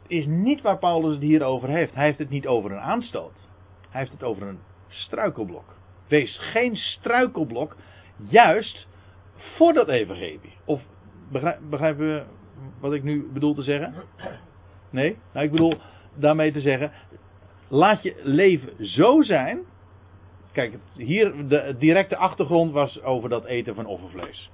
is 0.07 0.25
niet 0.25 0.61
waar 0.61 0.77
Paulus 0.77 1.13
het 1.13 1.21
hier 1.21 1.43
over 1.43 1.69
heeft. 1.69 1.93
Hij 1.93 2.05
heeft 2.05 2.17
het 2.17 2.29
niet 2.29 2.47
over 2.47 2.71
een 2.71 2.79
aanstoot. 2.79 3.49
Hij 3.89 4.01
heeft 4.01 4.13
het 4.13 4.23
over 4.23 4.47
een 4.47 4.59
struikelblok. 4.87 5.75
Wees 6.07 6.37
geen 6.39 6.75
struikelblok, 6.75 7.75
juist 8.15 8.87
voor 9.35 9.73
dat 9.73 9.87
evangelie. 9.87 10.57
Of 10.65 10.81
begrijpen 11.69 12.07
we 12.07 12.23
wat 12.79 12.93
ik 12.93 13.03
nu 13.03 13.29
bedoel 13.33 13.53
te 13.53 13.63
zeggen? 13.63 13.93
Nee? 14.89 15.17
Nou, 15.33 15.45
ik 15.45 15.51
bedoel 15.51 15.73
daarmee 16.15 16.51
te 16.51 16.61
zeggen, 16.61 16.91
laat 17.67 18.03
je 18.03 18.21
leven 18.23 18.87
zo 18.87 19.21
zijn 19.21 19.65
Kijk, 20.53 20.77
hier 20.95 21.47
de 21.47 21.75
directe 21.79 22.17
achtergrond 22.17 22.71
was 22.71 23.01
over 23.01 23.29
dat 23.29 23.45
eten 23.45 23.75
van 23.75 23.85
offervlees. 23.85 24.49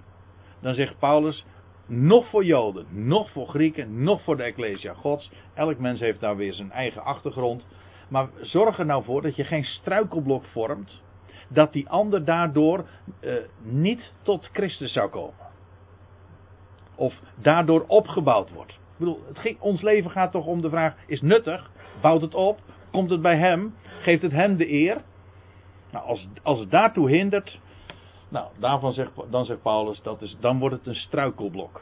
Dan 0.61 0.73
zegt 0.73 0.99
Paulus, 0.99 1.45
nog 1.85 2.29
voor 2.29 2.45
Joden, 2.45 2.85
nog 2.89 3.31
voor 3.31 3.47
Grieken, 3.47 4.03
nog 4.03 4.21
voor 4.21 4.37
de 4.37 4.43
Ecclesia 4.43 4.93
Gods. 4.93 5.31
Elk 5.53 5.77
mens 5.77 5.99
heeft 5.99 6.19
daar 6.19 6.35
weer 6.35 6.53
zijn 6.53 6.71
eigen 6.71 7.03
achtergrond. 7.03 7.65
Maar 8.09 8.29
zorg 8.41 8.79
er 8.79 8.85
nou 8.85 9.03
voor 9.03 9.21
dat 9.21 9.35
je 9.35 9.43
geen 9.43 9.63
struikelblok 9.63 10.45
vormt. 10.45 11.01
Dat 11.49 11.73
die 11.73 11.89
ander 11.89 12.25
daardoor 12.25 12.85
uh, 13.21 13.33
niet 13.61 14.13
tot 14.21 14.49
Christus 14.53 14.93
zou 14.93 15.09
komen. 15.09 15.47
Of 16.95 17.19
daardoor 17.35 17.83
opgebouwd 17.87 18.51
wordt. 18.51 18.71
Ik 18.71 18.97
bedoel, 18.97 19.23
het 19.27 19.39
ging, 19.39 19.59
ons 19.59 19.81
leven 19.81 20.11
gaat 20.11 20.31
toch 20.31 20.45
om 20.45 20.61
de 20.61 20.69
vraag: 20.69 20.95
is 21.07 21.21
nuttig? 21.21 21.71
Bouwt 22.01 22.21
het 22.21 22.35
op? 22.35 22.59
Komt 22.91 23.09
het 23.09 23.21
bij 23.21 23.37
hem? 23.37 23.75
Geeft 24.01 24.21
het 24.21 24.31
hem 24.31 24.57
de 24.57 24.71
eer? 24.71 25.01
Nou, 25.91 26.05
als, 26.05 26.27
als 26.43 26.59
het 26.59 26.71
daartoe 26.71 27.09
hindert, 27.09 27.59
nou, 28.29 28.47
daarvan 28.57 28.93
zegt, 28.93 29.11
dan 29.29 29.45
zegt 29.45 29.61
Paulus, 29.61 30.01
dat 30.01 30.21
is, 30.21 30.37
dan 30.39 30.59
wordt 30.59 30.75
het 30.75 30.87
een 30.87 30.95
struikelblok. 30.95 31.81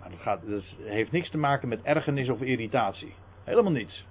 Maar 0.00 0.10
dat, 0.10 0.20
gaat, 0.20 0.40
dat 0.48 0.62
heeft 0.82 1.12
niks 1.12 1.30
te 1.30 1.38
maken 1.38 1.68
met 1.68 1.82
ergernis 1.82 2.28
of 2.28 2.40
irritatie. 2.40 3.14
Helemaal 3.44 3.72
niets. 3.72 4.06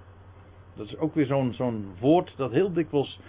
Dat 0.74 0.86
is 0.86 0.96
ook 0.96 1.14
weer 1.14 1.26
zo'n 1.26 1.52
zo'n 1.52 1.94
woord 2.00 2.32
dat 2.36 2.50
heel 2.50 2.72
dikwijls 2.72 3.20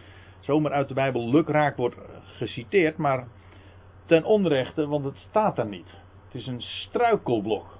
zomaar 0.47 0.71
uit 0.71 0.87
de 0.87 0.93
Bijbel 0.93 1.29
lukraak 1.29 1.77
wordt 1.77 1.95
geciteerd, 2.23 2.97
maar 2.97 3.27
ten 4.05 4.23
onrechte, 4.23 4.87
want 4.87 5.05
het 5.05 5.17
staat 5.29 5.55
daar 5.55 5.67
niet. 5.67 5.89
Het 6.25 6.35
is 6.35 6.47
een 6.47 6.61
struikelblok. 6.61 7.77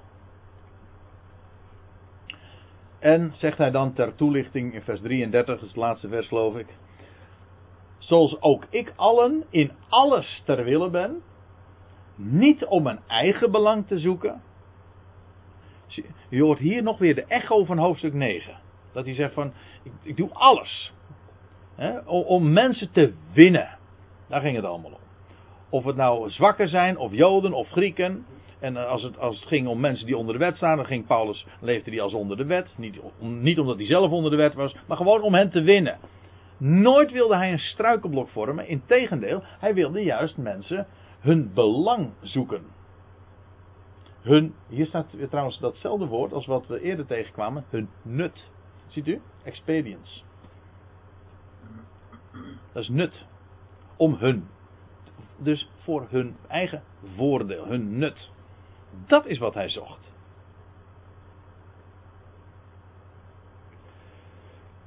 En 2.99 3.33
zegt 3.35 3.57
hij 3.57 3.71
dan 3.71 3.93
ter 3.93 4.15
toelichting 4.15 4.73
in 4.73 4.81
vers 4.81 5.01
33, 5.01 5.45
dat 5.45 5.61
is 5.61 5.67
het 5.67 5.75
laatste 5.75 6.07
vers 6.07 6.27
geloof 6.27 6.57
ik. 6.57 6.67
Zoals 7.97 8.41
ook 8.41 8.65
ik 8.69 8.93
allen 8.95 9.43
in 9.49 9.71
alles 9.89 10.41
ter 10.45 10.63
wille 10.63 10.89
ben, 10.89 11.21
niet 12.15 12.65
om 12.65 12.83
mijn 12.83 12.99
eigen 13.07 13.51
belang 13.51 13.87
te 13.87 13.99
zoeken. 13.99 14.41
Je 16.29 16.41
hoort 16.41 16.59
hier 16.59 16.83
nog 16.83 16.97
weer 16.97 17.15
de 17.15 17.25
echo 17.25 17.65
van 17.65 17.77
hoofdstuk 17.77 18.13
9. 18.13 18.59
Dat 18.91 19.05
hij 19.05 19.13
zegt 19.13 19.33
van, 19.33 19.53
ik, 19.83 19.91
ik 20.01 20.17
doe 20.17 20.29
alles. 20.33 20.95
Om, 22.05 22.53
mensen 22.53 22.91
te 22.91 23.13
winnen. 23.33 23.77
Daar 24.27 24.41
ging 24.41 24.55
het 24.55 24.65
allemaal 24.65 24.91
om. 24.91 24.97
Of 25.69 25.83
het 25.83 25.95
nou 25.95 26.29
zwakken 26.29 26.69
zijn, 26.69 26.97
of 26.97 27.11
Joden, 27.11 27.53
of 27.53 27.69
Grieken. 27.69 28.25
En 28.59 28.77
als 28.87 29.03
het, 29.03 29.19
als 29.19 29.39
het 29.39 29.47
ging 29.47 29.67
om 29.67 29.79
mensen 29.79 30.05
die 30.05 30.17
onder 30.17 30.33
de 30.33 30.39
wet 30.39 30.55
staan, 30.55 30.77
dan 30.77 30.85
ging 30.85 31.07
Paulus, 31.07 31.45
leefde 31.61 31.91
hij 31.91 32.01
als 32.01 32.13
onder 32.13 32.37
de 32.37 32.45
wet. 32.45 32.73
Niet, 32.77 32.99
niet 33.19 33.59
omdat 33.59 33.77
hij 33.77 33.85
zelf 33.85 34.11
onder 34.11 34.31
de 34.31 34.37
wet 34.37 34.53
was, 34.53 34.75
maar 34.87 34.97
gewoon 34.97 35.21
om 35.21 35.33
hen 35.33 35.49
te 35.49 35.61
winnen. 35.61 35.97
Nooit 36.57 37.11
wilde 37.11 37.35
hij 37.35 37.51
een 37.51 37.59
struikelblok 37.59 38.29
vormen. 38.29 38.67
Integendeel, 38.67 39.43
hij 39.43 39.73
wilde 39.73 40.03
juist 40.03 40.37
mensen 40.37 40.87
hun 41.19 41.51
belang 41.53 42.09
zoeken. 42.21 42.61
Hun, 44.21 44.53
hier 44.69 44.85
staat 44.85 45.15
trouwens 45.29 45.59
datzelfde 45.59 46.05
woord 46.05 46.33
als 46.33 46.45
wat 46.45 46.67
we 46.67 46.81
eerder 46.81 47.05
tegenkwamen, 47.05 47.65
hun 47.69 47.89
nut. 48.01 48.49
Ziet 48.87 49.07
u? 49.07 49.21
Expedience. 49.43 50.21
Dat 52.73 52.83
is 52.83 52.89
nut. 52.89 53.25
Om 53.97 54.13
hun. 54.13 54.47
Dus 55.37 55.69
voor 55.77 56.07
hun 56.09 56.35
eigen 56.47 56.83
voordeel, 57.15 57.65
hun 57.65 57.97
nut. 57.97 58.29
Dat 59.07 59.25
is 59.25 59.37
wat 59.37 59.53
hij 59.53 59.69
zocht. 59.69 60.15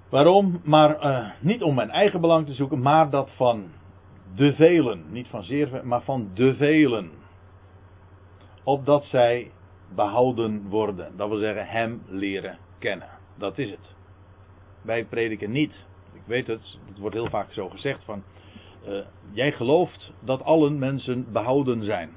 Waarom? 0.08 0.60
Maar 0.64 1.04
uh, 1.04 1.30
niet 1.40 1.62
om 1.62 1.74
mijn 1.74 1.90
eigen 1.90 2.20
belang 2.20 2.46
te 2.46 2.54
zoeken, 2.54 2.82
maar 2.82 3.10
dat 3.10 3.30
van 3.30 3.68
de 4.34 4.54
velen. 4.54 5.04
Niet 5.10 5.28
van 5.28 5.42
zeer 5.42 5.80
maar 5.86 6.02
van 6.02 6.30
de 6.34 6.54
velen. 6.54 7.10
Opdat 8.64 9.04
zij 9.04 9.50
behouden 9.94 10.68
worden. 10.68 11.16
Dat 11.16 11.28
wil 11.28 11.38
zeggen, 11.38 11.66
hem 11.66 12.02
leren 12.06 12.58
kennen. 12.78 13.08
Dat 13.38 13.58
is 13.58 13.70
het. 13.70 13.94
Wij 14.82 15.04
prediken 15.04 15.50
niet. 15.50 15.86
Weet 16.30 16.46
het, 16.46 16.78
het 16.86 16.98
wordt 16.98 17.14
heel 17.14 17.30
vaak 17.30 17.52
zo 17.52 17.68
gezegd 17.68 18.04
van. 18.04 18.22
Uh, 18.88 18.98
jij 19.30 19.52
gelooft 19.52 20.12
dat 20.20 20.42
allen 20.42 20.78
mensen 20.78 21.32
behouden 21.32 21.84
zijn. 21.84 22.10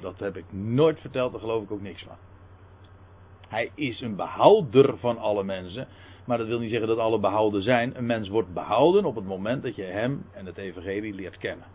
Dat 0.00 0.18
heb 0.18 0.36
ik 0.36 0.52
nooit 0.52 1.00
verteld, 1.00 1.32
daar 1.32 1.40
geloof 1.40 1.62
ik 1.62 1.70
ook 1.70 1.80
niks 1.80 2.02
van. 2.02 2.16
Hij 3.48 3.70
is 3.74 4.00
een 4.00 4.16
behouder 4.16 4.98
van 4.98 5.18
alle 5.18 5.44
mensen. 5.44 5.88
Maar 6.24 6.38
dat 6.38 6.46
wil 6.46 6.58
niet 6.58 6.70
zeggen 6.70 6.88
dat 6.88 6.98
alle 6.98 7.18
behouden 7.18 7.62
zijn. 7.62 7.96
Een 7.96 8.06
mens 8.06 8.28
wordt 8.28 8.54
behouden 8.54 9.04
op 9.04 9.14
het 9.14 9.26
moment 9.26 9.62
dat 9.62 9.76
je 9.76 9.82
hem 9.82 10.24
en 10.32 10.46
het 10.46 10.56
evangelie 10.56 11.14
leert 11.14 11.38
kennen. 11.38 11.66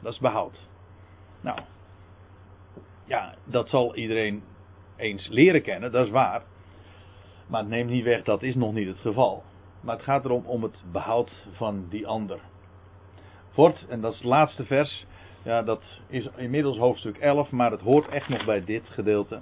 Dat 0.00 0.12
is 0.12 0.18
behoud. 0.18 0.68
Nou, 1.40 1.58
ja, 3.04 3.34
dat 3.44 3.68
zal 3.68 3.94
iedereen 3.96 4.42
eens 4.96 5.28
leren 5.28 5.62
kennen, 5.62 5.92
dat 5.92 6.06
is 6.06 6.12
waar. 6.12 6.42
Maar 7.46 7.60
het 7.60 7.68
neemt 7.68 7.90
niet 7.90 8.04
weg, 8.04 8.22
dat 8.22 8.42
is 8.42 8.54
nog 8.54 8.72
niet 8.72 8.88
het 8.88 9.00
geval. 9.00 9.42
Maar 9.84 9.94
het 9.94 10.04
gaat 10.04 10.24
erom 10.24 10.46
om 10.46 10.62
het 10.62 10.84
behoud 10.92 11.46
van 11.52 11.86
die 11.88 12.06
ander. 12.06 12.40
Wordt, 13.54 13.86
en 13.88 14.00
dat 14.00 14.12
is 14.12 14.18
het 14.18 14.26
laatste 14.26 14.64
vers, 14.64 15.06
ja, 15.42 15.62
dat 15.62 16.00
is 16.06 16.28
inmiddels 16.36 16.78
hoofdstuk 16.78 17.18
11, 17.18 17.50
maar 17.50 17.70
het 17.70 17.80
hoort 17.80 18.08
echt 18.08 18.28
nog 18.28 18.44
bij 18.44 18.64
dit 18.64 18.88
gedeelte. 18.88 19.40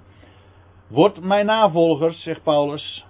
Wordt 0.86 1.20
mijn 1.20 1.46
navolgers, 1.46 2.22
zegt 2.22 2.42
Paulus, 2.42 3.06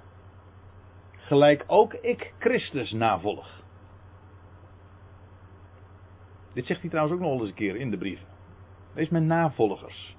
gelijk 1.16 1.64
ook 1.66 1.94
ik 1.94 2.34
Christus 2.38 2.92
navolg. 2.92 3.60
Dit 6.52 6.66
zegt 6.66 6.80
hij 6.80 6.90
trouwens 6.90 7.16
ook 7.16 7.26
nog 7.28 7.40
eens 7.40 7.48
een 7.48 7.54
keer 7.54 7.76
in 7.76 7.90
de 7.90 7.98
brief. 7.98 8.20
Wees 8.92 9.08
mijn 9.08 9.26
navolgers. 9.26 10.16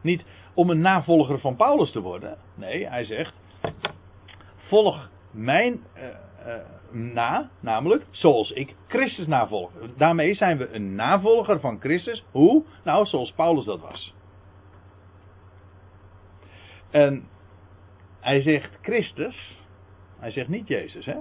Niet 0.00 0.24
om 0.54 0.70
een 0.70 0.80
navolger 0.80 1.38
van 1.38 1.56
Paulus 1.56 1.90
te 1.90 2.00
worden. 2.00 2.38
Nee, 2.54 2.88
hij 2.88 3.04
zegt: 3.04 3.34
volg 4.56 5.10
mijn 5.32 5.84
uh, 5.96 6.02
uh, 6.46 6.54
na, 7.14 7.50
namelijk 7.60 8.04
zoals 8.10 8.50
ik 8.50 8.74
Christus 8.88 9.26
navolg. 9.26 9.70
Daarmee 9.96 10.34
zijn 10.34 10.58
we 10.58 10.74
een 10.74 10.94
navolger 10.94 11.60
van 11.60 11.80
Christus. 11.80 12.24
Hoe? 12.30 12.64
Nou, 12.84 13.06
zoals 13.06 13.32
Paulus 13.32 13.64
dat 13.64 13.80
was. 13.80 14.14
En 16.90 17.28
hij 18.20 18.40
zegt 18.40 18.78
Christus, 18.82 19.58
hij 20.18 20.30
zegt 20.30 20.48
niet 20.48 20.68
Jezus, 20.68 21.06
hè? 21.06 21.16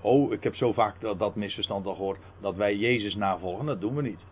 Oh, 0.00 0.32
ik 0.32 0.42
heb 0.42 0.54
zo 0.54 0.72
vaak 0.72 1.00
dat, 1.00 1.18
dat 1.18 1.36
misverstand 1.36 1.86
al 1.86 1.94
gehoord 1.94 2.20
dat 2.40 2.56
wij 2.56 2.76
Jezus 2.76 3.14
navolgen. 3.14 3.66
Dat 3.66 3.80
doen 3.80 3.94
we 3.94 4.02
niet. 4.02 4.24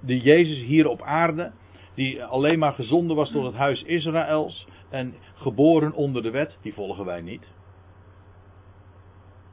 De 0.00 0.20
Jezus 0.20 0.58
hier 0.58 0.88
op 0.88 1.02
aarde, 1.02 1.52
die 1.94 2.24
alleen 2.24 2.58
maar 2.58 2.72
gezonden 2.72 3.16
was 3.16 3.30
tot 3.30 3.44
het 3.44 3.54
huis 3.54 3.82
Israëls 3.82 4.66
en 4.90 5.14
geboren 5.34 5.92
onder 5.92 6.22
de 6.22 6.30
wet, 6.30 6.58
die 6.62 6.74
volgen 6.74 7.04
wij 7.04 7.20
niet. 7.20 7.52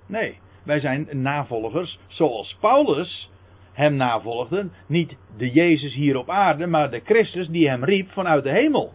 Nee, 0.05 0.39
wij 0.63 0.79
zijn 0.79 1.07
navolgers 1.11 1.99
zoals 2.07 2.57
Paulus 2.59 3.29
hem 3.73 3.95
navolgde. 3.95 4.69
Niet 4.87 5.17
de 5.37 5.51
Jezus 5.51 5.93
hier 5.93 6.17
op 6.17 6.29
aarde, 6.29 6.67
maar 6.67 6.91
de 6.91 7.01
Christus 7.05 7.47
die 7.47 7.69
hem 7.69 7.83
riep 7.83 8.09
vanuit 8.11 8.43
de 8.43 8.49
hemel. 8.49 8.93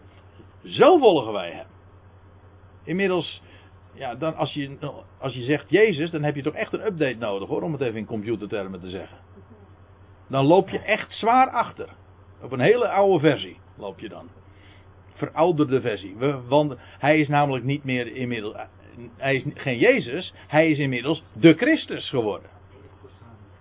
Zo 0.63 0.97
volgen 0.97 1.33
wij 1.33 1.51
hem. 1.51 1.65
Inmiddels, 2.83 3.41
ja, 3.93 4.15
dan 4.15 4.35
als, 4.35 4.53
je, 4.53 4.77
als 5.19 5.33
je 5.33 5.43
zegt 5.43 5.69
Jezus, 5.69 6.11
dan 6.11 6.23
heb 6.23 6.35
je 6.35 6.43
toch 6.43 6.53
echt 6.53 6.73
een 6.73 6.85
update 6.85 7.17
nodig 7.17 7.49
hoor, 7.49 7.61
om 7.61 7.71
het 7.71 7.81
even 7.81 7.97
in 7.97 8.05
computertermen 8.05 8.79
te 8.79 8.89
zeggen. 8.89 9.17
Dan 10.29 10.45
loop 10.45 10.69
je 10.69 10.79
echt 10.79 11.11
zwaar 11.11 11.49
achter. 11.49 11.89
Op 12.45 12.51
een 12.51 12.59
hele 12.59 12.87
oude 12.87 13.19
versie 13.19 13.57
loop 13.77 13.99
je 13.99 14.09
dan. 14.09 14.29
Verouderde 15.13 15.81
versie. 15.81 16.15
Want 16.47 16.75
hij 16.79 17.19
is 17.19 17.27
namelijk 17.27 17.65
niet 17.65 17.83
meer 17.83 18.15
inmiddels. 18.15 18.55
Hij 19.17 19.35
is 19.35 19.43
geen 19.53 19.77
Jezus, 19.77 20.33
hij 20.47 20.69
is 20.69 20.77
inmiddels 20.77 21.23
de 21.33 21.53
Christus 21.53 22.09
geworden. 22.09 22.49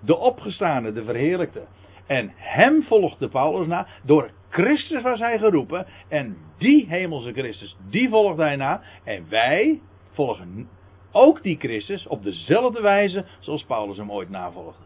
De 0.01 0.17
opgestane, 0.17 0.93
de 0.93 1.05
verheerlijkte. 1.05 1.67
En 2.07 2.33
hem 2.35 2.83
volgde 2.83 3.29
Paulus 3.29 3.67
na. 3.67 3.87
Door 4.03 4.31
Christus 4.49 5.03
was 5.03 5.19
hij 5.19 5.39
geroepen. 5.39 5.87
En 6.09 6.37
die 6.59 6.87
hemelse 6.89 7.33
Christus, 7.33 7.77
die 7.89 8.09
volgde 8.09 8.43
hij 8.43 8.57
na. 8.57 8.83
En 9.05 9.27
wij 9.29 9.81
volgen 10.13 10.69
ook 11.13 11.43
die 11.43 11.57
Christus 11.59 12.07
op 12.07 12.23
dezelfde 12.23 12.81
wijze 12.81 13.25
zoals 13.39 13.65
Paulus 13.65 13.97
hem 13.97 14.13
ooit 14.13 14.31
navolgde. 14.31 14.85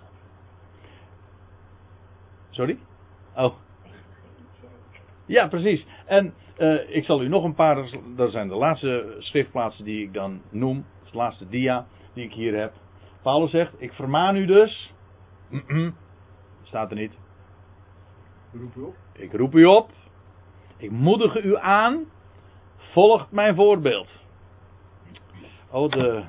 Sorry? 2.51 2.79
Oh. 3.37 3.55
Ja, 5.29 5.49
precies. 5.49 5.87
En 6.07 6.35
uh, 6.59 6.97
ik 6.97 7.05
zal 7.05 7.23
u 7.23 7.29
nog 7.29 7.45
een 7.45 7.55
paar, 7.55 7.89
dat 8.17 8.31
zijn 8.31 8.49
de 8.49 8.55
laatste 8.55 9.17
schriftplaatsen 9.19 9.85
die 9.85 10.03
ik 10.03 10.13
dan 10.15 10.43
noem. 10.51 10.85
De 11.11 11.17
laatste 11.17 11.49
dia 11.49 11.87
die 12.13 12.25
ik 12.25 12.33
hier 12.33 12.59
heb. 12.59 12.73
Paulus 13.23 13.51
zegt, 13.51 13.73
ik 13.77 13.93
vermaan 13.93 14.37
u 14.37 14.47
dus. 14.47 14.93
Staat 16.63 16.91
er 16.91 16.97
niet. 16.97 17.19
Roep 18.53 18.77
u 18.77 18.81
op. 18.81 18.97
Ik 19.13 19.33
roep 19.33 19.55
u 19.55 19.65
op. 19.65 19.91
Ik 20.77 20.91
moedig 20.91 21.45
u 21.45 21.57
aan. 21.57 22.05
Volgt 22.77 23.31
mijn 23.31 23.55
voorbeeld. 23.55 24.09
Oh, 25.71 25.91
de 25.91 26.23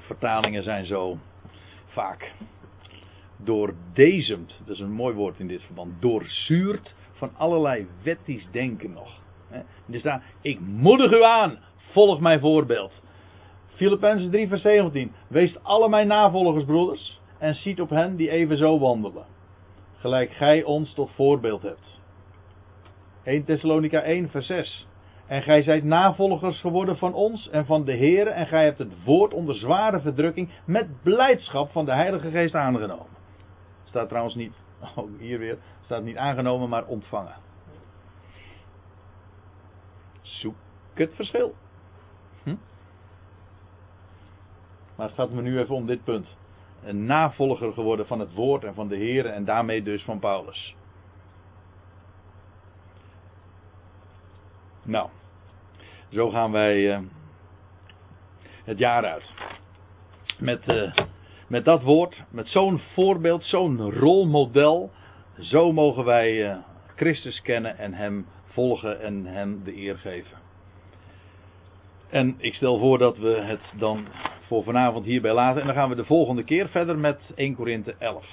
vertalingen 0.00 0.62
zijn 0.62 0.86
zo 0.86 1.18
vaak 1.86 2.32
doordezemd. 3.36 4.60
Dat 4.64 4.74
is 4.74 4.80
een 4.80 4.92
mooi 4.92 5.14
woord 5.14 5.38
in 5.38 5.46
dit 5.46 5.62
verband. 5.62 6.02
Doorzuurd 6.02 6.94
van 7.14 7.30
allerlei 7.36 7.86
wettisch 8.02 8.48
denken 8.50 8.92
nog. 8.92 9.22
Er 9.90 9.98
staat, 9.98 10.22
ik 10.40 10.60
moedig 10.60 11.12
u 11.12 11.22
aan. 11.22 11.58
Volg 11.76 12.20
mijn 12.20 12.40
voorbeeld. 12.40 12.92
Filippenzen 13.66 14.30
3 14.30 14.48
vers 14.48 14.62
17. 14.62 15.12
Wees 15.28 15.62
alle 15.62 15.88
mijn 15.88 16.06
navolgers, 16.06 16.64
broeders, 16.64 17.20
en 17.38 17.54
ziet 17.54 17.80
op 17.80 17.90
hen 17.90 18.16
die 18.16 18.30
even 18.30 18.56
zo 18.56 18.78
wandelen. 18.78 19.24
Gelijk 19.96 20.30
gij 20.30 20.62
ons 20.62 20.94
tot 20.94 21.10
voorbeeld 21.14 21.62
hebt. 21.62 22.00
1 23.22 23.44
Thessalonica 23.44 24.00
1 24.00 24.30
vers 24.30 24.46
6. 24.46 24.86
En 25.26 25.42
gij 25.42 25.62
zijt 25.62 25.84
navolgers 25.84 26.60
geworden 26.60 26.96
van 26.96 27.14
ons 27.14 27.48
en 27.50 27.66
van 27.66 27.84
de 27.84 27.92
Heer. 27.92 28.26
En 28.26 28.46
gij 28.46 28.64
hebt 28.64 28.78
het 28.78 29.04
woord 29.04 29.34
onder 29.34 29.54
zware 29.54 30.00
verdrukking 30.00 30.50
met 30.66 31.02
blijdschap 31.02 31.70
van 31.70 31.84
de 31.84 31.92
Heilige 31.92 32.30
Geest 32.30 32.54
aangenomen. 32.54 33.06
Staat 33.84 34.08
trouwens 34.08 34.34
niet, 34.34 34.52
ook 34.96 35.08
hier 35.18 35.38
weer, 35.38 35.58
staat 35.84 36.02
niet 36.02 36.16
aangenomen, 36.16 36.68
maar 36.68 36.86
ontvangen. 36.86 37.34
Zoek 40.20 40.54
het 40.94 41.14
verschil. 41.14 41.54
Hm? 42.42 42.56
Maar 44.96 45.06
het 45.06 45.14
gaat 45.14 45.30
me 45.30 45.42
nu 45.42 45.58
even 45.58 45.74
om 45.74 45.86
dit 45.86 46.04
punt. 46.04 46.36
Een 46.82 47.04
navolger 47.04 47.72
geworden 47.72 48.06
van 48.06 48.20
het 48.20 48.32
woord 48.32 48.64
en 48.64 48.74
van 48.74 48.88
de 48.88 48.96
Heer 48.96 49.26
en 49.26 49.44
daarmee 49.44 49.82
dus 49.82 50.02
van 50.02 50.18
Paulus. 50.18 50.76
Nou, 54.82 55.08
zo 56.08 56.30
gaan 56.30 56.52
wij 56.52 56.76
uh, 56.76 56.98
het 58.64 58.78
jaar 58.78 59.04
uit. 59.04 59.34
Met, 60.38 60.68
uh, 60.68 60.96
met 61.48 61.64
dat 61.64 61.82
woord, 61.82 62.22
met 62.30 62.48
zo'n 62.48 62.78
voorbeeld, 62.78 63.44
zo'n 63.44 63.90
rolmodel. 63.90 64.90
Zo 65.38 65.72
mogen 65.72 66.04
wij 66.04 66.50
uh, 66.50 66.56
Christus 66.96 67.42
kennen 67.42 67.78
en 67.78 67.94
Hem 67.94 68.26
volgen 68.44 69.00
en 69.00 69.24
Hem 69.24 69.64
de 69.64 69.76
eer 69.76 69.98
geven. 69.98 70.38
En 72.08 72.34
ik 72.38 72.54
stel 72.54 72.78
voor 72.78 72.98
dat 72.98 73.18
we 73.18 73.40
het 73.40 73.72
dan 73.78 74.06
voor 74.46 74.64
vanavond 74.64 75.04
hierbij 75.04 75.32
laten. 75.32 75.60
En 75.60 75.66
dan 75.66 75.76
gaan 75.76 75.88
we 75.88 75.94
de 75.94 76.04
volgende 76.04 76.44
keer 76.44 76.68
verder 76.68 76.98
met 76.98 77.32
1 77.34 77.54
Korinthe 77.54 77.94
11. 77.98 78.26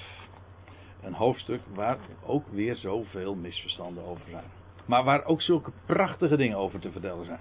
Een 1.02 1.14
hoofdstuk 1.14 1.60
waar 1.74 1.98
ook 2.26 2.46
weer 2.50 2.76
zoveel 2.76 3.34
misverstanden 3.34 4.04
over 4.04 4.24
zijn. 4.30 4.50
Maar 4.86 5.04
waar 5.04 5.24
ook 5.24 5.42
zulke 5.42 5.72
prachtige 5.86 6.36
dingen 6.36 6.56
over 6.56 6.80
te 6.80 6.90
vertellen 6.90 7.24
zijn. 7.24 7.40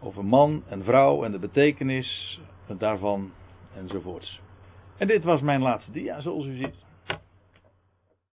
Over 0.00 0.24
man 0.24 0.62
en 0.68 0.84
vrouw 0.84 1.24
en 1.24 1.32
de 1.32 1.38
betekenis 1.38 2.40
daarvan 2.78 3.32
enzovoorts. 3.76 4.40
En 4.96 5.06
dit 5.06 5.24
was 5.24 5.40
mijn 5.40 5.62
laatste 5.62 5.92
dia, 5.92 6.20
zoals 6.20 6.46
u 6.46 6.56
ziet. 6.56 6.74